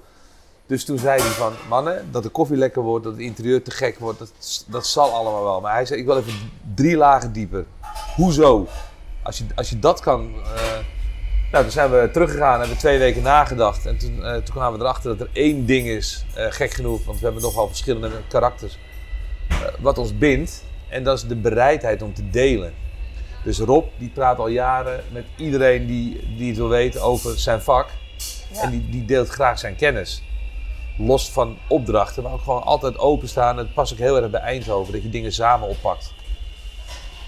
Dus 0.67 0.85
toen 0.85 0.97
zei 0.97 1.21
hij 1.21 1.29
van, 1.29 1.53
mannen, 1.69 2.07
dat 2.11 2.23
de 2.23 2.29
koffie 2.29 2.57
lekker 2.57 2.81
wordt, 2.81 3.03
dat 3.03 3.13
het 3.13 3.21
interieur 3.21 3.63
te 3.63 3.71
gek 3.71 3.99
wordt, 3.99 4.19
dat, 4.19 4.31
dat 4.67 4.87
zal 4.87 5.11
allemaal 5.11 5.43
wel. 5.43 5.61
Maar 5.61 5.73
hij 5.73 5.85
zei, 5.85 5.99
ik 5.99 6.05
wil 6.05 6.17
even 6.17 6.33
drie 6.75 6.97
lagen 6.97 7.31
dieper. 7.33 7.65
Hoezo? 8.15 8.67
Als 9.23 9.37
je, 9.37 9.45
als 9.55 9.69
je 9.69 9.79
dat 9.79 9.99
kan... 9.99 10.33
eh, 10.55 10.77
nou, 11.51 11.63
toen 11.63 11.71
zijn 11.71 11.91
we 11.91 12.09
teruggegaan 12.13 12.53
en 12.53 12.59
hebben 12.59 12.77
twee 12.77 12.97
weken 12.97 13.21
nagedacht. 13.21 13.85
En 13.85 13.97
toen, 13.97 14.23
eh, 14.23 14.33
toen 14.33 14.55
kwamen 14.55 14.79
we 14.79 14.85
erachter 14.85 15.17
dat 15.17 15.27
er 15.27 15.33
één 15.33 15.65
ding 15.65 15.87
is, 15.87 16.25
eh, 16.35 16.45
gek 16.49 16.71
genoeg, 16.71 17.05
want 17.05 17.19
we 17.19 17.25
hebben 17.25 17.43
nogal 17.43 17.67
verschillende 17.67 18.11
karakters, 18.27 18.77
wat 19.79 19.97
ons 19.97 20.17
bindt. 20.17 20.63
En 20.89 21.03
dat 21.03 21.17
is 21.17 21.23
de 21.23 21.35
bereidheid 21.35 22.01
om 22.01 22.13
te 22.13 22.29
delen. 22.29 22.73
Dus 23.43 23.59
Rob, 23.59 23.85
die 23.97 24.09
praat 24.09 24.37
al 24.37 24.47
jaren 24.47 25.03
met 25.11 25.25
iedereen 25.35 25.85
die, 25.85 26.35
die 26.37 26.47
het 26.47 26.57
wil 26.57 26.69
weten 26.69 27.01
over 27.01 27.39
zijn 27.39 27.61
vak. 27.61 27.89
Ja. 28.53 28.61
En 28.61 28.71
die, 28.71 28.89
die 28.89 29.05
deelt 29.05 29.29
graag 29.29 29.59
zijn 29.59 29.75
kennis. 29.75 30.23
Los 30.97 31.31
van 31.31 31.57
opdrachten, 31.67 32.23
maar 32.23 32.31
ook 32.31 32.41
gewoon 32.41 32.63
altijd 32.63 32.97
openstaan. 32.97 33.57
Het 33.57 33.73
past 33.73 33.93
ook 33.93 33.99
heel 33.99 34.21
erg 34.21 34.29
bij 34.29 34.41
Eindhoven, 34.41 34.93
dat 34.93 35.03
je 35.03 35.09
dingen 35.09 35.31
samen 35.31 35.67
oppakt. 35.67 36.13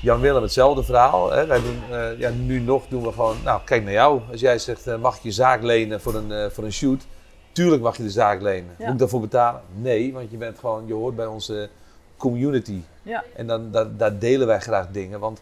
Jan 0.01 0.19
Willem, 0.19 0.41
hetzelfde 0.41 0.84
verhaal. 0.84 1.32
Hè? 1.32 1.45
Wij 1.45 1.62
doen, 1.62 1.82
eh, 1.91 2.19
ja, 2.19 2.29
nu 2.29 2.60
nog 2.60 2.88
doen 2.88 3.03
we 3.03 3.12
gewoon, 3.12 3.36
nou 3.43 3.62
kijk 3.65 3.84
naar 3.84 3.91
jou. 3.93 4.21
Als 4.32 4.41
jij 4.41 4.60
zegt, 4.60 4.88
eh, 4.88 4.97
mag 4.97 5.17
ik 5.17 5.23
je 5.23 5.32
zaak 5.32 5.62
lenen 5.63 6.01
voor 6.01 6.15
een, 6.15 6.32
eh, 6.32 6.49
voor 6.49 6.63
een 6.63 6.73
shoot? 6.73 7.05
Tuurlijk 7.51 7.82
mag 7.82 7.97
je 7.97 8.03
de 8.03 8.10
zaak 8.10 8.41
lenen. 8.41 8.75
Ja. 8.77 8.84
Moet 8.84 8.93
ik 8.93 8.99
daarvoor 8.99 9.19
betalen? 9.19 9.62
Nee, 9.75 10.13
want 10.13 10.32
je 10.32 10.38
bent 10.38 10.60
gewoon, 10.60 10.88
je 10.88 10.93
hoort 10.93 11.15
bij 11.15 11.25
onze 11.25 11.69
community. 12.17 12.82
Ja, 13.01 13.23
En 13.36 13.47
dan, 13.47 13.71
daar, 13.71 13.97
daar 13.97 14.19
delen 14.19 14.47
wij 14.47 14.60
graag 14.60 14.88
dingen. 14.91 15.19
Want 15.19 15.41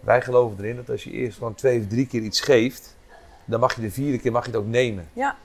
wij 0.00 0.22
geloven 0.22 0.64
erin 0.64 0.76
dat 0.76 0.90
als 0.90 1.04
je 1.04 1.10
eerst 1.10 1.38
gewoon 1.38 1.54
twee 1.54 1.80
of 1.80 1.86
drie 1.86 2.06
keer 2.06 2.22
iets 2.22 2.40
geeft, 2.40 2.96
dan 3.44 3.60
mag 3.60 3.74
je 3.74 3.80
de 3.80 3.90
vierde 3.90 4.18
keer 4.18 4.32
mag 4.32 4.44
je 4.44 4.50
het 4.50 4.60
ook 4.60 4.66
nemen. 4.66 5.08
ja. 5.12 5.36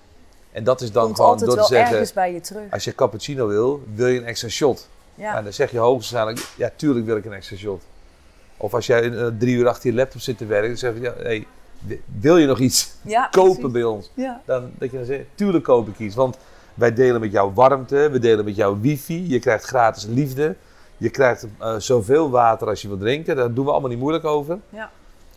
En 0.51 0.63
dat 0.63 0.81
is 0.81 0.91
dan 0.91 1.03
komt 1.03 1.15
gewoon 1.15 1.37
door 1.37 1.57
te 1.57 1.63
zeggen, 1.63 1.91
ergens 1.91 2.13
bij 2.13 2.33
je 2.33 2.41
terug. 2.41 2.71
als 2.71 2.83
je 2.83 2.95
cappuccino 2.95 3.47
wil, 3.47 3.83
wil 3.93 4.07
je 4.07 4.19
een 4.19 4.25
extra 4.25 4.47
shot. 4.49 4.87
Ja, 5.15 5.31
Nou, 5.31 5.43
dan 5.43 5.53
zeg 5.53 5.71
je 5.71 5.77
hoogstwaarschijnlijk, 5.77 6.47
ja 6.57 6.71
tuurlijk 6.75 7.05
wil 7.05 7.17
ik 7.17 7.25
een 7.25 7.33
extra 7.33 7.55
shot. 7.57 7.83
Of 8.57 8.73
als 8.73 8.85
jij 8.85 9.11
eh, 9.11 9.27
drie 9.39 9.55
uur 9.55 9.67
achter 9.67 9.89
je 9.89 9.95
laptop 9.95 10.21
zit 10.21 10.37
te 10.37 10.45
werken, 10.45 10.67
dan 10.67 10.77
zeg 10.77 10.93
je, 10.93 11.01
ja, 11.01 11.13
hey, 11.17 11.47
wil 12.19 12.37
je 12.37 12.47
nog 12.47 12.59
iets 12.59 12.91
ja 13.01 13.27
kopen 13.31 13.53
precies. 13.53 13.71
bij 13.71 13.83
ons? 13.83 14.11
Ja, 14.13 14.41
Dan, 14.45 14.71
dat 14.77 14.91
je 14.91 14.97
dan 14.97 15.05
zegt, 15.05 15.25
tuurlijk 15.35 15.63
koop 15.63 15.87
ik 15.87 15.99
iets. 15.99 16.15
Want 16.15 16.37
wij 16.73 16.93
delen 16.93 17.21
met 17.21 17.31
jou 17.31 17.51
warmte, 17.53 18.09
we 18.11 18.19
delen 18.19 18.45
met 18.45 18.55
jou 18.55 18.77
wifi, 18.81 19.29
je 19.29 19.39
krijgt 19.39 19.63
gratis 19.65 20.05
liefde. 20.05 20.55
Je 20.97 21.09
krijgt 21.09 21.45
eh, 21.59 21.75
zoveel 21.77 22.29
water 22.29 22.67
als 22.67 22.81
je 22.81 22.87
wil 22.87 22.97
drinken, 22.97 23.35
daar 23.35 23.53
doen 23.53 23.65
we 23.65 23.71
allemaal 23.71 23.89
niet 23.89 23.99
moeilijk 23.99 24.25
over. 24.25 24.59
ja, 24.69 24.91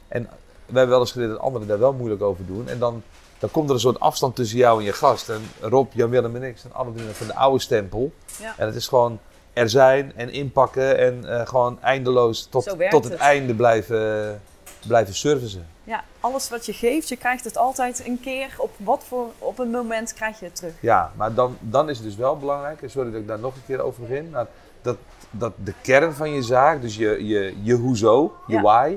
En 0.09 0.23
wij 0.23 0.31
hebben 0.67 0.89
wel 0.89 1.01
eens 1.01 1.13
geleerd 1.13 1.31
dat 1.31 1.41
anderen 1.41 1.69
daar 1.69 1.79
wel 1.79 1.93
moeilijk 1.93 2.23
over 2.23 2.47
doen. 2.47 2.69
En 2.69 2.79
dan, 2.79 3.03
dan 3.45 3.53
komt 3.53 3.69
er 3.69 3.75
een 3.75 3.81
soort 3.81 4.01
afstand 4.01 4.37
tussen 4.37 4.59
jou 4.59 4.79
en 4.79 4.85
je 4.85 4.93
gast. 4.93 5.29
En 5.29 5.43
Rob, 5.61 5.93
Jan 5.93 6.11
Willem 6.11 6.37
en 6.37 6.43
ik 6.43 6.59
zijn 6.59 6.75
alle 6.75 6.93
drie 6.93 7.07
van 7.09 7.27
de 7.27 7.35
oude 7.35 7.61
stempel. 7.61 8.13
Ja. 8.41 8.55
En 8.57 8.67
het 8.67 8.75
is 8.75 8.89
gewoon 8.89 9.19
er 9.53 9.71
zijn 9.71 10.13
en 10.17 10.31
inpakken 10.31 10.99
en 10.99 11.39
eh, 11.39 11.47
gewoon 11.47 11.79
eindeloos 11.83 12.47
tot, 12.51 12.65
tot 12.91 13.05
het, 13.05 13.13
het. 13.13 13.15
einde 13.15 13.55
blijven, 13.55 14.41
blijven 14.87 15.15
servicen. 15.15 15.67
ja, 15.85 16.05
alles 16.21 16.49
wat 16.51 16.67
je 16.67 16.73
geeft, 16.73 17.09
je 17.09 17.17
krijgt 17.17 17.45
het 17.45 17.57
altijd 17.57 18.07
een 18.07 18.21
keer. 18.21 18.55
Op 18.59 18.71
wat 18.77 19.05
voor 19.09 19.27
op 19.39 19.59
een 19.59 19.71
moment 19.71 20.15
krijg 20.15 20.39
je 20.39 20.45
het 20.45 20.57
terug. 20.57 20.73
Ja, 20.81 21.13
maar 21.17 21.35
dan, 21.35 21.57
dan 21.61 21.89
is 21.89 21.97
het 21.97 22.07
dus 22.07 22.17
wel 22.17 22.37
belangrijk, 22.39 22.83
en 22.83 22.91
sorry 22.91 23.11
dat 23.11 23.21
ik 23.21 23.27
daar 23.27 23.39
nog 23.39 23.55
een 23.55 23.65
keer 23.67 23.81
over 23.81 24.01
begin, 24.01 24.31
maar 24.31 24.47
dat, 24.83 24.97
dat 25.31 25.53
de 25.65 25.75
kern 25.83 26.13
van 26.13 26.31
je 26.31 26.43
zaak, 26.43 26.81
dus 26.81 26.97
je, 26.97 27.27
je, 27.27 27.55
je 27.63 27.75
hoezo, 27.75 28.35
je 28.47 28.55
Ja. 28.55 28.63
why, 28.63 28.97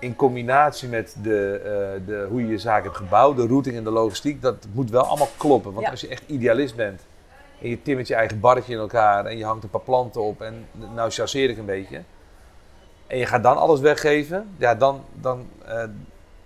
in 0.00 0.16
combinatie 0.16 0.88
met 0.88 1.16
de, 1.22 1.60
eh, 1.64 2.06
de, 2.06 2.26
hoe 2.30 2.40
je 2.40 2.46
je 2.48 2.58
zaak 2.58 2.82
hebt 2.82 2.96
gebouwd, 2.96 3.36
de 3.36 3.46
routing 3.46 3.76
en 3.76 3.84
de 3.84 3.90
logistiek, 3.90 4.42
dat 4.42 4.66
moet 4.72 4.90
wel 4.90 5.02
allemaal 5.04 5.28
kloppen. 5.36 5.72
Want 5.72 5.84
Ja. 5.84 5.90
als 5.90 6.00
je 6.00 6.08
echt 6.08 6.22
idealist 6.26 6.76
bent 6.76 7.00
en 7.62 7.68
je 7.68 7.82
timmert 7.82 8.08
je 8.08 8.14
eigen 8.14 8.40
barretje 8.40 8.72
in 8.72 8.78
elkaar 8.78 9.26
en 9.26 9.38
je 9.38 9.44
hangt 9.44 9.64
een 9.64 9.70
paar 9.70 9.80
planten 9.80 10.20
op 10.22 10.40
en 10.40 10.66
nou 10.94 11.10
chasseer 11.10 11.50
ik 11.50 11.58
een 11.58 11.64
beetje, 11.64 12.02
en 13.06 13.18
je 13.18 13.26
gaat 13.26 13.42
dan 13.42 13.56
alles 13.56 13.80
weggeven, 13.80 14.48
ja, 14.56 14.74
dan, 14.74 15.04
dan, 15.14 15.46
eh, 15.64 15.84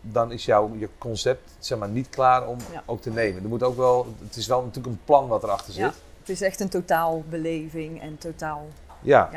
dan 0.01 0.33
is 0.33 0.45
jouw 0.45 0.71
je 0.79 0.89
concept 0.99 1.57
zeg 1.59 1.79
maar, 1.79 1.89
niet 1.89 2.09
klaar 2.09 2.47
om 2.47 2.59
Ja. 2.73 2.83
ook 2.87 3.01
te 3.03 3.11
nemen. 3.11 3.43
Er 3.43 3.49
moet 3.49 3.63
ook 3.63 3.77
wel, 3.77 4.07
het 4.25 4.37
is 4.37 4.47
wel 4.47 4.61
natuurlijk 4.61 4.87
een 4.95 5.01
plan 5.05 5.29
wat 5.29 5.43
erachter 5.43 5.73
zit. 5.73 5.83
Ja. 5.83 5.93
Het 6.21 6.29
is 6.29 6.41
echt 6.41 6.61
een 6.61 6.69
totaalbeleving 6.69 8.01
en 8.03 8.19
totaal 8.19 8.67
Ja, 9.01 9.31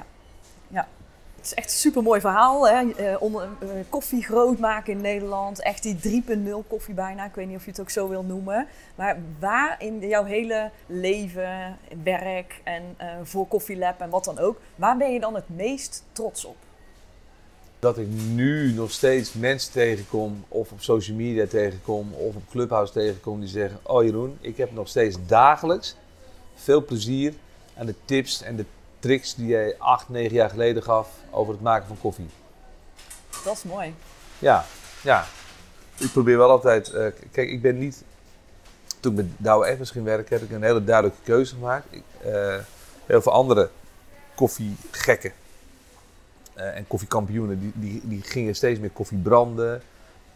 Het 1.37 1.45
is 1.45 1.53
echt 1.53 1.71
een 1.71 1.77
super 1.77 2.03
mooi 2.03 2.21
verhaal. 2.21 2.67
Hè? 2.67 2.91
Eh, 2.91 3.13
eh, 3.13 3.21
koffie 3.89 4.23
groot 4.23 4.59
maken 4.59 4.93
in 4.93 5.01
Nederland. 5.01 5.61
Echt 5.61 5.83
die 5.83 5.95
3.0 5.95 6.63
koffie 6.67 6.93
bijna. 6.93 7.25
Ik 7.25 7.35
weet 7.35 7.47
niet 7.47 7.57
of 7.57 7.63
je 7.63 7.71
het 7.71 7.79
ook 7.79 7.89
zo 7.89 8.07
wil 8.07 8.23
noemen. 8.23 8.67
Maar 8.95 9.17
waar 9.39 9.75
in 9.79 9.99
jouw 9.99 10.23
hele 10.23 10.71
leven, 10.85 11.77
werk 12.03 12.61
en 12.63 12.83
eh, 12.97 13.07
voor 13.23 13.47
Coffee 13.47 13.77
Lab 13.77 14.01
en 14.01 14.09
wat 14.09 14.23
dan 14.23 14.39
ook. 14.39 14.59
Waar 14.75 14.97
ben 14.97 15.13
je 15.13 15.19
dan 15.19 15.35
het 15.35 15.49
meest 15.49 16.03
trots 16.11 16.45
op? 16.45 16.55
dat 17.79 17.97
ik 17.97 18.07
nu 18.33 18.73
nog 18.73 18.91
steeds 18.91 19.33
mensen 19.33 19.71
tegenkom, 19.71 20.43
of 20.47 20.71
op 20.71 20.81
social 20.81 21.17
media 21.17 21.45
tegenkom, 21.45 22.13
of 22.13 22.35
op 22.35 22.49
Clubhouse 22.49 22.93
tegenkom, 22.93 23.39
die 23.39 23.49
zeggen: 23.49 23.79
Oh 23.83 24.03
Jeroen, 24.03 24.37
ik 24.41 24.57
heb 24.57 24.73
nog 24.73 24.87
steeds 24.87 25.17
dagelijks 25.25 25.95
veel 26.55 26.85
plezier 26.85 27.33
aan 27.77 27.85
de 27.85 27.95
tips 28.05 28.41
en 28.41 28.55
de 28.55 28.65
tricks 28.99 29.35
die 29.35 29.47
jij 29.47 29.75
acht, 29.77 30.09
negen 30.09 30.33
jaar 30.33 30.49
geleden 30.49 30.83
gaf 30.83 31.09
over 31.31 31.53
het 31.53 31.61
maken 31.61 31.87
van 31.87 31.97
koffie. 32.01 32.29
Dat 33.43 33.55
is 33.55 33.63
mooi. 33.63 33.95
Ja, 34.39 34.65
ja. 35.03 35.25
Ik 35.97 36.11
probeer 36.11 36.37
wel 36.37 36.49
altijd. 36.49 36.89
eh, 36.89 37.07
kijk, 37.31 37.49
ik 37.49 37.61
ben 37.61 37.77
niet. 37.77 38.03
Toen 38.99 39.11
ik 39.11 39.17
met 39.17 39.27
Douwe 39.37 39.65
Evans 39.65 39.91
ging 39.91 40.05
werken, 40.05 40.39
heb 40.39 40.49
ik 40.49 40.55
een 40.55 40.63
hele 40.63 40.83
duidelijke 40.83 41.23
keuze 41.23 41.53
gemaakt. 41.53 41.85
Ik, 41.89 42.03
eh, 42.23 42.55
heel 43.05 43.21
veel 43.21 43.31
andere 43.31 43.69
koffiegekken 44.35 45.31
eh, 46.53 46.75
en 46.75 46.87
koffiekampioenen, 46.87 47.59
die, 47.59 47.71
die, 47.75 48.01
die 48.03 48.21
gingen 48.21 48.55
steeds 48.55 48.79
meer 48.79 48.89
koffie 48.89 49.17
branden. 49.17 49.81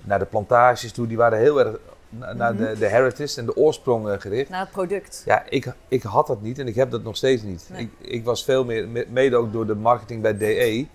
Naar 0.03 0.19
de 0.19 0.25
plantages 0.25 0.91
toe. 0.91 1.07
Die 1.07 1.17
waren 1.17 1.37
heel 1.39 1.59
erg 1.59 1.75
na- 2.11 2.33
naar 2.33 2.55
de, 2.55 2.75
de 2.79 2.87
heritage 2.87 3.39
en 3.39 3.45
de 3.45 3.55
oorsprong 3.55 4.09
eh, 4.09 4.19
gericht. 4.19 4.49
Naar 4.49 4.59
het 4.59 4.71
product. 4.71 5.21
Ja, 5.25 5.43
ik, 5.49 5.65
ik 5.87 6.03
had 6.03 6.27
dat 6.27 6.41
niet 6.41 6.59
en 6.59 6.67
ik 6.67 6.75
heb 6.75 6.91
dat 6.91 7.03
nog 7.03 7.15
steeds 7.17 7.41
niet. 7.43 7.65
Nee. 7.71 7.81
Ik, 7.99 8.07
ik 8.11 8.23
was 8.23 8.43
veel 8.43 8.65
meer, 8.65 8.87
me- 8.87 9.05
mede 9.09 9.35
ook 9.35 9.51
door 9.53 9.67
de 9.67 9.75
marketing 9.75 10.21
bij 10.21 10.37
DE, 10.37 10.85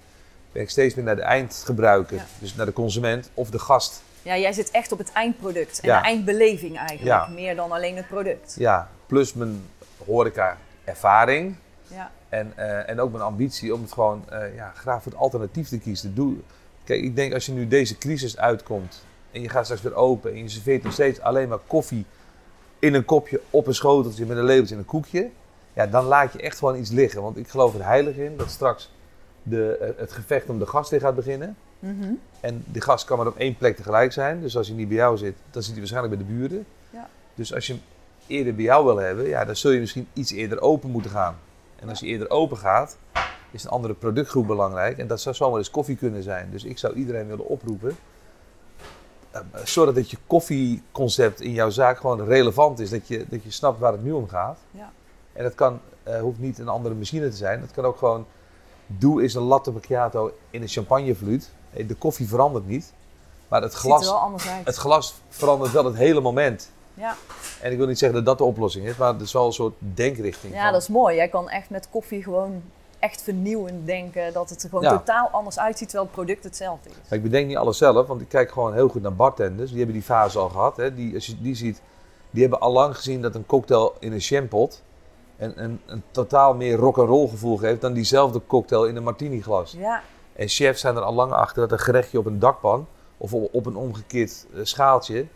ben 0.53 0.63
ik 0.63 0.71
steeds 0.71 0.95
meer 0.95 1.05
naar 1.05 1.17
de 1.17 1.23
eindgebruiker. 1.23 2.17
Ja. 2.17 2.25
Dus 2.39 2.55
naar 2.55 2.67
de 2.67 2.73
consument 2.73 3.31
of 3.35 3.51
de 3.51 3.59
gast. 3.59 4.03
Ja, 4.23 4.37
jij 4.39 4.53
zit 4.53 4.71
echt 4.71 4.93
op 4.93 4.99
het 4.99 5.13
eindproduct. 5.13 5.81
En 5.81 5.89
Ja. 5.89 6.01
de 6.01 6.07
eindbeleving 6.07 6.77
eigenlijk. 6.79 7.07
Ja. 7.09 7.27
Meer 7.27 7.57
dan 7.57 7.73
alleen 7.73 7.97
het 7.97 8.09
product. 8.09 8.55
Ja, 8.59 8.91
plus 9.07 9.33
mijn 9.35 9.63
horeca 10.07 10.57
ervaring 10.85 11.57
Ja. 11.89 12.11
en, 12.29 12.53
eh, 12.57 12.89
en 12.89 13.01
ook 13.01 13.11
mijn 13.11 13.23
ambitie 13.25 13.75
om 13.75 13.83
het 13.83 13.93
gewoon 13.93 14.25
eh, 14.31 14.55
ja, 14.55 14.73
graag 14.77 15.03
voor 15.03 15.13
het 15.13 15.21
alternatief 15.21 15.69
te 15.69 15.79
kiezen. 15.79 16.15
Doe, 16.15 16.35
kijk, 16.85 17.03
ik 17.03 17.17
denk 17.17 17.33
als 17.35 17.47
je 17.47 17.53
nu 17.53 17.69
deze 17.69 17.99
crisis 17.99 18.37
uitkomt 18.39 19.05
en 19.37 19.43
je 19.43 19.49
gaat 19.49 19.65
straks 19.65 19.83
weer 19.83 19.95
open 19.95 20.33
en 20.33 20.39
je 20.39 20.49
serveert 20.49 20.83
nog 20.83 20.93
steeds 20.93 21.21
alleen 21.21 21.49
maar 21.49 21.59
koffie 21.67 22.05
in 22.79 22.95
een 22.95 23.05
kopje 23.05 23.41
op 23.51 23.67
een 23.67 23.75
schoteltje 23.75 24.27
met 24.27 24.37
een 24.37 24.45
labeltje 24.45 24.75
en 24.75 24.81
een 24.81 24.87
koekje. 24.87 25.31
Ja, 25.73 25.87
dan 25.87 26.05
laat 26.05 26.33
je 26.33 26.41
echt 26.41 26.59
gewoon 26.59 26.77
iets 26.79 26.91
liggen. 26.91 27.23
Want 27.23 27.37
ik 27.37 27.49
geloof 27.49 27.75
er 27.75 27.85
heilig 27.85 28.17
in 28.17 28.37
dat 28.37 28.51
straks 28.51 28.93
de, 29.43 29.77
eh, 29.77 29.89
het 29.97 30.13
gevecht 30.13 30.49
om 30.49 30.59
de 30.59 30.67
gast 30.67 30.91
weer 30.91 31.01
gaat 31.01 31.15
beginnen. 31.15 31.57
Mhm. 31.79 32.13
En 32.41 32.65
die 32.67 32.83
gast 32.83 33.05
kan 33.05 33.17
maar 33.19 33.27
op 33.27 33.37
één 33.37 33.57
plek 33.57 33.77
tegelijk 33.77 34.13
zijn. 34.13 34.41
Dus 34.41 34.57
als 34.57 34.67
hij 34.67 34.77
niet 34.77 34.89
bij 34.89 34.97
jou 34.97 35.17
zit, 35.17 35.35
dan 35.51 35.63
zit 35.63 35.71
hij 35.71 35.81
waarschijnlijk 35.81 36.17
bij 36.17 36.27
de 36.27 36.33
buren. 36.33 36.67
Ja. 36.91 37.09
Dus 37.35 37.55
als 37.55 37.67
je 37.67 37.73
hem 37.73 37.83
eerder 38.27 38.55
bij 38.55 38.65
jou 38.65 38.85
wil 38.85 38.97
hebben, 38.97 39.29
ja, 39.29 39.45
dan 39.45 39.57
zul 39.57 39.71
je 39.71 39.81
misschien 39.81 40.09
iets 40.13 40.33
eerder 40.33 40.61
open 40.61 40.91
moeten 40.91 41.11
gaan. 41.11 41.37
En 41.77 41.89
als 41.89 42.01
je 42.01 42.07
eerder 42.07 42.31
open 42.31 42.57
gaat, 42.57 42.97
is 43.51 43.65
een 43.65 43.71
andere 43.71 43.95
productgroep 43.95 44.47
belangrijk. 44.47 44.99
En 44.99 45.07
dat 45.07 45.21
zou 45.21 45.35
zomaar 45.35 45.59
eens 45.59 45.71
koffie 45.71 45.97
kunnen 45.97 46.23
zijn. 46.23 46.51
Dus 46.51 46.65
ik 46.65 46.79
zou 46.79 46.95
iedereen 46.95 47.27
willen 47.27 47.47
oproepen. 47.47 47.97
Eh, 49.53 49.61
Zorg 49.65 49.93
dat 49.95 50.11
je 50.11 50.17
koffieconcept 50.27 51.41
in 51.41 51.53
jouw 51.53 51.71
zaak 51.71 51.99
gewoon 51.99 52.25
relevant 52.25 52.79
is. 52.79 52.91
Dat 52.91 53.09
je, 53.09 53.27
dat 53.29 53.43
je 53.43 53.51
snapt 53.51 53.79
waar 53.79 53.93
het 53.93 54.03
nu 54.05 54.13
om 54.13 54.29
gaat. 54.29 54.59
Ja. 54.71 54.91
En 55.33 55.43
dat 55.43 55.55
kan, 55.55 55.81
eh, 56.03 56.21
hoeft 56.21 56.39
niet 56.39 56.59
een 56.59 56.69
andere 56.69 56.95
machine 56.95 57.29
te 57.31 57.37
zijn. 57.37 57.61
Dat 57.61 57.71
kan 57.73 57.85
ook 57.85 57.97
gewoon, 57.97 58.27
doe 58.87 59.23
is 59.23 59.35
een 59.35 59.43
latte 59.43 59.71
macchiato 59.71 60.33
in 60.51 60.63
een 60.63 60.69
champagnefluit. 60.69 61.51
Eh, 61.73 61.89
De 61.89 61.95
koffie 61.95 62.29
verandert 62.29 62.67
niet. 62.67 62.93
Maar 63.49 63.63
het 63.63 63.73
glas, 63.75 64.13
het 64.65 64.77
glas 64.77 65.15
verandert 65.29 65.73
wel 65.73 65.85
het 65.85 65.97
hele 65.97 66.21
moment. 66.21 66.71
Ja. 66.95 67.17
En 67.63 67.73
ik 67.73 67.79
wil 67.79 67.87
niet 67.87 67.99
zeggen 67.99 68.17
dat 68.19 68.27
dat 68.27 68.39
de 68.39 68.45
oplossing 68.45 68.87
is, 68.87 68.97
maar 68.97 69.13
het 69.13 69.21
is 69.21 69.33
wel 69.33 69.47
een 69.47 69.53
soort 69.53 69.75
denkrichting. 69.79 70.55
ja, 70.55 70.63
van- 70.63 70.73
dat 70.73 70.83
is 70.83 70.89
mooi. 70.89 71.17
Jij 71.17 71.29
kan 71.29 71.49
echt 71.49 71.71
met 71.71 71.89
koffie 71.91 72.23
gewoon 72.23 72.63
echt 72.99 73.23
vernieuwend 73.23 73.87
denken. 73.87 74.33
Dat 74.33 74.51
het 74.51 74.63
er 74.63 74.69
gewoon 74.69 74.85
Ja. 74.85 74.91
totaal 74.99 75.29
anders 75.29 75.59
uitziet, 75.59 75.89
terwijl 75.89 76.09
het 76.09 76.17
product 76.17 76.45
hetzelfde 76.45 76.89
is. 76.89 76.95
Maar 77.09 77.19
ik 77.19 77.23
bedenk 77.23 77.47
niet 77.47 77.57
alles 77.57 77.79
zelf, 77.79 78.07
want 78.07 78.21
ik 78.21 78.29
kijk 78.29 78.51
gewoon 78.51 78.75
heel 78.75 78.89
goed 78.89 79.03
naar 79.03 79.15
bartenders. 79.15 79.69
Die 79.69 79.77
hebben 79.79 79.95
die 79.97 80.05
fase 80.05 80.39
al 80.39 80.49
gehad. 80.49 80.77
Hè. 80.77 80.95
Die, 80.95 81.15
als 81.15 81.27
je 81.27 81.41
die 81.41 81.55
ziet, 81.55 81.81
die 82.31 82.41
hebben 82.43 82.61
al 82.61 82.73
lang 82.73 82.97
gezien 82.97 83.23
dat 83.23 83.35
een 83.35 83.47
cocktail 83.47 83.95
in 84.01 84.13
een 84.13 84.21
champot 84.21 84.83
een, 85.39 85.63
een, 85.63 85.81
een 85.87 86.03
totaal 86.11 86.55
meer 86.55 86.77
rock-and-roll 86.77 87.29
gevoel 87.29 87.57
geeft 87.57 87.81
dan 87.81 87.93
diezelfde 87.93 88.41
cocktail 88.47 88.85
in 88.87 88.97
een 88.97 89.03
martini 89.03 89.43
glas. 89.43 89.73
Ja, 89.79 90.03
En 90.33 90.49
chefs 90.49 90.81
zijn 90.81 90.97
er 90.97 91.03
al 91.03 91.13
lang 91.15 91.33
achter 91.33 91.61
dat 91.69 91.73
een 91.79 91.85
gerechtje 91.85 92.19
op 92.19 92.27
een 92.27 92.39
dakpan 92.39 92.87
of 93.17 93.33
op, 93.35 93.55
op 93.55 93.67
een 93.67 93.77
omgekeerd 93.77 94.47
eh, 94.55 94.61
schaaltje 94.63 95.27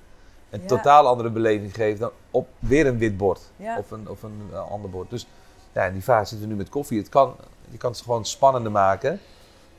een 0.51 0.61
Ja. 0.61 0.67
totaal 0.67 1.07
andere 1.07 1.31
beleving 1.31 1.75
geeft 1.75 2.01
dan 2.01 2.11
op 2.31 2.49
weer 2.59 2.87
een 2.87 2.99
wit 2.99 3.17
bord 3.17 3.41
ja. 3.57 3.79
of 3.79 3.91
een, 3.91 4.09
of 4.09 4.23
een 4.23 4.49
eh, 4.53 4.71
ander 4.71 4.91
bord. 4.91 5.11
Dus 5.11 5.27
ja, 5.73 5.85
in 5.85 5.93
die 5.93 6.03
fase 6.03 6.29
zitten 6.29 6.49
we 6.49 6.53
nu 6.53 6.59
met 6.59 6.69
koffie. 6.69 6.99
Het 6.99 7.09
kan, 7.09 7.35
je 7.71 7.77
kan 7.77 7.91
het 7.91 8.01
gewoon 8.01 8.25
spannender 8.25 8.73
maken. 8.73 9.21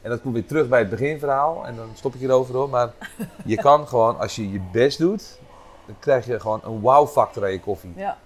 En 0.02 0.10
dat 0.10 0.22
komt 0.22 0.34
weer 0.34 0.46
terug 0.46 0.68
bij 0.68 0.80
het 0.80 0.89
beginverhaal. 0.89 1.66
En 1.66 1.76
dan 1.76 1.89
stop 1.94 2.14
ik 2.14 2.20
hierover 2.20 2.56
hoor. 2.56 2.70
Maar 2.70 2.92
je 3.46 3.56
kan 3.68 3.88
gewoon, 3.88 4.20
als 4.20 4.36
je 4.36 4.52
je 4.52 4.62
best 4.72 4.98
doet, 4.98 5.39
dan 5.86 5.96
krijg 6.00 6.26
je 6.26 6.39
gewoon 6.39 6.62
een 6.64 6.80
wow-factor 6.80 7.44
aan 7.44 7.52
je 7.52 7.60
koffie. 7.60 7.94
ja. 7.96 8.18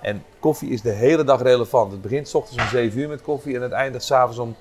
En 0.00 0.24
koffie 0.38 0.70
is 0.70 0.82
de 0.82 0.90
hele 0.90 1.24
dag 1.24 1.42
relevant. 1.42 1.92
Het 1.92 2.02
begint 2.02 2.28
s 2.28 2.34
ochtends 2.34 2.62
om 2.62 2.68
7 2.68 2.98
uur 3.00 3.08
met 3.08 3.22
koffie 3.22 3.54
en 3.56 3.62
het 3.62 3.72
eindigt 3.72 4.04
s'avonds 4.04 4.38
om 4.38 4.56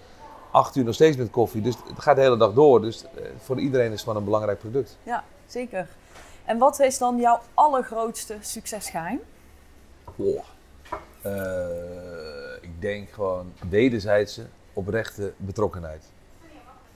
8 0.51 0.75
uur 0.75 0.83
nog 0.83 0.93
steeds 0.93 1.17
met 1.17 1.29
koffie. 1.29 1.61
Dus 1.61 1.75
het 1.87 2.01
gaat 2.01 2.15
de 2.15 2.21
hele 2.21 2.37
dag 2.37 2.53
door. 2.53 2.81
Dus 2.81 3.03
eh, 3.03 3.23
voor 3.37 3.59
iedereen 3.59 3.85
is 3.85 3.91
het 3.91 4.01
gewoon 4.01 4.15
een 4.17 4.23
belangrijk 4.23 4.59
product. 4.59 4.97
ja, 5.03 5.23
zeker. 5.47 5.87
En 6.45 6.57
wat 6.57 6.79
is 6.79 6.97
dan 6.97 7.17
jouw 7.17 7.39
allergrootste 7.53 8.37
succesgeheim? 8.41 9.19
Wow. 10.15 10.39
Eh, 11.21 12.61
ik 12.61 12.81
denk 12.81 13.09
gewoon 13.09 13.53
wederzijdse 13.69 14.45
oprechte 14.73 15.33
betrokkenheid. 15.37 16.03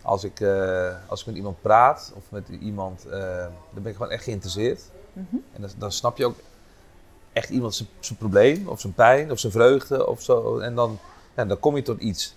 Als 0.01 0.23
ik, 0.23 0.39
eh, 0.39 0.95
als 1.07 1.19
ik 1.21 1.25
met 1.25 1.35
iemand 1.35 1.61
praat 1.61 2.11
of 2.15 2.23
met 2.29 2.47
iemand, 2.59 3.05
eh, 3.05 3.19
dan 3.73 3.83
ben 3.83 3.85
ik 3.85 3.95
gewoon 3.95 4.11
echt 4.11 4.23
geïnteresseerd. 4.23 4.81
Mhm. 5.13 5.35
En 5.53 5.61
dan, 5.61 5.69
dan 5.77 5.91
snap 5.91 6.17
je 6.17 6.25
ook 6.25 6.35
echt 7.33 7.49
iemand 7.49 7.75
zijn- 7.75 7.89
zijn 7.99 8.17
probleem 8.17 8.67
of 8.67 8.79
zijn 8.79 8.93
pijn 8.93 9.31
of 9.31 9.39
zijn 9.39 9.51
vreugde 9.51 10.07
of 10.07 10.21
zo. 10.21 10.59
En 10.59 10.75
dan, 10.75 10.99
ja, 11.35 11.45
dan 11.45 11.59
kom 11.59 11.75
je 11.75 11.81
tot 11.81 11.99
iets. 11.99 12.35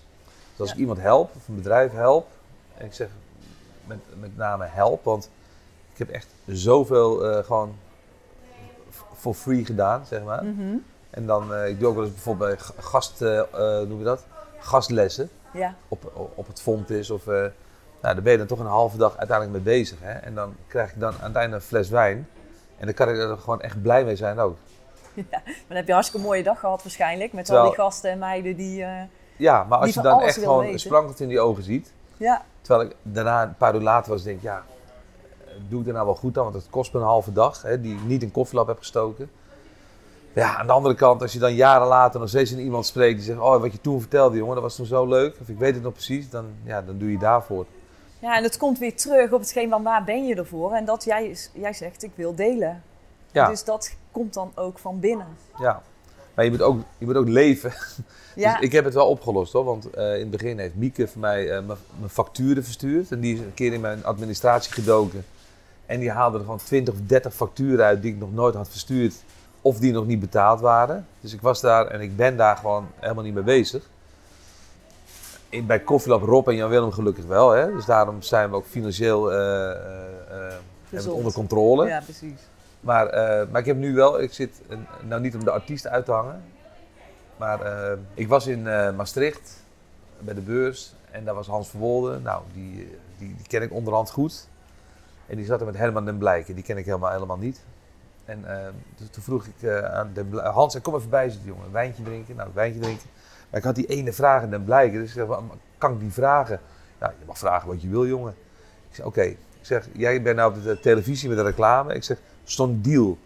Dus 0.51 0.59
als 0.59 0.67
Ja. 0.69 0.73
ik 0.75 0.79
iemand 0.81 0.99
help 0.99 1.35
of 1.35 1.47
een 1.47 1.55
bedrijf 1.55 1.91
help, 1.91 2.27
en 2.77 2.85
ik 2.85 2.93
zeg 2.93 3.07
met, 3.85 3.97
met 4.19 4.37
name 4.37 4.65
help, 4.65 5.03
want 5.03 5.29
ik 5.91 5.97
heb 5.97 6.09
echt 6.09 6.27
zoveel 6.45 7.25
eh, 7.25 7.43
gewoon 7.43 7.75
for 9.15 9.33
free 9.33 9.65
gedaan, 9.65 10.05
zeg 10.05 10.23
maar. 10.23 10.43
Mhm. 10.45 10.75
En 11.17 11.25
dan, 11.25 11.53
eh, 11.53 11.67
ik 11.67 11.79
doe 11.79 11.87
ook 11.89 11.95
wel 11.95 12.03
eens 12.03 12.13
bijvoorbeeld 12.13 12.49
bij 12.49 12.83
gast, 12.83 13.21
eh, 13.21 13.39
eh, 13.39 13.87
noem 13.87 13.97
je 13.97 14.03
dat? 14.03 14.25
Gastlessen 14.59 15.29
Ja, 15.53 15.75
op, 15.87 16.11
op 16.35 16.47
het 16.47 16.61
Fontis 16.61 17.09
of... 17.09 17.25
nou, 17.25 17.51
daar 18.01 18.21
ben 18.21 18.31
je 18.31 18.37
dan 18.37 18.47
toch 18.47 18.59
een 18.59 18.65
halve 18.65 18.97
dag 18.97 19.17
uiteindelijk 19.17 19.65
mee 19.65 19.77
bezig. 19.79 19.97
Hè? 20.01 20.11
En 20.11 20.35
dan 20.35 20.55
krijg 20.67 20.91
ik 20.91 20.99
dan 20.99 21.13
aan 21.21 21.27
het 21.27 21.35
einde 21.35 21.55
een 21.55 21.61
fles 21.61 21.89
wijn. 21.89 22.27
En 22.77 22.85
dan 22.85 22.93
kan 22.93 23.09
ik 23.09 23.17
er 23.17 23.37
gewoon 23.37 23.61
echt 23.61 23.81
blij 23.81 24.05
mee 24.05 24.15
zijn 24.15 24.39
ook. 24.39 24.57
maar 25.15 25.41
dan 25.67 25.75
heb 25.77 25.83
je 25.83 25.87
een 25.87 25.93
hartstikke 25.93 26.25
mooie 26.25 26.43
dag 26.43 26.59
gehad 26.59 26.83
waarschijnlijk. 26.83 27.33
Met 27.33 27.49
al 27.49 27.65
die 27.65 27.75
gasten 27.75 28.11
en 28.11 28.19
meiden 28.19 28.55
die... 28.55 28.85
Ja, 29.37 29.63
maar 29.63 29.79
als 29.79 29.93
je 29.93 30.01
dan 30.01 30.21
echt 30.21 30.37
gewoon 30.37 30.57
weten. 30.57 30.73
een 30.73 30.79
sprankelend 30.79 31.19
in 31.19 31.27
die 31.27 31.39
ogen 31.39 31.63
ziet. 31.63 31.93
ja, 32.17 32.45
Terwijl 32.61 32.89
ik 32.89 32.95
daarna 33.01 33.43
een 33.43 33.55
paar 33.55 33.75
uur 33.75 33.81
later 33.81 34.11
was, 34.11 34.23
denk 34.23 34.37
ik, 34.37 34.43
ja, 34.43 34.63
doe 35.69 35.81
ik 35.81 35.87
er 35.87 35.93
nou 35.93 36.05
wel 36.05 36.15
goed 36.15 36.37
aan? 36.37 36.43
Want 36.43 36.55
het 36.55 36.69
kost 36.69 36.93
me 36.93 36.99
een 36.99 37.05
halve 37.05 37.31
dag, 37.31 37.61
hè, 37.61 37.81
die 37.81 37.95
ik 37.95 38.03
niet 38.03 38.23
in 38.23 38.31
koffielab 38.31 38.67
heb 38.67 38.77
gestoken. 38.77 39.29
Ja, 40.37 40.57
aan 40.57 40.67
de 40.67 40.73
andere 40.73 40.95
kant, 40.95 41.21
als 41.21 41.33
je 41.33 41.39
dan 41.39 41.53
jaren 41.55 41.87
later 41.87 42.19
nog 42.19 42.29
steeds 42.29 42.51
in 42.51 42.59
iemand 42.59 42.85
spreekt 42.85 43.15
die 43.15 43.25
zegt, 43.25 43.39
oh, 43.39 43.61
wat 43.61 43.71
je 43.71 43.81
toen 43.81 43.99
vertelde, 43.99 44.37
jongen, 44.37 44.53
dat 44.53 44.63
was 44.63 44.75
toen 44.75 44.85
zo 44.85 45.05
leuk. 45.07 45.35
Of 45.41 45.49
ik 45.49 45.57
weet 45.57 45.73
het 45.73 45.83
nog 45.83 45.93
precies, 45.93 46.29
dan, 46.29 46.45
ja, 46.63 46.81
dan 46.81 46.97
doe 46.97 47.11
je 47.11 47.17
daarvoor. 47.17 47.65
ja, 48.19 48.37
en 48.37 48.43
het 48.43 48.57
komt 48.57 48.79
weer 48.79 48.95
terug 48.95 49.31
op 49.31 49.39
hetgeen 49.39 49.69
van 49.69 49.83
waar 49.83 50.03
ben 50.03 50.25
je 50.25 50.35
ervoor. 50.35 50.73
En 50.73 50.85
dat 50.85 51.03
jij, 51.03 51.37
jij 51.53 51.73
zegt, 51.73 52.03
ik 52.03 52.11
wil 52.15 52.35
delen. 52.35 52.83
Ja, 53.31 53.47
Dus 53.49 53.63
dat 53.63 53.95
komt 54.11 54.33
dan 54.33 54.51
ook 54.55 54.79
van 54.79 54.99
binnen. 54.99 55.27
ja. 55.59 55.81
Maar 56.33 56.45
je 56.45 56.51
moet 56.51 56.61
ook, 56.61 56.79
je 56.97 57.05
moet 57.05 57.15
ook 57.15 57.27
leven. 57.27 57.73
Ja, 58.35 58.53
Dus 58.53 58.61
ik 58.65 58.71
heb 58.71 58.85
het 58.85 58.93
wel 58.93 59.07
opgelost 59.07 59.53
hoor, 59.53 59.63
want 59.63 59.89
eh, 59.89 60.13
in 60.13 60.19
het 60.19 60.29
begin 60.29 60.59
heeft 60.59 60.75
Mieke 60.75 61.07
voor 61.07 61.21
mij 61.21 61.43
eh, 61.43 61.65
mijn 61.65 61.79
mijn 61.97 62.09
facturen 62.09 62.63
verstuurd. 62.63 63.11
En 63.11 63.19
die 63.19 63.33
is 63.33 63.39
een 63.39 63.53
keer 63.53 63.73
in 63.73 63.81
mijn 63.81 64.05
administratie 64.05 64.73
gedoken. 64.73 65.25
En 65.85 65.99
die 65.99 66.11
haalde 66.11 66.37
er 66.37 66.43
gewoon 66.43 66.59
20 66.63 66.93
of 66.93 66.99
30 67.05 67.33
facturen 67.33 67.85
uit 67.85 68.01
die 68.01 68.13
ik 68.13 68.19
nog 68.19 68.33
nooit 68.33 68.55
had 68.55 68.69
verstuurd. 68.69 69.13
Of 69.67 69.79
die 69.79 69.91
nog 69.91 70.05
niet 70.05 70.19
betaald 70.19 70.59
waren. 70.59 71.07
Dus 71.19 71.33
ik 71.33 71.41
was 71.41 71.61
daar 71.61 71.87
en 71.87 72.01
ik 72.01 72.15
ben 72.15 72.37
daar 72.37 72.57
gewoon 72.57 72.87
helemaal 72.99 73.23
niet 73.23 73.33
mee 73.33 73.43
bezig. 73.43 73.89
In, 75.49 75.65
bij 75.65 75.79
Koffielab 75.79 76.21
Rob 76.21 76.47
en 76.47 76.55
Jan 76.55 76.69
Willem 76.69 76.91
gelukkig 76.91 77.25
wel. 77.25 77.49
Hè? 77.49 77.73
Dus 77.73 77.85
daarom 77.85 78.21
zijn 78.21 78.49
we 78.49 78.55
ook 78.55 78.65
financieel 78.65 79.31
eh, 79.31 79.71
eh, 79.71 80.53
eh, 80.91 81.13
onder 81.13 81.33
controle. 81.33 81.87
ja 81.87 82.01
precies. 82.01 82.39
Maar, 82.79 83.05
maar 83.51 83.61
ik 83.61 83.65
heb 83.65 83.77
nu 83.77 83.93
wel, 83.93 84.21
ik 84.21 84.33
zit, 84.33 84.61
nou 85.07 85.21
niet 85.21 85.35
om 85.35 85.43
de 85.43 85.51
artiest 85.51 85.87
uit 85.87 86.05
te 86.05 86.11
hangen, 86.11 86.43
maar 87.37 87.59
ik 88.13 88.27
was 88.27 88.47
in 88.47 88.63
Maastricht 88.95 89.63
bij 90.19 90.33
de 90.33 90.41
beurs 90.41 90.93
en 91.11 91.25
daar 91.25 91.35
was 91.35 91.47
Hans 91.47 91.69
Verwolde. 91.69 92.19
Nou, 92.19 92.41
die, 92.53 92.97
die, 93.17 93.35
die 93.35 93.47
ken 93.47 93.61
ik 93.61 93.73
onderhand 93.73 94.11
goed. 94.11 94.47
En 95.25 95.35
die 95.35 95.45
zat 95.45 95.59
er 95.59 95.65
met 95.65 95.77
Herman 95.77 96.05
den 96.05 96.17
Blijken, 96.17 96.55
die 96.55 96.63
ken 96.63 96.77
ik 96.77 96.85
helemaal, 96.85 97.11
helemaal 97.11 97.37
niet. 97.37 97.61
En 98.27 98.45
eh, 98.45 98.67
dus 98.97 99.07
toen 99.11 99.23
vroeg 99.23 99.45
ik 99.45 99.61
eh, 99.61 99.93
aan 99.93 100.13
Hans, 100.53 100.81
kom 100.81 100.95
even 100.95 101.09
bij 101.09 101.29
zitten 101.29 101.47
jongen, 101.47 101.65
een 101.65 101.71
wijntje 101.71 102.03
drinken. 102.03 102.35
Nou, 102.35 102.49
wijntje 102.53 102.81
drinken. 102.81 103.07
Maar 103.49 103.59
ik 103.59 103.65
had 103.65 103.75
die 103.75 103.85
ene 103.85 104.13
vraag 104.13 104.41
aan 104.41 104.49
den 104.49 104.63
Blijken, 104.63 104.99
dus 104.99 105.15
ik 105.15 105.25
"Wat- 105.25 105.43
kan 105.77 105.93
ik 105.93 105.99
die 105.99 106.11
vragen? 106.11 106.59
Nou, 106.99 107.13
je 107.19 107.25
mag 107.25 107.37
vragen 107.37 107.67
wat 107.67 107.81
je 107.81 107.87
wil 107.89 108.07
jongen. 108.07 108.35
Ik 108.89 108.95
zeg, 108.95 109.05
oké. 109.05 109.21
Ik 109.21 109.37
zeg, 109.61 109.87
jij 109.93 110.21
bent 110.21 110.35
nou 110.35 110.55
op 110.57 110.63
de 110.63 110.79
televisie 110.79 111.29
met 111.29 111.37
de 111.37 111.43
reclame. 111.43 111.93
Ik 111.93 112.03
zeg, 112.03 112.17
zo'n 112.43 112.79
deal. 112.81 113.17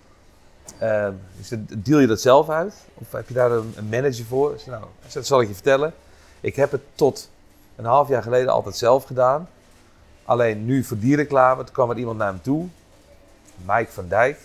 Uh, 0.82 1.08
ik 1.40 1.46
zeg, 1.46 1.60
deal 1.78 2.00
je 2.00 2.08
dat 2.08 2.22
zelf 2.22 2.50
uit? 2.50 2.74
Of 2.94 3.12
heb 3.12 3.28
je 3.28 3.34
daar 3.34 3.52
een, 3.52 3.74
manager 3.90 4.26
voor? 4.26 4.54
Ik 4.54 4.60
zeg, 4.60 4.68
nou, 4.68 4.84
ik 5.06 5.14
dat 5.14 5.26
zal 5.26 5.42
ik 5.42 5.48
je 5.48 5.54
vertellen. 5.54 5.94
Ik 6.42 6.56
heb 6.56 6.72
het 6.72 6.82
tot 6.96 7.30
een 7.76 7.86
half 7.86 8.08
jaar 8.08 8.24
geleden 8.24 8.54
altijd 8.54 8.76
zelf 8.76 9.04
gedaan. 9.04 9.50
Alleen 10.26 10.66
nu 10.66 10.84
voor 10.84 10.98
die 10.98 11.16
reclame, 11.16 11.64
toen 11.64 11.74
kwam 11.74 11.90
er 11.90 11.98
iemand 11.98 12.18
naar 12.18 12.34
me 12.34 12.42
toe. 12.42 12.68
Mike 13.66 13.92
van 13.92 14.08
Dijk. 14.08 14.40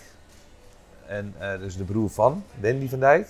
En 1.07 1.33
eh, 1.39 1.59
dus 1.59 1.77
de 1.77 1.83
broer 1.83 2.09
van 2.09 2.43
Wendy 2.59 2.89
van 2.89 2.99
Dijk. 2.99 3.27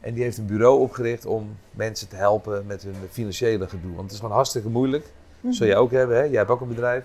En 0.00 0.14
die 0.14 0.22
heeft 0.22 0.38
een 0.38 0.46
bureau 0.46 0.80
opgericht 0.80 1.26
om 1.26 1.56
mensen 1.70 2.08
te 2.08 2.16
helpen 2.16 2.66
met 2.66 2.82
hun 2.82 2.94
financiële 3.10 3.68
gedoe. 3.68 3.90
Want 3.90 4.02
het 4.02 4.12
is 4.12 4.18
gewoon 4.18 4.34
hartstikke 4.34 4.68
moeilijk. 4.68 5.06
Zul 5.50 5.66
jij 5.66 5.76
ook 5.76 5.90
hebben, 5.90 6.16
hè? 6.16 6.22
Jij 6.22 6.36
hebt 6.36 6.50
ook 6.50 6.60
een 6.60 6.68
bedrijf. 6.68 7.04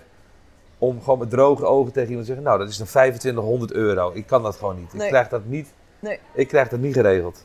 Om 0.78 1.02
gewoon 1.02 1.18
met 1.18 1.30
droge 1.30 1.64
ogen 1.64 1.92
tegen 1.92 2.08
iemand 2.08 2.26
te 2.26 2.32
zeggen, 2.32 2.48
nou 2.50 2.58
dat 2.58 2.68
is 2.68 2.76
dan 2.76 2.86
2500 2.86 3.72
euro. 3.72 4.10
Ik 4.14 4.26
kan 4.26 4.42
dat 4.42 4.56
gewoon 4.56 4.76
niet. 4.76 4.92
Nee. 4.92 5.02
Ik 5.02 5.08
krijg 5.08 5.28
dat 5.28 5.44
niet. 5.44 5.72
Nee. 5.98 6.18
Ik 6.32 6.48
krijg 6.48 6.68
dat 6.68 6.80
niet 6.80 6.94
geregeld. 6.94 7.44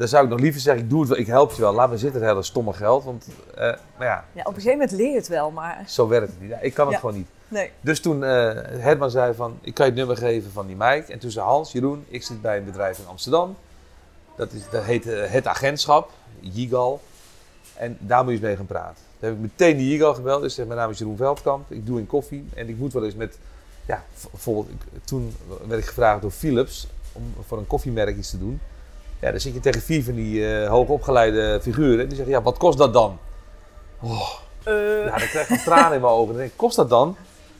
Dan 0.00 0.08
zou 0.08 0.24
ik 0.24 0.30
nog 0.30 0.40
liever 0.40 0.60
zeggen, 0.60 0.82
ik 0.84 0.90
doe 0.90 1.00
het 1.00 1.08
wel, 1.08 1.18
ik 1.18 1.26
help 1.26 1.52
je 1.52 1.60
wel. 1.60 1.72
Laat 1.72 1.90
me 1.90 1.98
zitten, 1.98 2.20
het 2.20 2.30
hele 2.30 2.42
stomme 2.42 2.72
geld. 2.72 3.04
Want, 3.04 3.26
eh, 3.54 3.60
maar 3.98 4.06
ja, 4.06 4.24
Ja, 4.32 4.40
op 4.40 4.46
een 4.46 4.54
gegeven 4.54 4.70
moment 4.78 4.90
leer 4.90 5.10
je 5.10 5.16
het 5.16 5.28
wel, 5.28 5.50
maar 5.50 5.82
zo 5.86 6.08
werkt 6.08 6.30
het 6.32 6.40
niet. 6.40 6.52
Ik 6.60 6.74
kan 6.74 6.84
het 6.84 6.94
Ja. 6.94 7.00
gewoon 7.00 7.14
niet. 7.16 7.28
nee. 7.48 7.70
Dus 7.80 8.00
toen 8.00 8.20
Herman 8.20 9.10
zei 9.10 9.34
van, 9.34 9.58
ik 9.60 9.74
kan 9.74 9.84
je 9.86 9.90
het 9.92 10.00
nummer 10.00 10.16
geven 10.16 10.50
van 10.52 10.66
die 10.66 10.76
Mike. 10.76 11.12
En 11.12 11.18
toen 11.18 11.30
zei 11.30 11.46
Hans, 11.46 11.72
Jeroen, 11.72 12.04
ik 12.08 12.22
zit 12.22 12.42
bij 12.42 12.56
een 12.58 12.64
bedrijf 12.64 12.98
in 12.98 13.06
Amsterdam. 13.06 13.56
Dat, 14.36 14.52
is, 14.52 14.62
dat 14.70 14.82
heet 14.84 15.06
eh, 15.08 15.30
Het 15.30 15.46
Agentschap, 15.46 16.10
Jigal. 16.40 17.00
En 17.74 17.96
daar 18.00 18.18
moet 18.18 18.26
je 18.32 18.38
eens 18.38 18.46
mee 18.46 18.56
gaan 18.56 18.66
praten. 18.66 18.96
Toen 19.18 19.28
heb 19.28 19.32
ik 19.32 19.40
meteen 19.40 19.76
die 19.76 19.88
Jigal 19.90 20.14
gebeld. 20.14 20.40
Dus 20.40 20.50
ik 20.50 20.56
zeg, 20.56 20.66
mijn 20.66 20.78
naam 20.78 20.90
is 20.90 20.98
Jeroen 20.98 21.16
Veldkamp. 21.16 21.70
Ik 21.72 21.86
doe 21.86 21.98
in 21.98 22.06
koffie. 22.06 22.48
En 22.54 22.68
ik 22.68 22.76
moet 22.78 22.92
wel 22.92 23.04
eens 23.04 23.14
met, 23.14 23.38
ja, 23.86 24.04
bijvoorbeeld, 24.30 24.68
ik- 24.70 25.04
toen 25.04 25.36
werd 25.66 25.80
ik 25.80 25.86
gevraagd 25.88 26.22
door 26.22 26.30
Philips 26.30 26.86
om 27.12 27.34
voor 27.46 27.58
een 27.58 27.66
koffiemerk 27.66 28.16
iets 28.16 28.30
te 28.30 28.38
doen. 28.38 28.60
Ja, 29.20 29.30
dan 29.30 29.40
zit 29.40 29.54
je 29.54 29.60
tegen 29.60 29.80
vier 29.82 30.04
van 30.04 30.14
die 30.14 30.54
eh, 30.54 30.68
hoogopgeleide 30.68 31.58
figuren. 31.62 32.06
Die 32.08 32.16
zeggen, 32.16 32.34
ja, 32.34 32.42
wat 32.42 32.58
kost 32.58 32.78
dat 32.78 32.92
dan? 32.92 33.18
Oh, 34.00 34.30
Eh, 34.64 35.04
ja, 35.04 35.18
dan 35.18 35.28
krijg 35.28 35.48
ik 35.50 35.56
een 35.56 35.64
tranen 35.64 35.94
in 35.94 36.00
mijn 36.00 36.12
ogen. 36.12 36.26
Dan 36.28 36.36
denk 36.36 36.50
ik, 36.50 36.56
kost 36.56 36.76
dat 36.76 36.88
dan? 36.88 37.16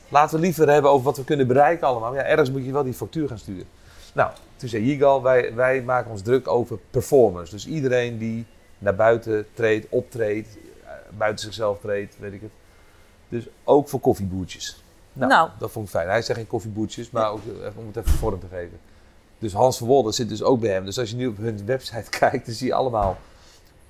Laten 0.08 0.34
we 0.36 0.40
liever 0.42 0.68
hebben 0.68 0.90
over 0.90 1.04
wat 1.04 1.16
we 1.16 1.24
kunnen 1.24 1.46
bereiken 1.46 1.86
allemaal. 1.86 2.10
Maar 2.10 2.18
ja, 2.20 2.24
ergens 2.26 2.50
moet 2.50 2.64
je 2.64 2.72
wel 2.72 2.82
die 2.82 2.92
factuur 2.94 3.28
gaan 3.28 3.38
sturen. 3.38 3.66
Nou, 4.14 4.30
toen 4.56 4.68
zei 4.68 4.84
Yigal, 4.84 5.22
wij, 5.22 5.54
wij 5.54 5.82
maken 5.82 6.10
ons 6.10 6.22
druk 6.22 6.48
over 6.48 6.78
performers. 6.90 7.50
Dus 7.50 7.66
iedereen 7.66 8.18
die 8.18 8.46
naar 8.78 8.94
buiten 8.94 9.46
treedt, 9.54 9.86
optreedt, 9.90 10.48
eh, 10.84 10.90
buiten 11.18 11.44
zichzelf 11.44 11.78
treedt, 11.80 12.16
weet 12.18 12.32
ik 12.32 12.40
het. 12.40 12.50
Dus 13.28 13.44
ook 13.64 13.88
voor 13.88 14.00
koffieboertjes. 14.00 14.82
Nou, 15.12 15.30
Nou. 15.30 15.48
dat 15.58 15.70
vond 15.70 15.84
ik 15.84 15.90
fijn. 15.90 16.08
Hij 16.08 16.22
zegt 16.22 16.38
geen 16.38 16.48
koffieboertjes, 16.48 17.10
maar 17.10 17.30
ook 17.30 17.40
om 17.76 17.86
het 17.86 17.96
even 17.96 18.18
vorm 18.18 18.40
te 18.40 18.46
geven. 18.50 18.78
Dus 19.40 19.52
Hans 19.52 19.78
van 19.78 19.86
Wolde 19.86 20.12
zit 20.12 20.28
dus 20.28 20.42
ook 20.42 20.60
bij 20.60 20.70
hem. 20.70 20.84
Dus 20.84 20.98
als 20.98 21.10
je 21.10 21.16
nu 21.16 21.26
op 21.26 21.36
hun 21.36 21.66
website 21.66 22.10
kijkt, 22.18 22.46
dan 22.46 22.54
zie 22.54 22.66
je 22.66 22.74
allemaal 22.74 23.18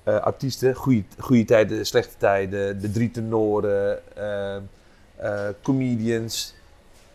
eh, 0.03 0.19
artiesten. 0.19 0.75
Goede, 0.75 1.03
goede 1.17 1.45
tijden, 1.45 1.85
slechte 1.85 2.17
tijden, 2.17 2.81
de 2.81 2.91
drie 2.91 3.11
tenoren, 3.11 3.99
eh, 4.15 4.55
eh, 4.55 5.53
comedians 5.61 6.53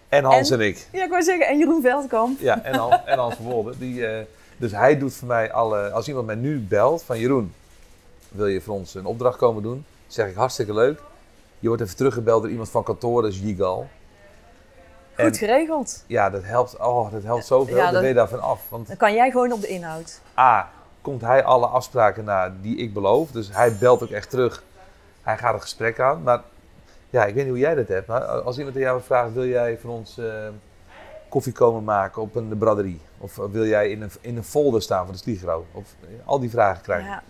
en 0.08 0.24
Hans 0.24 0.50
en, 0.50 0.60
En? 0.60 0.66
ik. 0.66 0.88
Ja, 0.92 1.04
ik 1.04 1.10
wou 1.10 1.22
zeggen, 1.22 1.46
en 1.46 1.58
Jeroen 1.58 1.82
Veldkamp. 1.82 2.40
Ja, 2.40 2.62
en, 2.62 2.74
Hans, 2.74 2.96
en 3.04 3.18
Hans 3.18 3.34
van 3.34 3.44
Wolde. 3.44 3.78
Die, 3.78 4.06
eh, 4.06 4.24
dus 4.56 4.72
hij 4.72 4.98
doet 4.98 5.14
voor 5.14 5.28
mij 5.28 5.52
alle... 5.52 5.90
Als 5.90 6.08
iemand 6.08 6.26
mij 6.26 6.34
nu 6.34 6.58
belt 6.58 7.02
van 7.02 7.18
Jeroen, 7.18 7.54
wil 8.28 8.46
je 8.46 8.60
voor 8.60 8.74
ons 8.74 8.94
een 8.94 9.06
opdracht 9.06 9.36
komen 9.36 9.62
doen? 9.62 9.84
zeg 10.06 10.28
ik 10.28 10.34
hartstikke 10.34 10.74
leuk. 10.74 11.00
Je 11.58 11.68
wordt 11.68 11.82
even 11.82 11.96
teruggebeld 11.96 12.42
door 12.42 12.50
iemand 12.50 12.68
van 12.68 12.82
kantoor, 12.82 13.22
dat 13.22 13.32
is 13.32 13.38
Yigal. 13.38 13.88
Goed 15.16 15.24
En 15.24 15.34
geregeld. 15.34 16.04
ja, 16.06 16.30
dat 16.30 16.42
helpt, 16.44 16.76
oh, 16.78 17.12
dat 17.12 17.22
helpt 17.22 17.46
zoveel. 17.46 17.76
Ja, 17.76 17.90
dat- 17.90 18.00
ben 18.00 18.08
je 18.08 18.14
daarvan 18.14 18.40
af. 18.40 18.60
Want 18.68 18.86
Dan 18.88 18.96
kan 18.96 19.14
jij 19.14 19.30
gewoon 19.30 19.52
op 19.52 19.60
de 19.60 19.66
inhoud. 19.68 20.20
A, 20.38 20.68
komt 21.00 21.20
hij 21.20 21.44
alle 21.44 21.66
afspraken 21.66 22.24
na 22.24 22.52
die 22.60 22.76
ik 22.76 22.92
beloof. 22.92 23.30
Dus 23.30 23.48
hij 23.52 23.76
belt 23.76 24.02
ook 24.02 24.10
echt 24.10 24.30
terug. 24.30 24.62
Hij 25.22 25.38
gaat 25.38 25.54
een 25.54 25.60
gesprek 25.60 26.00
aan. 26.00 26.22
Maar 26.22 26.40
ja, 27.10 27.24
ik 27.24 27.34
weet 27.34 27.42
niet 27.42 27.52
hoe 27.52 27.62
jij 27.62 27.74
dat 27.74 27.88
hebt. 27.88 28.06
Maar 28.06 28.22
als 28.24 28.56
iemand 28.58 28.76
aan 28.76 28.82
jou 28.82 29.02
vraagt, 29.02 29.32
wil 29.32 29.46
jij 29.46 29.78
van 29.78 29.90
ons 29.90 30.18
eh, 30.18 30.26
koffie 31.28 31.52
komen 31.52 31.84
maken 31.84 32.22
op 32.22 32.34
een 32.34 32.58
braderie? 32.58 33.00
Of 33.18 33.36
wil 33.36 33.66
jij 33.66 33.90
in 33.90 34.02
een, 34.02 34.10
in 34.20 34.36
een 34.36 34.44
folder 34.44 34.82
staan 34.82 35.04
van 35.04 35.14
de 35.14 35.20
Sligro? 35.20 35.66
Of 35.72 35.84
eh, 36.00 36.08
al 36.24 36.38
die 36.40 36.50
vragen 36.50 36.82
krijgen. 36.82 37.08
Ja. 37.08 37.22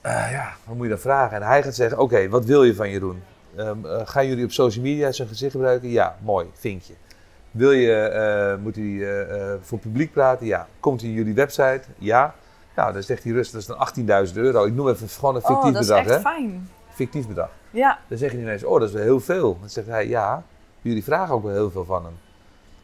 Eh, 0.00 0.30
ja, 0.32 0.52
wat 0.64 0.74
moet 0.76 0.84
je 0.84 0.90
dan 0.90 0.98
vragen? 1.00 1.36
En 1.36 1.42
hij 1.42 1.62
gaat 1.62 1.74
zeggen, 1.74 1.98
oké, 1.98 2.28
wat 2.28 2.44
wil 2.44 2.64
je 2.64 2.74
van 2.74 2.90
Jeroen? 2.90 3.22
Eh, 3.56 3.70
gaan 4.04 4.26
jullie 4.26 4.44
op 4.44 4.52
social 4.52 4.84
media 4.84 5.12
zijn 5.12 5.28
gezicht 5.28 5.52
gebruiken? 5.52 5.88
Ja, 5.88 6.16
mooi, 6.22 6.46
vinkje. 6.52 6.94
Wil 7.50 7.70
je, 7.70 7.92
eh, 7.92 8.62
moet 8.62 8.76
hij 8.76 9.24
eh, 9.24 9.54
voor 9.60 9.78
publiek 9.78 10.12
praten? 10.12 10.46
Ja. 10.46 10.66
Komt 10.80 11.00
hij 11.00 11.10
in 11.10 11.16
jullie 11.16 11.34
website? 11.34 11.82
Ja. 11.98 12.34
Nou, 12.76 12.92
dan 12.92 13.02
zegt 13.02 13.24
hij 13.24 13.32
rustig, 13.32 13.52
dat 13.52 13.60
is 13.60 13.66
dan 13.66 14.26
18.000 14.28 14.36
euro. 14.36 14.64
Ik 14.64 14.74
noem 14.74 14.88
even 14.88 15.08
gewoon 15.08 15.34
een 15.34 15.40
fictief 15.40 15.64
Oh, 15.64 15.72
dat 15.72 15.82
is 15.82 15.88
bedrag, 15.88 16.04
echt 16.06 16.14
hè? 16.14 16.20
fijn. 16.20 16.70
Fictief 16.88 17.28
bedrag. 17.28 17.50
Ja, 17.70 17.98
Dan 18.08 18.18
zeggen 18.18 18.38
die 18.38 18.46
mensen, 18.46 18.68
oh, 18.68 18.78
dat 18.80 18.88
is 18.88 18.94
wel 18.94 19.02
heel 19.02 19.20
veel. 19.20 19.56
Dan 19.60 19.70
zegt 19.70 19.86
hij, 19.86 20.08
ja, 20.08 20.42
jullie 20.82 21.04
vragen 21.04 21.34
ook 21.34 21.42
wel 21.42 21.52
heel 21.52 21.70
veel 21.70 21.84
van 21.84 22.04
hem. 22.04 22.14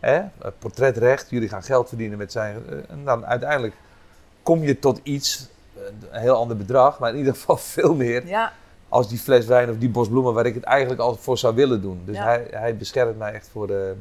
Hè? 0.00 0.50
Portretrecht, 0.58 1.30
jullie 1.30 1.48
gaan 1.48 1.62
geld 1.62 1.88
verdienen 1.88 2.18
met 2.18 2.32
zijn... 2.32 2.62
en 2.88 3.04
dan 3.04 3.26
uiteindelijk 3.26 3.74
kom 4.42 4.62
je 4.62 4.78
tot 4.78 5.00
iets, 5.02 5.48
een 6.10 6.20
heel 6.20 6.34
ander 6.34 6.56
bedrag, 6.56 6.98
maar 6.98 7.10
in 7.10 7.16
ieder 7.16 7.34
geval 7.34 7.56
veel 7.76 7.94
meer 7.94 8.26
ja. 8.26 8.52
Als 8.88 9.08
die 9.08 9.18
fles 9.18 9.46
wijn 9.46 9.70
of 9.70 9.76
die 9.78 9.88
bos 9.90 10.08
bloemen 10.08 10.34
waar 10.34 10.46
ik 10.46 10.54
het 10.54 10.64
eigenlijk 10.64 11.00
al 11.00 11.14
voor 11.16 11.38
zou 11.38 11.54
willen 11.54 11.80
doen. 11.82 12.00
Dus 12.04 12.16
Ja. 12.16 12.24
hij, 12.24 12.46
hij 12.50 12.76
beschermt 12.76 13.18
mij 13.18 13.32
echt 13.32 13.48
voor 13.52 13.66
de... 13.66 13.94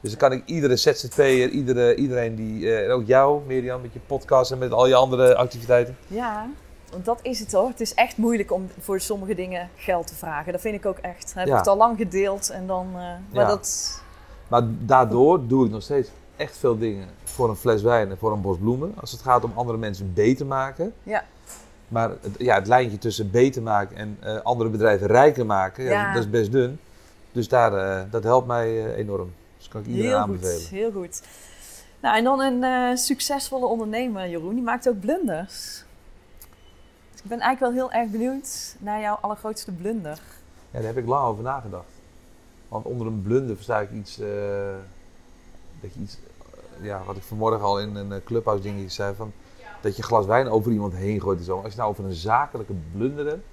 Dus 0.00 0.10
dan 0.10 0.18
kan 0.28 0.32
ik 0.38 0.42
iedere 0.46 0.76
ZZP'er, 0.76 1.48
iedere, 1.48 1.94
iedereen 1.94 2.34
die... 2.34 2.66
eh, 2.66 2.84
en 2.84 2.90
ook 2.90 3.06
jou, 3.06 3.40
Mirjam, 3.46 3.80
met 3.80 3.92
je 3.92 4.00
podcast 4.06 4.50
en 4.50 4.58
met 4.58 4.72
al 4.72 4.86
je 4.86 4.94
andere 4.94 5.36
activiteiten. 5.36 5.96
Ja, 6.06 6.46
want 6.90 7.04
dat 7.04 7.18
is 7.22 7.40
het 7.40 7.52
hoor. 7.52 7.68
Het 7.68 7.80
is 7.80 7.94
echt 7.94 8.16
moeilijk 8.16 8.52
om 8.52 8.68
voor 8.80 9.00
sommige 9.00 9.34
dingen 9.34 9.68
geld 9.76 10.06
te 10.06 10.14
vragen. 10.14 10.52
Dat 10.52 10.60
vind 10.60 10.74
ik 10.74 10.86
ook 10.86 10.98
echt. 10.98 11.26
Dan 11.34 11.38
heb 11.38 11.46
Ja. 11.46 11.52
ik 11.52 11.58
het 11.58 11.68
al 11.68 11.76
lang 11.76 11.96
gedeeld 11.98 12.50
en 12.50 12.66
dan... 12.66 12.86
eh, 12.86 12.92
maar 12.92 13.18
Ja. 13.42 13.46
dat... 13.46 14.00
Maar 14.48 14.62
daardoor 14.78 15.46
doe 15.46 15.64
ik 15.66 15.70
nog 15.70 15.82
steeds 15.82 16.08
echt 16.36 16.56
veel 16.58 16.78
dingen 16.78 17.08
voor 17.24 17.48
een 17.48 17.56
fles 17.56 17.82
wijn 17.82 18.10
en 18.10 18.18
voor 18.18 18.32
een 18.32 18.40
bos 18.40 18.56
bloemen. 18.58 18.94
Als 19.00 19.12
het 19.12 19.20
gaat 19.20 19.44
om 19.44 19.52
andere 19.54 19.78
mensen 19.78 20.12
beter 20.14 20.46
maken. 20.46 20.92
Ja. 21.02 21.24
Maar 21.92 22.10
het, 22.20 22.34
ja, 22.38 22.54
het 22.54 22.66
lijntje 22.66 22.98
tussen 22.98 23.30
beter 23.30 23.62
maken 23.62 23.96
en 23.96 24.16
eh, 24.20 24.40
andere 24.42 24.70
bedrijven 24.70 25.06
rijker 25.06 25.46
maken, 25.46 25.84
ja, 25.84 25.90
Ja. 25.90 26.12
dat 26.12 26.22
is 26.22 26.30
best 26.30 26.52
dun. 26.52 26.80
Dus 27.32 27.48
daar, 27.48 27.72
eh, 27.74 28.02
dat 28.10 28.22
helpt 28.22 28.46
mij 28.46 28.66
eh, 28.86 28.98
enorm. 28.98 29.32
Dus 29.58 29.68
kan 29.68 29.80
ik 29.80 29.86
iedereen 29.86 30.08
Heel 30.10 30.18
aanbevelen. 30.18 30.60
goed, 30.60 30.68
heel 30.68 30.92
goed. 30.92 31.22
Nou, 32.00 32.16
en 32.16 32.24
dan 32.24 32.40
een 32.40 32.98
succesvolle 32.98 33.66
ondernemer, 33.66 34.28
Jeroen. 34.28 34.54
Die 34.54 34.62
maakt 34.62 34.88
ook 34.88 35.00
blunders. 35.00 35.84
Dus 37.12 37.20
ik 37.22 37.28
ben 37.28 37.40
eigenlijk 37.40 37.74
wel 37.74 37.86
heel 37.88 38.00
erg 38.00 38.10
benieuwd 38.10 38.76
naar 38.78 39.00
jouw 39.00 39.18
allergrootste 39.20 39.72
blunder. 39.72 40.18
Ja, 40.70 40.78
daar 40.78 40.88
heb 40.94 40.96
ik 40.96 41.06
lang 41.06 41.26
over 41.26 41.42
nagedacht. 41.42 41.92
Want 42.68 42.84
onder 42.84 43.06
een 43.06 43.22
blunder 43.22 43.54
versta 43.56 43.80
ik 43.80 43.90
iets, 43.92 44.16
dat 45.80 45.94
je 45.94 46.00
iets, 46.00 46.18
ja, 46.80 47.02
wat 47.06 47.16
ik 47.16 47.22
vanmorgen 47.22 47.60
al 47.60 47.80
in 47.80 47.94
een 47.96 48.24
clubhouse 48.24 48.62
dingetje 48.62 48.88
zei, 48.88 49.14
van, 49.14 49.32
dat 49.82 49.96
je 49.96 50.02
glas 50.02 50.26
wijn 50.26 50.48
over 50.48 50.72
iemand 50.72 50.94
heen 50.94 51.20
gooit 51.20 51.38
en 51.38 51.44
zo. 51.44 51.60
Als 51.60 51.72
je 51.72 51.78
nou 51.78 51.90
over 51.90 52.04
een 52.04 52.12
zakelijke 52.12 52.72
blunder 52.92 53.26
hebt, 53.26 53.44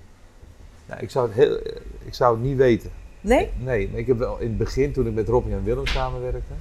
nou, 0.86 1.02
ik, 1.02 1.10
zou 1.10 1.28
het 1.28 1.36
heel, 1.36 1.60
ik 2.06 2.14
zou 2.14 2.36
het 2.36 2.44
niet 2.44 2.58
weten. 2.58 2.92
Nee? 3.22 3.52
Nee, 3.58 3.90
maar 3.90 4.00
ik 4.00 4.08
heb 4.08 4.18
wel 4.18 4.38
in 4.40 4.48
het 4.48 4.58
begin, 4.58 4.92
toen 4.92 5.08
ik 5.08 5.14
met 5.14 5.28
Robbie 5.28 5.54
en 5.54 5.64
Willem 5.64 5.86
samenwerkte, 5.86 6.54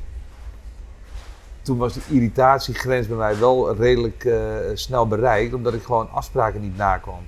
toen 1.63 1.79
was 1.79 1.95
de 1.95 2.01
irritatiegrens 2.09 3.07
bij 3.07 3.17
mij 3.17 3.39
wel 3.39 3.75
redelijk 3.75 4.25
eh, 4.25 4.57
snel 4.75 5.09
bereikt, 5.09 5.55
omdat 5.55 5.75
ik 5.75 5.83
gewoon 5.83 6.11
afspraken 6.11 6.61
niet 6.61 6.77
nakwam. 6.77 7.21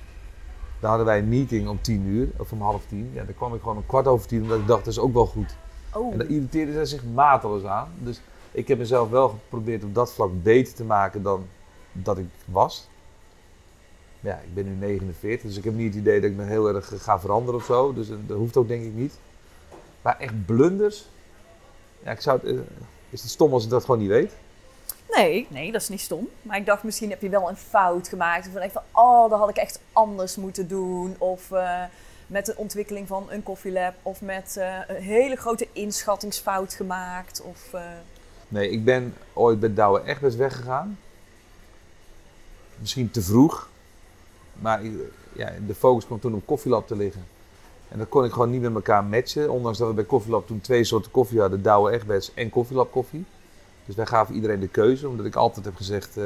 Dan 0.80 0.88
hadden 0.88 1.06
wij 1.06 1.18
een 1.18 1.28
meeting 1.28 1.68
om 1.68 1.80
tien 1.80 2.06
uur, 2.06 2.28
of 2.36 2.52
om 2.52 2.62
half 2.62 2.82
tien. 2.86 3.10
Ja, 3.12 3.24
dan 3.24 3.34
kwam 3.34 3.54
ik 3.54 3.60
gewoon 3.60 3.76
om 3.76 3.86
kwart 3.86 4.06
over 4.06 4.26
tien, 4.26 4.42
omdat 4.42 4.58
ik 4.58 4.66
dacht, 4.66 4.84
dat 4.84 4.92
is 4.92 4.98
ook 4.98 5.12
wel 5.12 5.26
goed. 5.26 5.56
Oh, 5.92 6.12
En 6.12 6.18
daar 6.18 6.28
irriteerde 6.28 6.72
zij 6.72 6.84
zich 6.84 7.04
mateloos 7.14 7.64
aan. 7.64 7.88
Dus 7.98 8.20
ik 8.52 8.68
heb 8.68 8.78
mezelf 8.78 9.10
wel 9.10 9.28
geprobeerd 9.28 9.84
op 9.84 9.94
dat 9.94 10.12
vlak 10.12 10.42
beter 10.42 10.74
te 10.74 10.84
maken 10.84 11.22
dan 11.22 11.46
dat 11.92 12.18
ik 12.18 12.26
was. 12.44 12.88
Ja, 14.20 14.34
ik 14.34 14.54
ben 14.54 14.64
nu 14.64 14.86
49, 14.86 15.48
dus 15.48 15.56
ik 15.56 15.64
heb 15.64 15.74
niet 15.74 15.94
het 15.94 16.02
idee 16.02 16.20
dat 16.20 16.30
ik 16.30 16.36
me 16.36 16.44
heel 16.44 16.74
erg 16.74 16.92
ga 17.02 17.20
veranderen 17.20 17.60
of 17.60 17.66
zo. 17.66 17.92
Dus 17.92 18.10
eh, 18.10 18.16
dat 18.26 18.36
hoeft 18.36 18.56
ook 18.56 18.68
denk 18.68 18.84
ik 18.84 18.94
niet. 18.94 19.18
Maar 20.02 20.18
echt 20.18 20.46
blunders? 20.46 21.08
Ja, 22.02 22.10
ik 22.10 22.20
zou 22.20 22.40
het, 22.40 22.56
eh, 22.56 22.60
is 23.10 23.22
het 23.22 23.30
stom 23.30 23.52
als 23.52 23.64
ik 23.64 23.70
dat 23.70 23.84
gewoon 23.84 24.00
niet 24.00 24.08
weet? 24.08 24.32
nee, 25.20 25.46
nee, 25.50 25.72
dat 25.72 25.80
is 25.80 25.88
niet 25.88 26.00
stom. 26.00 26.28
Maar 26.42 26.56
ik 26.56 26.66
dacht, 26.66 26.82
misschien 26.82 27.10
heb 27.10 27.22
je 27.22 27.28
wel 27.28 27.48
een 27.48 27.56
fout 27.56 28.08
gemaakt. 28.08 28.46
Of 28.46 28.52
denk 28.52 28.72
van, 28.72 28.82
oh, 28.92 29.30
dat 29.30 29.38
had 29.38 29.48
ik 29.48 29.56
echt 29.56 29.80
anders 29.92 30.36
moeten 30.36 30.68
doen. 30.68 31.14
Of 31.18 31.50
eh, 31.50 31.82
met 32.26 32.46
de 32.46 32.54
ontwikkeling 32.56 33.08
van 33.08 33.26
een 33.30 33.42
koffielab. 33.42 33.94
Of 34.02 34.20
met 34.20 34.56
eh, 34.56 34.78
een 34.88 35.02
hele 35.02 35.36
grote 35.36 35.68
inschattingsfout 35.72 36.74
gemaakt. 36.74 37.42
Of, 37.42 37.72
eh, 37.72 37.82
Nee, 38.48 38.70
ik 38.70 38.84
ben 38.84 39.14
ooit 39.32 39.60
bij 39.60 39.74
Douwe 39.74 40.02
echt 40.02 40.20
best 40.20 40.36
weggegaan. 40.36 40.98
Misschien 42.80 43.10
te 43.10 43.22
vroeg. 43.22 43.68
Maar 44.52 44.80
ja, 45.32 45.52
de 45.66 45.74
focus 45.74 46.06
kwam 46.06 46.20
toen 46.20 46.34
op 46.34 46.46
koffielab 46.46 46.86
te 46.86 46.96
liggen. 46.96 47.24
En 47.88 47.98
dat 47.98 48.08
kon 48.08 48.24
ik 48.24 48.32
gewoon 48.32 48.50
niet 48.50 48.60
met 48.60 48.74
elkaar 48.74 49.04
matchen. 49.04 49.50
Ondanks 49.50 49.78
dat 49.78 49.88
we 49.88 49.94
bij 49.94 50.04
koffielab 50.04 50.46
toen 50.46 50.60
twee 50.60 50.84
soorten 50.84 51.10
koffie 51.10 51.40
hadden. 51.40 51.62
Douwe 51.62 51.90
Egberts 51.90 52.34
en 52.34 52.50
koffielab 52.50 52.90
koffie. 52.90 53.24
Dus 53.86 53.94
wij 53.94 54.06
gaven 54.06 54.34
iedereen 54.34 54.60
de 54.60 54.68
keuze. 54.68 55.08
Omdat 55.08 55.26
ik 55.26 55.36
altijd 55.36 55.64
heb 55.64 55.76
gezegd, 55.76 56.16
eh, 56.16 56.24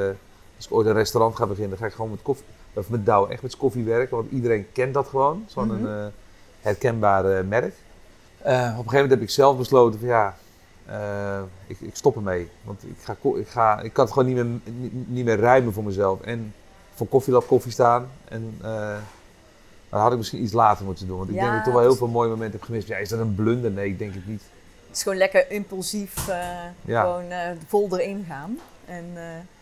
als 0.56 0.66
ik 0.66 0.72
ooit 0.72 0.86
een 0.86 0.92
restaurant 0.92 1.36
ga 1.36 1.46
beginnen, 1.46 1.70
dan 1.70 1.78
ga 1.78 1.86
ik 1.86 1.92
gewoon 1.92 2.10
met, 2.10 2.22
koffie, 2.22 2.44
of 2.72 2.90
met 2.90 3.06
Douwe 3.06 3.32
Egberts 3.32 3.56
koffie 3.56 3.84
werken. 3.84 4.16
Want 4.16 4.30
iedereen 4.30 4.66
kent 4.72 4.94
dat 4.94 5.08
gewoon. 5.08 5.44
Zo'n 5.48 5.70
een 5.70 5.86
eh, 5.86 6.06
herkenbaar 6.60 7.44
merk. 7.44 7.74
Eh, 8.38 8.52
op 8.52 8.60
een 8.60 8.68
gegeven 8.68 8.92
moment 8.92 9.10
heb 9.10 9.20
ik 9.20 9.30
zelf 9.30 9.56
besloten 9.56 9.98
van 9.98 10.08
ja, 10.08 10.36
eh, 10.86 11.40
ik, 11.66 11.80
ik 11.80 11.96
stop 11.96 12.16
ermee. 12.16 12.48
Want 12.64 12.82
ik, 12.84 12.96
ga, 13.04 13.16
ik, 13.38 13.48
ga, 13.48 13.80
ik 13.80 13.92
kan 13.92 14.04
het 14.04 14.12
gewoon 14.12 14.28
niet 14.34 14.36
meer, 14.36 14.60
niet, 14.74 15.08
niet 15.08 15.24
meer 15.24 15.38
ruimen 15.40 15.72
voor 15.72 15.84
mezelf. 15.84 16.20
En 16.20 16.54
voor 16.94 17.06
koffielab 17.06 17.46
koffie 17.46 17.72
staan. 17.72 18.08
En 18.28 18.58
uh, 18.64 18.96
dat 19.88 20.00
had 20.00 20.12
ik 20.12 20.18
misschien 20.18 20.42
iets 20.42 20.52
later 20.52 20.84
moeten 20.84 21.06
doen. 21.06 21.16
Want 21.18 21.28
ik 21.28 21.34
Ja, 21.34 21.40
denk 21.40 21.50
dat 21.52 21.60
ik 21.60 21.64
toch 21.64 21.74
wel 21.74 21.82
heel 21.88 21.96
veel 21.96 22.08
mooie 22.08 22.28
momenten 22.28 22.58
heb 22.58 22.62
gemist. 22.68 22.88
Ja, 22.88 22.96
is 22.96 23.08
dat 23.08 23.18
een 23.20 23.34
blunder? 23.34 23.70
Nee, 23.70 23.88
ik 23.88 23.98
denk 23.98 24.14
het 24.14 24.26
niet. 24.26 24.42
het 24.86 24.96
is 24.96 25.02
gewoon 25.02 25.18
lekker 25.18 25.50
impulsief. 25.50 26.28
eh, 26.28 26.38
Ja. 26.84 27.00
Gewoon 27.02 27.24
vol 27.66 27.98
erin 27.98 28.24
gaan. 28.28 28.58
En, 28.86 29.04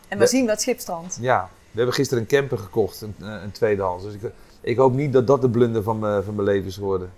en 0.09 0.19
we 0.19 0.27
zien 0.27 0.47
wat 0.47 0.61
schipstrand. 0.61 1.19
Ja, 1.21 1.49
we 1.71 1.77
hebben 1.77 1.95
gisteren 1.95 2.23
een 2.23 2.29
camper 2.29 2.59
gekocht, 2.59 3.01
een, 3.01 3.15
een 3.19 3.53
tweedehands. 3.53 4.05
Dus 4.05 4.15
ik, 4.15 4.21
ik 4.61 4.77
hoop 4.77 4.93
niet 4.95 5.13
dat 5.13 5.27
dat 5.27 5.41
de 5.41 5.51
blunder 5.51 5.83
van, 5.83 5.99
mijn- 5.99 6.23
van 6.25 6.35
mijn 6.35 6.47
leven 6.47 6.67
is 6.69 6.75
geworden. 6.75 7.11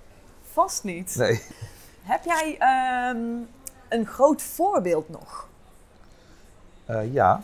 Vast 0.52 0.84
niet. 0.84 1.14
Nee. 1.16 1.42
Heb 2.02 2.24
jij 2.24 2.56
ehm, 2.58 3.18
een 3.88 4.06
groot 4.06 4.42
voorbeeld 4.42 5.08
nog? 5.08 5.48
Eh, 6.84 7.12
ja, 7.12 7.40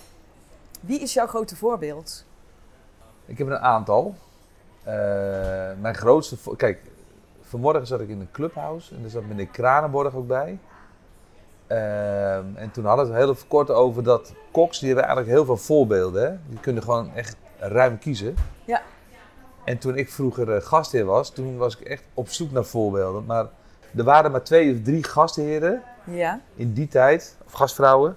Wie 0.80 1.00
is 1.00 1.12
jouw 1.12 1.26
grote 1.26 1.56
voorbeeld? 1.56 2.24
ik 3.24 3.38
heb 3.38 3.46
er 3.46 3.52
een 3.52 3.60
aantal. 3.60 4.14
Eh, 4.82 4.94
mijn 5.80 5.94
grootste... 5.94 6.36
Kijk, 6.56 6.80
vanmorgen 7.42 7.86
zat 7.86 8.00
ik 8.00 8.08
in 8.08 8.20
een 8.20 8.30
clubhouse 8.32 8.94
en 8.94 9.04
er 9.04 9.10
zat 9.10 9.24
meneer 9.24 9.46
Kranenborg 9.46 10.14
ook 10.14 10.26
bij. 10.26 10.58
Ehm, 11.66 12.44
en 12.54 12.70
toen 12.70 12.84
hadden 12.84 13.06
we 13.06 13.12
het 13.12 13.20
heel 13.20 13.30
even 13.30 13.48
kort 13.48 13.70
over 13.70 14.02
dat 14.02 14.32
koks, 14.50 14.78
die 14.78 14.86
hebben 14.88 15.06
eigenlijk 15.06 15.36
heel 15.36 15.44
veel 15.44 15.56
voorbeelden. 15.64 16.22
Hè? 16.22 16.36
Die 16.48 16.60
kunnen 16.60 16.82
gewoon 16.82 17.14
echt 17.14 17.36
ruim 17.58 17.98
kiezen. 17.98 18.34
Ja. 18.64 18.82
En 19.64 19.78
toen 19.78 19.96
ik 19.96 20.10
vroeger 20.10 20.54
eh, 20.54 20.62
gastheer 20.62 21.04
was, 21.04 21.30
toen 21.30 21.56
was 21.56 21.78
ik 21.78 21.86
echt 21.86 22.02
op 22.14 22.28
zoek 22.28 22.50
naar 22.50 22.64
voorbeelden. 22.64 23.24
Maar 23.24 23.46
er 23.96 24.04
waren 24.04 24.30
maar 24.30 24.42
twee 24.42 24.74
of 24.74 24.82
drie 24.82 25.04
gastheren 25.04 25.82
Ja. 26.04 26.40
in 26.54 26.72
die 26.72 26.88
tijd, 26.88 27.36
of 27.46 27.52
gastvrouwen, 27.52 28.16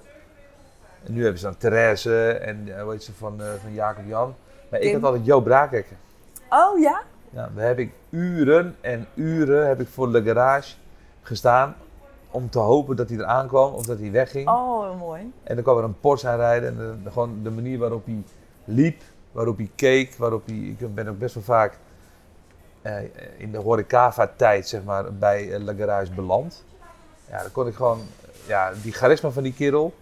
En 1.04 1.14
nu 1.14 1.22
hebben 1.22 1.40
ze 1.40 1.46
dan 1.46 1.58
Therese 1.58 2.30
en 2.32 2.76
eh, 2.78 2.82
hoe 2.84 2.92
heet 2.92 3.04
ze 3.04 3.14
van, 3.14 3.42
eh, 3.42 3.48
van 3.62 3.74
Jacob 3.74 4.04
Jan. 4.08 4.36
Maar 4.72 4.80
ik 4.80 4.94
had 4.94 5.04
altijd 5.04 5.26
Jo 5.26 5.42
Braakekker. 5.42 5.96
Oh 6.50 6.80
ja? 6.80 7.02
Ja, 7.30 7.50
daar 7.56 7.66
heb 7.68 7.80
ik 7.80 7.92
uren 8.10 8.76
en 8.82 9.08
uren 9.14 9.68
heb 9.68 9.80
ik 9.80 9.88
voor 9.88 10.12
de 10.12 10.24
garage 10.24 10.76
gestaan 11.22 11.76
om 12.32 12.50
te 12.50 12.60
hopen 12.60 12.96
dat 12.96 13.10
hij 13.10 13.18
er 13.18 13.26
aankwam 13.26 13.74
of 13.74 13.86
dat 13.86 14.00
hij 14.00 14.12
wegging. 14.12 14.48
Oh, 14.50 15.00
mooi. 15.00 15.32
En 15.44 15.56
dan 15.56 15.64
kwam 15.64 15.78
er 15.78 15.84
een 15.84 16.00
Porsche 16.00 16.28
aanrijden 16.28 16.70
en 16.70 16.76
de, 16.78 17.04
de- 17.04 17.12
gewoon 17.12 17.40
de 17.44 17.50
manier 17.52 17.78
waarop 17.78 18.06
hij 18.06 18.24
liep, 18.66 19.02
waarop 19.32 19.58
hij 19.58 19.70
keek, 19.76 20.16
waarop 20.16 20.46
hij... 20.46 20.56
Ik 20.56 20.96
ben 20.96 21.08
ook 21.08 21.20
best 21.20 21.34
wel 21.36 21.44
vaak 21.44 21.78
eh, 22.82 22.96
in 23.38 23.52
de 23.52 23.58
horecava-tijd, 23.58 24.68
zeg 24.68 24.84
maar, 24.84 25.14
bij 25.14 25.52
eh, 25.54 25.60
La 25.62 25.74
Garage 25.74 26.12
beland. 26.14 26.64
Ja, 27.34 27.42
dan 27.42 27.52
kon 27.52 27.68
ik 27.68 27.76
gewoon... 27.76 28.02
Ja, 28.46 28.72
die 28.82 28.92
charisma 28.92 29.30
van 29.30 29.44
die 29.44 29.54
kerel... 29.54 29.94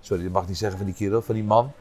Sorry, 0.00 0.22
dat 0.22 0.32
mag 0.32 0.42
ik 0.42 0.48
niet 0.48 0.58
zeggen 0.58 0.78
van 0.78 0.86
die 0.86 0.94
kerel, 0.94 1.22
van 1.22 1.34
die 1.34 1.44
man. 1.44 1.72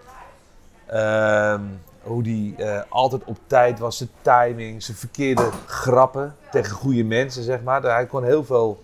Ehm, 0.85 1.61
hoe 2.01 2.23
die 2.23 2.55
eh, 2.55 2.81
altijd 2.89 3.23
op 3.25 3.37
tijd 3.47 3.79
was, 3.79 3.97
zijn 3.97 4.09
timing, 4.21 4.83
zijn 4.83 4.97
verkeerde 4.97 5.49
grappen 5.65 6.35
tegen 6.51 6.71
goede 6.75 7.03
mensen, 7.03 7.43
zeg 7.43 7.61
maar. 7.61 7.81
Hij 7.81 8.05
kon 8.05 8.23
heel 8.23 8.45
veel 8.45 8.83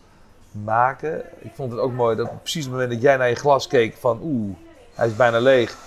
maken. 0.52 1.24
Ik 1.40 1.52
vond 1.56 1.72
het 1.72 1.80
ook 1.80 1.92
mooi 1.92 2.16
dat 2.16 2.42
precies 2.42 2.66
op 2.66 2.72
het 2.72 2.80
moment 2.80 2.92
dat 2.92 3.10
jij 3.10 3.18
naar 3.18 3.30
je 3.30 3.36
glas 3.36 3.68
keek 3.68 3.96
van 3.96 4.20
oeh, 4.24 4.56
hij 4.94 5.08
is 5.08 5.16
bijna 5.16 5.40
leeg, 5.40 5.78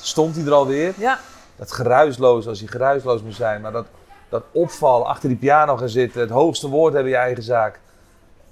stond 0.00 0.36
hij 0.36 0.44
er 0.44 0.52
alweer. 0.52 0.94
Ja, 0.96 1.18
Dat 1.56 1.72
geruisloos, 1.72 2.48
als 2.48 2.58
hij 2.58 2.68
geruisloos 2.68 3.22
moest 3.22 3.36
zijn, 3.36 3.60
maar 3.60 3.72
dat, 3.72 3.86
dat 4.28 4.42
opval, 4.52 5.08
achter 5.08 5.28
die 5.28 5.38
piano 5.38 5.76
gaan 5.76 5.88
zitten, 5.88 6.20
het 6.20 6.30
hoogste 6.30 6.68
woord 6.68 6.92
hebben 6.92 7.12
in 7.12 7.18
je 7.18 7.24
eigen 7.24 7.42
zaak. 7.42 7.80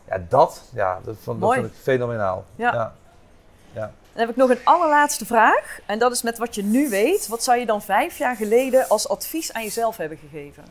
Ja, 0.09 0.25
dat, 0.29 0.63
ja, 0.73 1.01
dat, 1.05 1.17
vond, 1.23 1.41
dat 1.41 1.55
vond 1.55 1.67
ik 1.67 1.73
fenomenaal. 1.83 2.45
Ja. 2.57 2.93
Dan 4.15 4.23
heb 4.23 4.31
ik 4.31 4.37
nog 4.37 4.51
een 4.51 4.65
allerlaatste 4.65 5.27
vraag. 5.27 5.79
En 5.87 5.99
dat 5.99 6.13
is 6.13 6.23
met 6.23 6.39
wat 6.39 6.55
je 6.55 6.63
nu 6.63 6.89
weet. 6.89 7.29
Wat 7.29 7.43
zou 7.43 7.59
je 7.59 7.67
dan 7.67 7.83
vijf 7.83 8.19
jaar 8.19 8.37
geleden 8.37 8.89
als 8.89 9.09
advies 9.09 9.53
aan 9.53 9.63
jezelf 9.63 9.97
hebben 9.97 10.19
gegeven? 10.19 10.65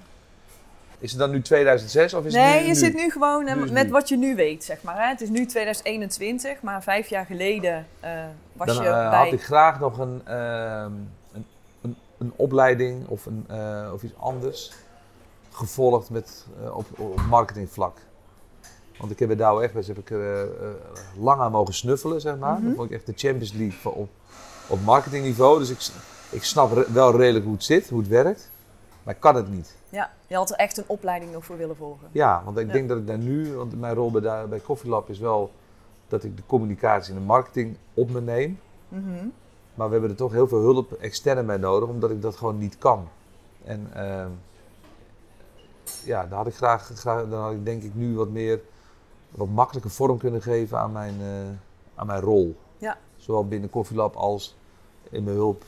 Is 0.99 1.11
het 1.11 1.19
dan 1.19 1.31
nu 1.31 1.41
2006 1.41 2.13
of 2.13 2.25
is 2.25 2.33
nee, 2.33 2.43
het 2.43 2.61
nu? 2.61 2.67
je 2.67 2.75
zit 2.75 2.93
nu 2.93 3.11
gewoon 3.11 3.45
Nu 3.45 3.71
met 3.71 3.85
nu. 3.85 3.91
wat 3.91 4.09
je 4.09 4.17
nu 4.17 4.35
weet, 4.35 4.63
zeg 4.63 4.81
maar. 4.81 5.01
Hè? 5.01 5.07
Het 5.07 5.21
is 5.21 5.29
nu 5.29 5.45
2021, 5.45 6.61
maar 6.61 6.83
vijf 6.83 7.07
jaar 7.07 7.25
geleden 7.25 7.87
eh, 7.99 8.11
was 8.53 8.67
Dan 8.67 8.75
je 8.75 8.89
eh, 8.89 9.09
bij... 9.09 9.19
had 9.19 9.33
ik 9.33 9.43
graag 9.43 9.79
nog 9.79 9.97
een, 9.97 10.21
ehm, 10.25 10.91
een, 11.33 11.45
een, 11.81 11.97
een 12.17 12.33
opleiding 12.35 13.07
of, 13.07 13.25
een, 13.25 13.45
eh, 13.47 13.91
of 13.93 14.03
iets 14.03 14.17
anders 14.17 14.71
gevolgd 15.51 16.09
met, 16.09 16.45
op, 16.73 16.85
op 16.99 17.21
marketingvlak. 17.29 17.97
Want 18.97 19.11
ik 19.11 19.19
heb 19.19 19.27
bij 19.27 19.37
Douwe 19.37 19.63
Egberts 19.63 19.87
heb 19.87 19.97
ik 19.97 20.09
er 20.09 20.21
eh, 20.21 20.41
eh, 20.41 20.47
lang 21.19 21.41
aan 21.41 21.51
mogen 21.51 21.73
snuffelen, 21.73 22.21
zeg 22.21 22.37
maar. 22.37 22.57
Mhm. 22.57 22.65
Dat 22.67 22.75
vond 22.75 22.89
ik 22.89 22.95
echt 22.95 23.05
de 23.05 23.13
Champions 23.15 23.53
League 23.53 23.91
op, 23.91 24.09
op 24.67 24.81
marketingniveau. 24.83 25.59
Dus 25.59 25.69
ik, 25.69 25.79
ik 26.29 26.43
snap 26.43 26.71
re- 26.71 26.91
wel 26.91 27.15
redelijk 27.17 27.45
hoe 27.45 27.53
het 27.53 27.63
zit, 27.63 27.89
hoe 27.89 27.99
het 27.99 28.07
werkt. 28.07 28.51
Maar 29.03 29.13
ik 29.13 29.19
kan 29.19 29.35
het 29.35 29.49
niet. 29.51 29.75
Ja, 29.89 30.11
je 30.27 30.35
had 30.35 30.49
er 30.49 30.55
echt 30.55 30.77
een 30.77 30.83
opleiding 30.87 31.31
nog 31.31 31.45
voor 31.45 31.57
willen 31.57 31.75
volgen. 31.75 32.07
Ja, 32.11 32.41
want 32.45 32.57
ik 32.57 32.67
Ja. 32.67 32.73
denk 32.73 32.89
dat 32.89 32.97
ik 32.97 33.07
daar 33.07 33.17
nu, 33.17 33.53
want 33.55 33.79
mijn 33.79 33.93
rol 33.95 34.11
bij, 34.11 34.21
daar- 34.21 34.47
bij 34.47 34.61
Coffee 34.61 34.89
Lab 34.89 35.09
is 35.09 35.19
wel 35.19 35.51
dat 36.07 36.23
ik 36.23 36.37
de 36.37 36.43
communicatie 36.45 37.13
en 37.13 37.19
de 37.19 37.25
marketing 37.25 37.77
op 37.93 38.09
me 38.09 38.21
neem. 38.21 38.59
Mhm. 38.87 39.25
Maar 39.75 39.87
we 39.87 39.91
hebben 39.93 40.09
er 40.11 40.15
toch 40.15 40.31
heel 40.31 40.47
veel 40.47 40.59
hulp 40.61 40.91
extern 40.91 41.45
bij 41.45 41.57
nodig, 41.57 41.89
omdat 41.89 42.09
ik 42.11 42.21
dat 42.21 42.35
gewoon 42.35 42.57
niet 42.57 42.77
kan. 42.77 43.07
En 43.63 43.87
ehm, 43.93 44.29
ja, 46.03 46.25
daar 46.25 46.37
had 46.37 46.47
ik 46.47 46.55
graag, 46.55 46.91
graag, 46.95 47.29
dan 47.29 47.41
had 47.41 47.51
ik 47.51 47.65
denk 47.65 47.83
ik 47.83 47.95
nu 47.95 48.15
wat 48.15 48.29
meer, 48.29 48.59
wat 49.35 49.47
makkelijker 49.49 49.91
vorm 49.91 50.17
kunnen 50.17 50.41
geven 50.41 50.77
aan 50.79 50.91
mijn, 50.91 51.15
eh, 51.21 51.27
aan 51.95 52.07
mijn 52.07 52.21
rol. 52.21 52.55
Ja. 52.77 52.97
Zowel 53.17 53.47
binnen 53.47 53.69
Coffee 53.69 53.97
Lab 53.97 54.15
als 54.15 54.55
in 55.09 55.23
mijn 55.23 55.35
hulp, 55.35 55.63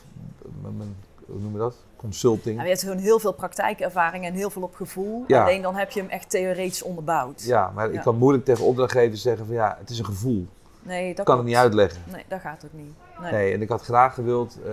mijn, 0.61 0.95
hoe 1.26 1.39
noem 1.39 1.51
je 1.51 1.57
dat? 1.57 1.76
Consulting. 1.95 2.53
Nou, 2.55 2.61
je 2.68 2.74
hebt 2.74 2.84
gewoon 2.84 2.97
heel 2.97 3.20
veel 3.20 3.34
praktijkervaring 3.34 4.26
en 4.26 4.34
heel 4.34 4.49
veel 4.49 4.61
op 4.61 4.76
gevoel. 4.76 5.24
Ja. 5.28 5.43
Alleen 5.43 5.61
dan 5.61 5.76
heb 5.76 5.91
je 5.91 5.99
hem 5.99 6.09
echt 6.09 6.30
theoretisch 6.30 6.82
onderbouwd. 6.84 7.43
Ja, 7.43 7.72
maar 7.76 7.88
Ja. 7.91 7.93
ik 7.97 8.01
kan 8.01 8.18
moeilijk 8.18 8.45
tegen 8.45 8.66
opdrachtgevers 8.66 9.22
zeggen 9.22 9.45
van 9.45 9.55
ja, 9.55 9.76
het 9.80 9.89
is 9.89 9.99
een 9.99 10.05
gevoel. 10.05 10.45
Nee, 10.84 11.16
dat 11.16 11.26
kan 11.26 11.36
het 11.38 11.43
klopt. 11.43 11.45
niet 11.45 11.55
uitleggen. 11.55 12.01
Nee, 12.11 12.24
dat 12.28 12.39
gaat 12.39 12.66
ook 12.66 12.74
niet. 12.74 12.93
Nee. 13.22 13.32
Nee, 13.32 13.53
en 13.53 13.61
ik 13.61 13.70
had 13.70 13.82
graag 13.82 14.13
gewild, 14.13 14.57
eh, 14.66 14.72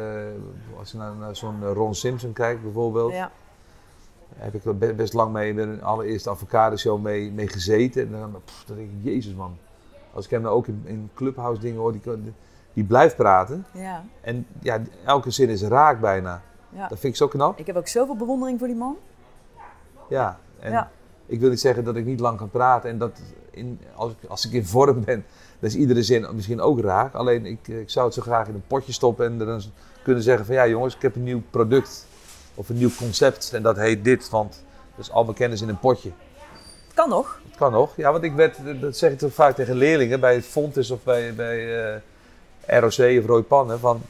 als 0.79 0.91
je 0.91 0.97
naar, 0.99 1.15
naar 1.15 1.37
zo'n 1.37 1.65
Ron 1.73 1.95
Simpson 1.95 2.33
kijkt 2.33 2.63
bijvoorbeeld, 2.63 3.13
Ja. 3.13 3.31
Heb 4.37 4.55
ik 4.55 4.65
er 4.65 4.79
be- 4.79 4.95
best 4.95 5.13
lang 5.13 5.33
mee 5.33 5.49
in 5.51 5.57
de 5.57 5.79
allereerste 5.83 6.31
avocado 6.31 6.77
show 6.77 7.03
mee, 7.03 7.33
mee 7.33 7.49
gezeten. 7.49 8.03
En 8.03 8.11
dan, 8.21 8.41
pff, 8.45 8.65
dan 8.65 8.77
denk 8.77 8.89
ik, 8.91 8.97
jezus 9.05 9.35
man. 9.35 9.57
Als 10.13 10.25
ik 10.25 10.31
hem 10.31 10.43
nou 10.43 10.55
ook 10.55 10.67
in, 10.67 10.83
in 10.85 11.11
clubhouse 11.15 11.61
dingen 11.61 11.79
hoor, 11.81 11.93
die, 11.93 12.03
die 12.73 12.85
blijft 12.85 13.17
praten. 13.17 13.65
Ja. 13.73 14.05
En 14.21 14.47
ja, 14.61 14.81
elke 15.05 15.31
zin 15.31 15.49
is 15.49 15.63
raak 15.63 16.01
bijna. 16.01 16.43
ja. 16.71 16.89
Dat 16.89 16.99
vind 16.99 17.13
ik 17.13 17.19
zo 17.19 17.29
knap. 17.29 17.59
Ik 17.59 17.67
heb 17.67 17.77
ook 17.77 17.89
zoveel 17.89 18.17
bewondering 18.17 18.59
voor 18.59 18.69
die 18.69 18.77
man. 18.77 18.97
Ja, 20.09 20.39
en 20.61 20.73
Ja. 20.73 20.91
ik 21.27 21.41
wil 21.41 21.49
niet 21.51 21.61
zeggen 21.61 21.85
dat 21.85 21.97
ik 21.97 22.05
niet 22.05 22.21
lang 22.21 22.39
kan 22.39 22.51
praten. 22.51 22.91
En 22.91 22.99
dat 22.99 23.21
in, 23.51 23.81
als, 23.95 24.13
ik, 24.13 24.29
als 24.29 24.47
ik 24.47 24.53
in 24.53 24.65
vorm 24.67 25.05
ben, 25.05 25.25
dan 25.61 25.71
is 25.71 25.77
iedere 25.77 26.03
zin 26.03 26.27
misschien 26.35 26.61
ook 26.61 26.81
raak. 26.81 27.15
Alleen 27.15 27.47
ik, 27.47 27.69
ik 27.69 27.91
zou 27.91 28.05
het 28.07 28.15
zo 28.15 28.23
graag 28.23 28.49
in 28.49 28.55
een 28.55 28.67
potje 28.67 28.93
stoppen 28.93 29.27
en 29.27 29.39
dan 29.39 29.63
kunnen 30.03 30.23
zeggen 30.23 30.47
van 30.47 30.55
ja 30.55 30.67
jongens, 30.69 30.95
ik 30.95 31.03
heb 31.03 31.15
een 31.17 31.23
nieuw 31.23 31.43
product. 31.51 32.07
Of 32.55 32.69
een 32.69 32.77
nieuw 32.77 32.95
concept 32.97 33.53
en 33.53 33.63
dat 33.63 33.77
heet 33.77 34.05
dit, 34.05 34.31
want 34.31 34.63
dat 34.97 35.05
is 35.05 35.11
al 35.11 35.25
mijn 35.25 35.37
kennis 35.37 35.61
in 35.61 35.69
een 35.69 35.79
potje. 35.79 36.11
Kan 36.95 37.09
nog. 37.09 37.41
Het 37.49 37.57
kan 37.57 37.73
nog. 37.73 37.97
Ja, 37.97 38.13
want 38.13 38.25
ik 38.25 38.33
werd, 38.33 38.59
dat 38.81 38.97
zeg 38.97 39.13
ik 39.13 39.19
toch 39.19 39.35
vaak 39.35 39.55
tegen 39.55 39.77
leerlingen 39.77 40.21
bij 40.21 40.35
het 40.35 40.45
Fontes 40.45 40.91
of 40.91 41.03
bij, 41.03 41.35
bij 41.35 41.85
eh, 42.65 42.79
ROC 42.79 43.19
of 43.21 43.27
Roy 43.27 43.43
Pannen. 43.43 43.81
Van, 43.81 44.03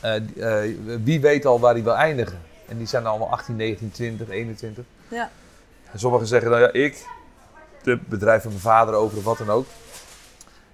eh, 0.00 0.16
eh, 0.16 0.76
wie 1.04 1.20
weet 1.20 1.46
al 1.46 1.60
waar 1.60 1.72
hij 1.72 1.82
wil 1.82 1.94
eindigen? 1.94 2.40
En 2.68 2.78
die 2.78 2.86
zijn 2.86 3.06
allemaal 3.06 3.30
18, 3.30 3.56
19, 3.56 3.90
20, 3.90 4.28
21. 4.28 4.84
Ja. 5.08 5.30
En 5.92 5.98
sommigen 5.98 6.26
zeggen 6.26 6.50
dan 6.50 6.60
ja, 6.60 6.72
ik, 6.72 7.06
het 7.82 8.08
bedrijf 8.08 8.42
van 8.42 8.50
mijn 8.50 8.62
vader 8.62 8.94
over 8.94 9.18
of 9.18 9.24
wat 9.24 9.38
dan 9.38 9.50
ook. 9.50 9.66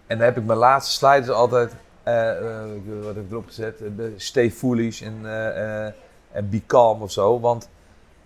En 0.06 0.16
dan 0.16 0.26
heb 0.26 0.36
ik 0.36 0.44
mijn 0.44 0.58
laatste 0.58 0.92
slides 0.92 1.28
altijd, 1.28 1.72
wat 3.00 3.14
heb 3.14 3.24
ik 3.24 3.30
erop 3.30 3.46
gezet? 3.46 3.80
Stay 4.16 4.50
foolish 4.50 5.02
en, 5.02 5.24
en 6.32 6.48
be 6.50 6.62
calm 6.66 7.02
of 7.02 7.12
zo. 7.12 7.40
Want 7.40 7.68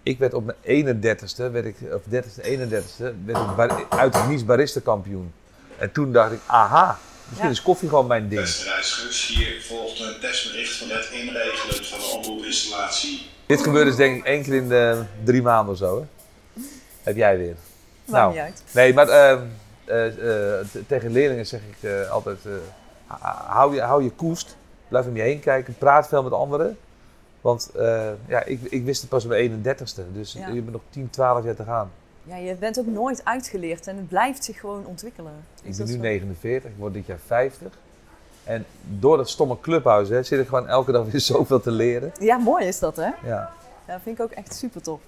ik 0.03 0.19
werd 0.19 0.35
op 0.35 0.45
mijn 0.45 0.97
31ste, 1.01 1.51
werd 1.53 1.65
ik, 1.65 1.77
of 1.93 2.01
30ste, 2.11 2.43
31ste, 2.45 3.25
werd 3.25 3.39
ik 3.39 3.57
bar- 3.57 3.85
uit 3.89 4.15
het 4.15 4.29
Nice 4.29 4.45
barista 4.45 4.81
kampioen. 4.81 5.33
En 5.79 5.93
toen 5.93 6.13
dacht 6.13 6.33
ik, 6.33 6.39
aha, 6.47 6.99
misschien 7.29 7.49
Ja. 7.49 7.55
is 7.55 7.63
koffie 7.63 7.89
gewoon 7.89 8.07
mijn 8.07 8.29
ding. 8.29 8.41
Beste 8.41 8.65
reizigers, 8.71 9.27
hier 9.27 9.63
volgt 9.63 10.01
een 10.01 10.17
testbericht 10.21 10.77
van 10.77 10.89
het 10.89 11.09
inregelen 11.13 11.85
van 11.85 11.99
de 11.99 12.05
omroepinstallatie. 12.17 13.27
Dit 13.47 13.63
gebeurt 13.63 13.87
dus 13.87 13.97
denk 13.97 14.17
ik 14.19 14.25
één 14.25 14.43
keer 14.43 14.55
in 14.55 14.69
de 14.69 15.03
drie 15.25 15.43
maanden 15.43 15.73
of 15.73 15.79
zo. 15.79 16.01
Hè? 16.01 16.07
Heb 17.03 17.17
jij 17.17 17.37
weer. 17.39 17.55
Maakt 18.05 18.13
Nou. 18.23 18.31
niet 18.33 18.41
uit. 18.41 18.63
Nee, 18.73 18.95
maar 18.95 19.09
ehm, 19.09 19.41
eh, 19.85 20.59
eh, 20.61 20.67
tegen 20.87 21.11
leerlingen 21.13 21.47
zeg 21.47 21.61
ik 21.61 21.91
eh, 21.91 22.11
altijd, 22.11 22.39
eh, 22.47 22.53
hou, 23.49 23.75
je, 23.75 23.81
hou 23.81 24.03
je 24.03 24.11
koest, 24.11 24.57
blijf 24.89 25.07
om 25.07 25.17
je 25.17 25.23
heen 25.23 25.41
kijken, 25.41 25.75
praat 25.79 26.09
veel 26.09 26.23
met 26.23 26.33
anderen. 26.33 26.79
Want 27.45 27.71
eh, 27.75 28.11
ja, 28.27 28.43
ik, 28.45 28.61
ik 28.63 28.85
wist 28.85 29.01
het 29.01 29.11
pas 29.11 29.25
op 29.25 29.31
mijn 29.31 29.63
31ste, 29.65 30.13
dus 30.13 30.33
Ja. 30.33 30.47
je 30.49 30.61
bent 30.61 30.73
nog 30.73 30.81
10, 30.91 31.11
12 31.11 31.45
jaar 31.45 31.55
te 31.55 31.65
gaan. 31.65 31.91
Ja, 32.23 32.37
je 32.37 32.55
bent 32.55 32.79
ook 32.79 32.87
nooit 32.87 33.25
uitgeleerd 33.25 33.87
en 33.87 33.97
het 33.97 34.09
blijft 34.09 34.45
zich 34.45 34.61
gewoon 34.61 34.87
ontwikkelen. 34.87 35.33
Ik 35.63 35.63
ben 35.71 35.79
dat 35.79 35.87
nu 35.87 35.93
zo? 35.95 36.01
49, 36.01 36.71
ik 36.71 36.77
word 36.77 36.93
dit 36.93 37.07
jaar 37.07 37.19
50. 37.27 37.69
En 38.45 38.65
door 38.83 39.17
dat 39.17 39.29
stomme 39.29 39.61
clubhuis 39.61 40.09
hè, 40.09 40.23
zit 40.23 40.41
ik 40.41 40.49
gewoon 40.49 40.69
elke 40.69 40.93
dag 40.93 41.05
weer 41.11 41.21
zoveel 41.35 41.61
te 41.61 41.71
leren. 41.71 42.13
Ja, 42.21 42.37
mooi 42.37 42.67
is 42.67 42.79
dat 42.79 42.97
hè? 42.97 43.11
Ja, 43.25 43.51
Ja, 43.87 44.01
vind 44.01 44.19
ik 44.19 44.25
ook 44.25 44.31
echt 44.31 44.55
super 44.55 44.83
tof. 44.83 45.01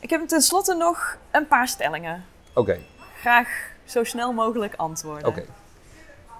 Ik 0.00 0.10
heb 0.10 0.28
tenslotte 0.28 0.74
nog 0.74 1.16
een 1.30 1.46
paar 1.46 1.68
stellingen. 1.68 2.24
oké, 2.54 2.78
Graag 3.20 3.48
zo 3.84 4.04
snel 4.04 4.32
mogelijk 4.32 4.74
antwoorden. 4.76 5.28
oké. 5.28 5.44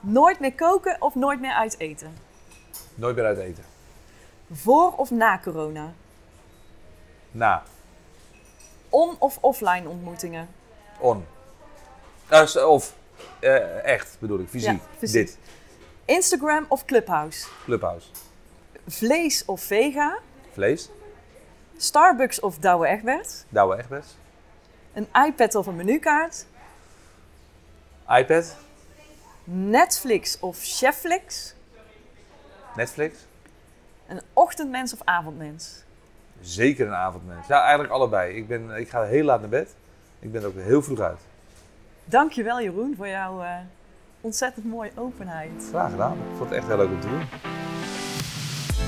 Nooit 0.00 0.40
meer 0.40 0.54
koken 0.54 0.96
of 0.98 1.14
nooit 1.14 1.40
meer 1.40 1.52
uit 1.54 1.78
eten? 1.78 2.10
Nooit 2.94 3.16
meer 3.16 3.24
uit 3.24 3.38
eten. 3.38 3.64
Voor 4.52 4.92
of 4.96 5.10
na 5.10 5.38
corona? 5.42 5.92
Na, 7.30 7.62
On- 8.88 9.16
of 9.18 9.38
offline 9.40 9.88
ontmoetingen? 9.88 10.48
on. 10.98 11.26
S- 12.30 12.56
of 12.56 12.94
eh, 13.40 13.84
echt 13.84 14.16
bedoel 14.20 14.38
ik, 14.38 14.48
fysiek. 14.48 14.70
Ja, 14.70 14.78
fysiek. 14.98 15.26
Dit, 15.26 15.38
Instagram 16.04 16.64
of 16.68 16.84
Clubhouse? 16.84 17.48
clubhuis. 17.64 18.10
Vlees 18.86 19.44
of 19.44 19.60
vega? 19.62 20.18
Vlees, 20.52 20.88
Starbucks 21.76 22.40
of 22.40 22.58
Douwe 22.58 22.86
Egberts? 22.86 23.44
Douwe 23.48 23.76
Egberts. 23.76 24.16
Een 24.92 25.08
iPad 25.26 25.54
of 25.54 25.66
een 25.66 25.76
menukaart? 25.76 26.46
iPad, 28.08 28.56
Netflix 29.44 30.38
of 30.40 30.58
Chefflix? 30.62 31.54
Netflix. 32.76 33.16
Een 34.08 34.20
ochtendmens 34.32 34.92
of 34.92 35.00
avondmens? 35.04 35.82
Zeker 36.40 36.86
een 36.86 36.94
avondmens. 36.94 37.46
Ja, 37.46 37.60
eigenlijk 37.60 37.92
allebei. 37.92 38.36
Ik, 38.36 38.48
ben, 38.48 38.70
ik 38.70 38.88
ga 38.88 39.02
heel 39.02 39.24
laat 39.24 39.40
naar 39.40 39.48
bed. 39.48 39.74
Ik 40.18 40.32
ben 40.32 40.42
er 40.42 40.48
ook 40.48 40.56
heel 40.56 40.82
vroeg 40.82 41.00
uit. 41.00 41.18
Dankjewel 42.04 42.60
Jeroen 42.62 42.94
voor 42.96 43.08
jouw 43.08 43.42
eh, 43.42 43.50
ontzettend 44.20 44.66
mooie 44.66 44.90
openheid. 44.94 45.66
Graag 45.68 45.90
gedaan. 45.90 46.12
Ik 46.12 46.36
vond 46.36 46.50
het 46.50 46.58
echt 46.58 46.66
heel 46.66 46.76
leuk 46.76 46.88
om 46.88 47.00
te 47.00 47.08
doen. 47.08 47.22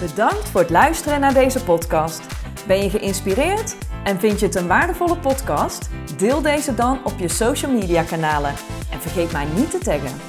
Bedankt 0.08 0.48
voor 0.48 0.60
het 0.60 0.70
luisteren 0.70 1.20
naar 1.20 1.34
deze 1.34 1.64
podcast. 1.64 2.26
Ben 2.66 2.82
je 2.82 2.90
geïnspireerd 2.90 3.76
en 4.04 4.20
vind 4.20 4.40
je 4.40 4.46
het 4.46 4.54
een 4.54 4.66
waardevolle 4.66 5.18
podcast? 5.18 5.88
Deel 6.16 6.42
deze 6.42 6.74
dan 6.74 7.04
op 7.04 7.18
je 7.18 7.28
social 7.28 7.72
media 7.72 8.02
kanalen 8.02 8.54
en 8.92 9.00
vergeet 9.00 9.32
mij 9.32 9.44
niet 9.44 9.70
te 9.70 9.78
taggen. 9.78 10.20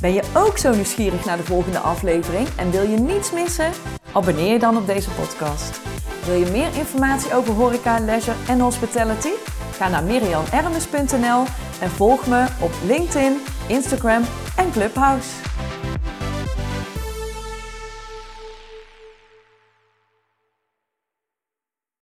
Ben 0.00 0.12
je 0.12 0.22
ook 0.34 0.58
zo 0.58 0.74
nieuwsgierig 0.74 1.24
naar 1.24 1.36
de 1.36 1.44
volgende 1.44 1.78
aflevering 1.78 2.48
en 2.56 2.70
wil 2.70 2.82
je 2.82 2.96
niets 2.96 3.32
missen? 3.32 3.72
Abonneer 4.16 4.52
je 4.52 4.58
dan 4.58 4.76
op 4.76 4.86
deze 4.86 5.10
podcast. 5.10 5.80
Wil 6.24 6.34
je 6.34 6.50
meer 6.50 6.74
informatie 6.76 7.34
over 7.34 7.54
horeca, 7.54 7.98
leisure 7.98 8.36
en 8.48 8.60
hospitality? 8.60 9.28
Ga 9.72 9.88
naar 9.88 10.04
mirianermes.nl 10.04 11.44
en 11.80 11.90
volg 11.90 12.26
me 12.26 12.46
op 12.60 12.70
LinkedIn, 12.86 13.40
Instagram 13.68 14.22
en 14.56 14.70
Clubhouse. 14.70 15.28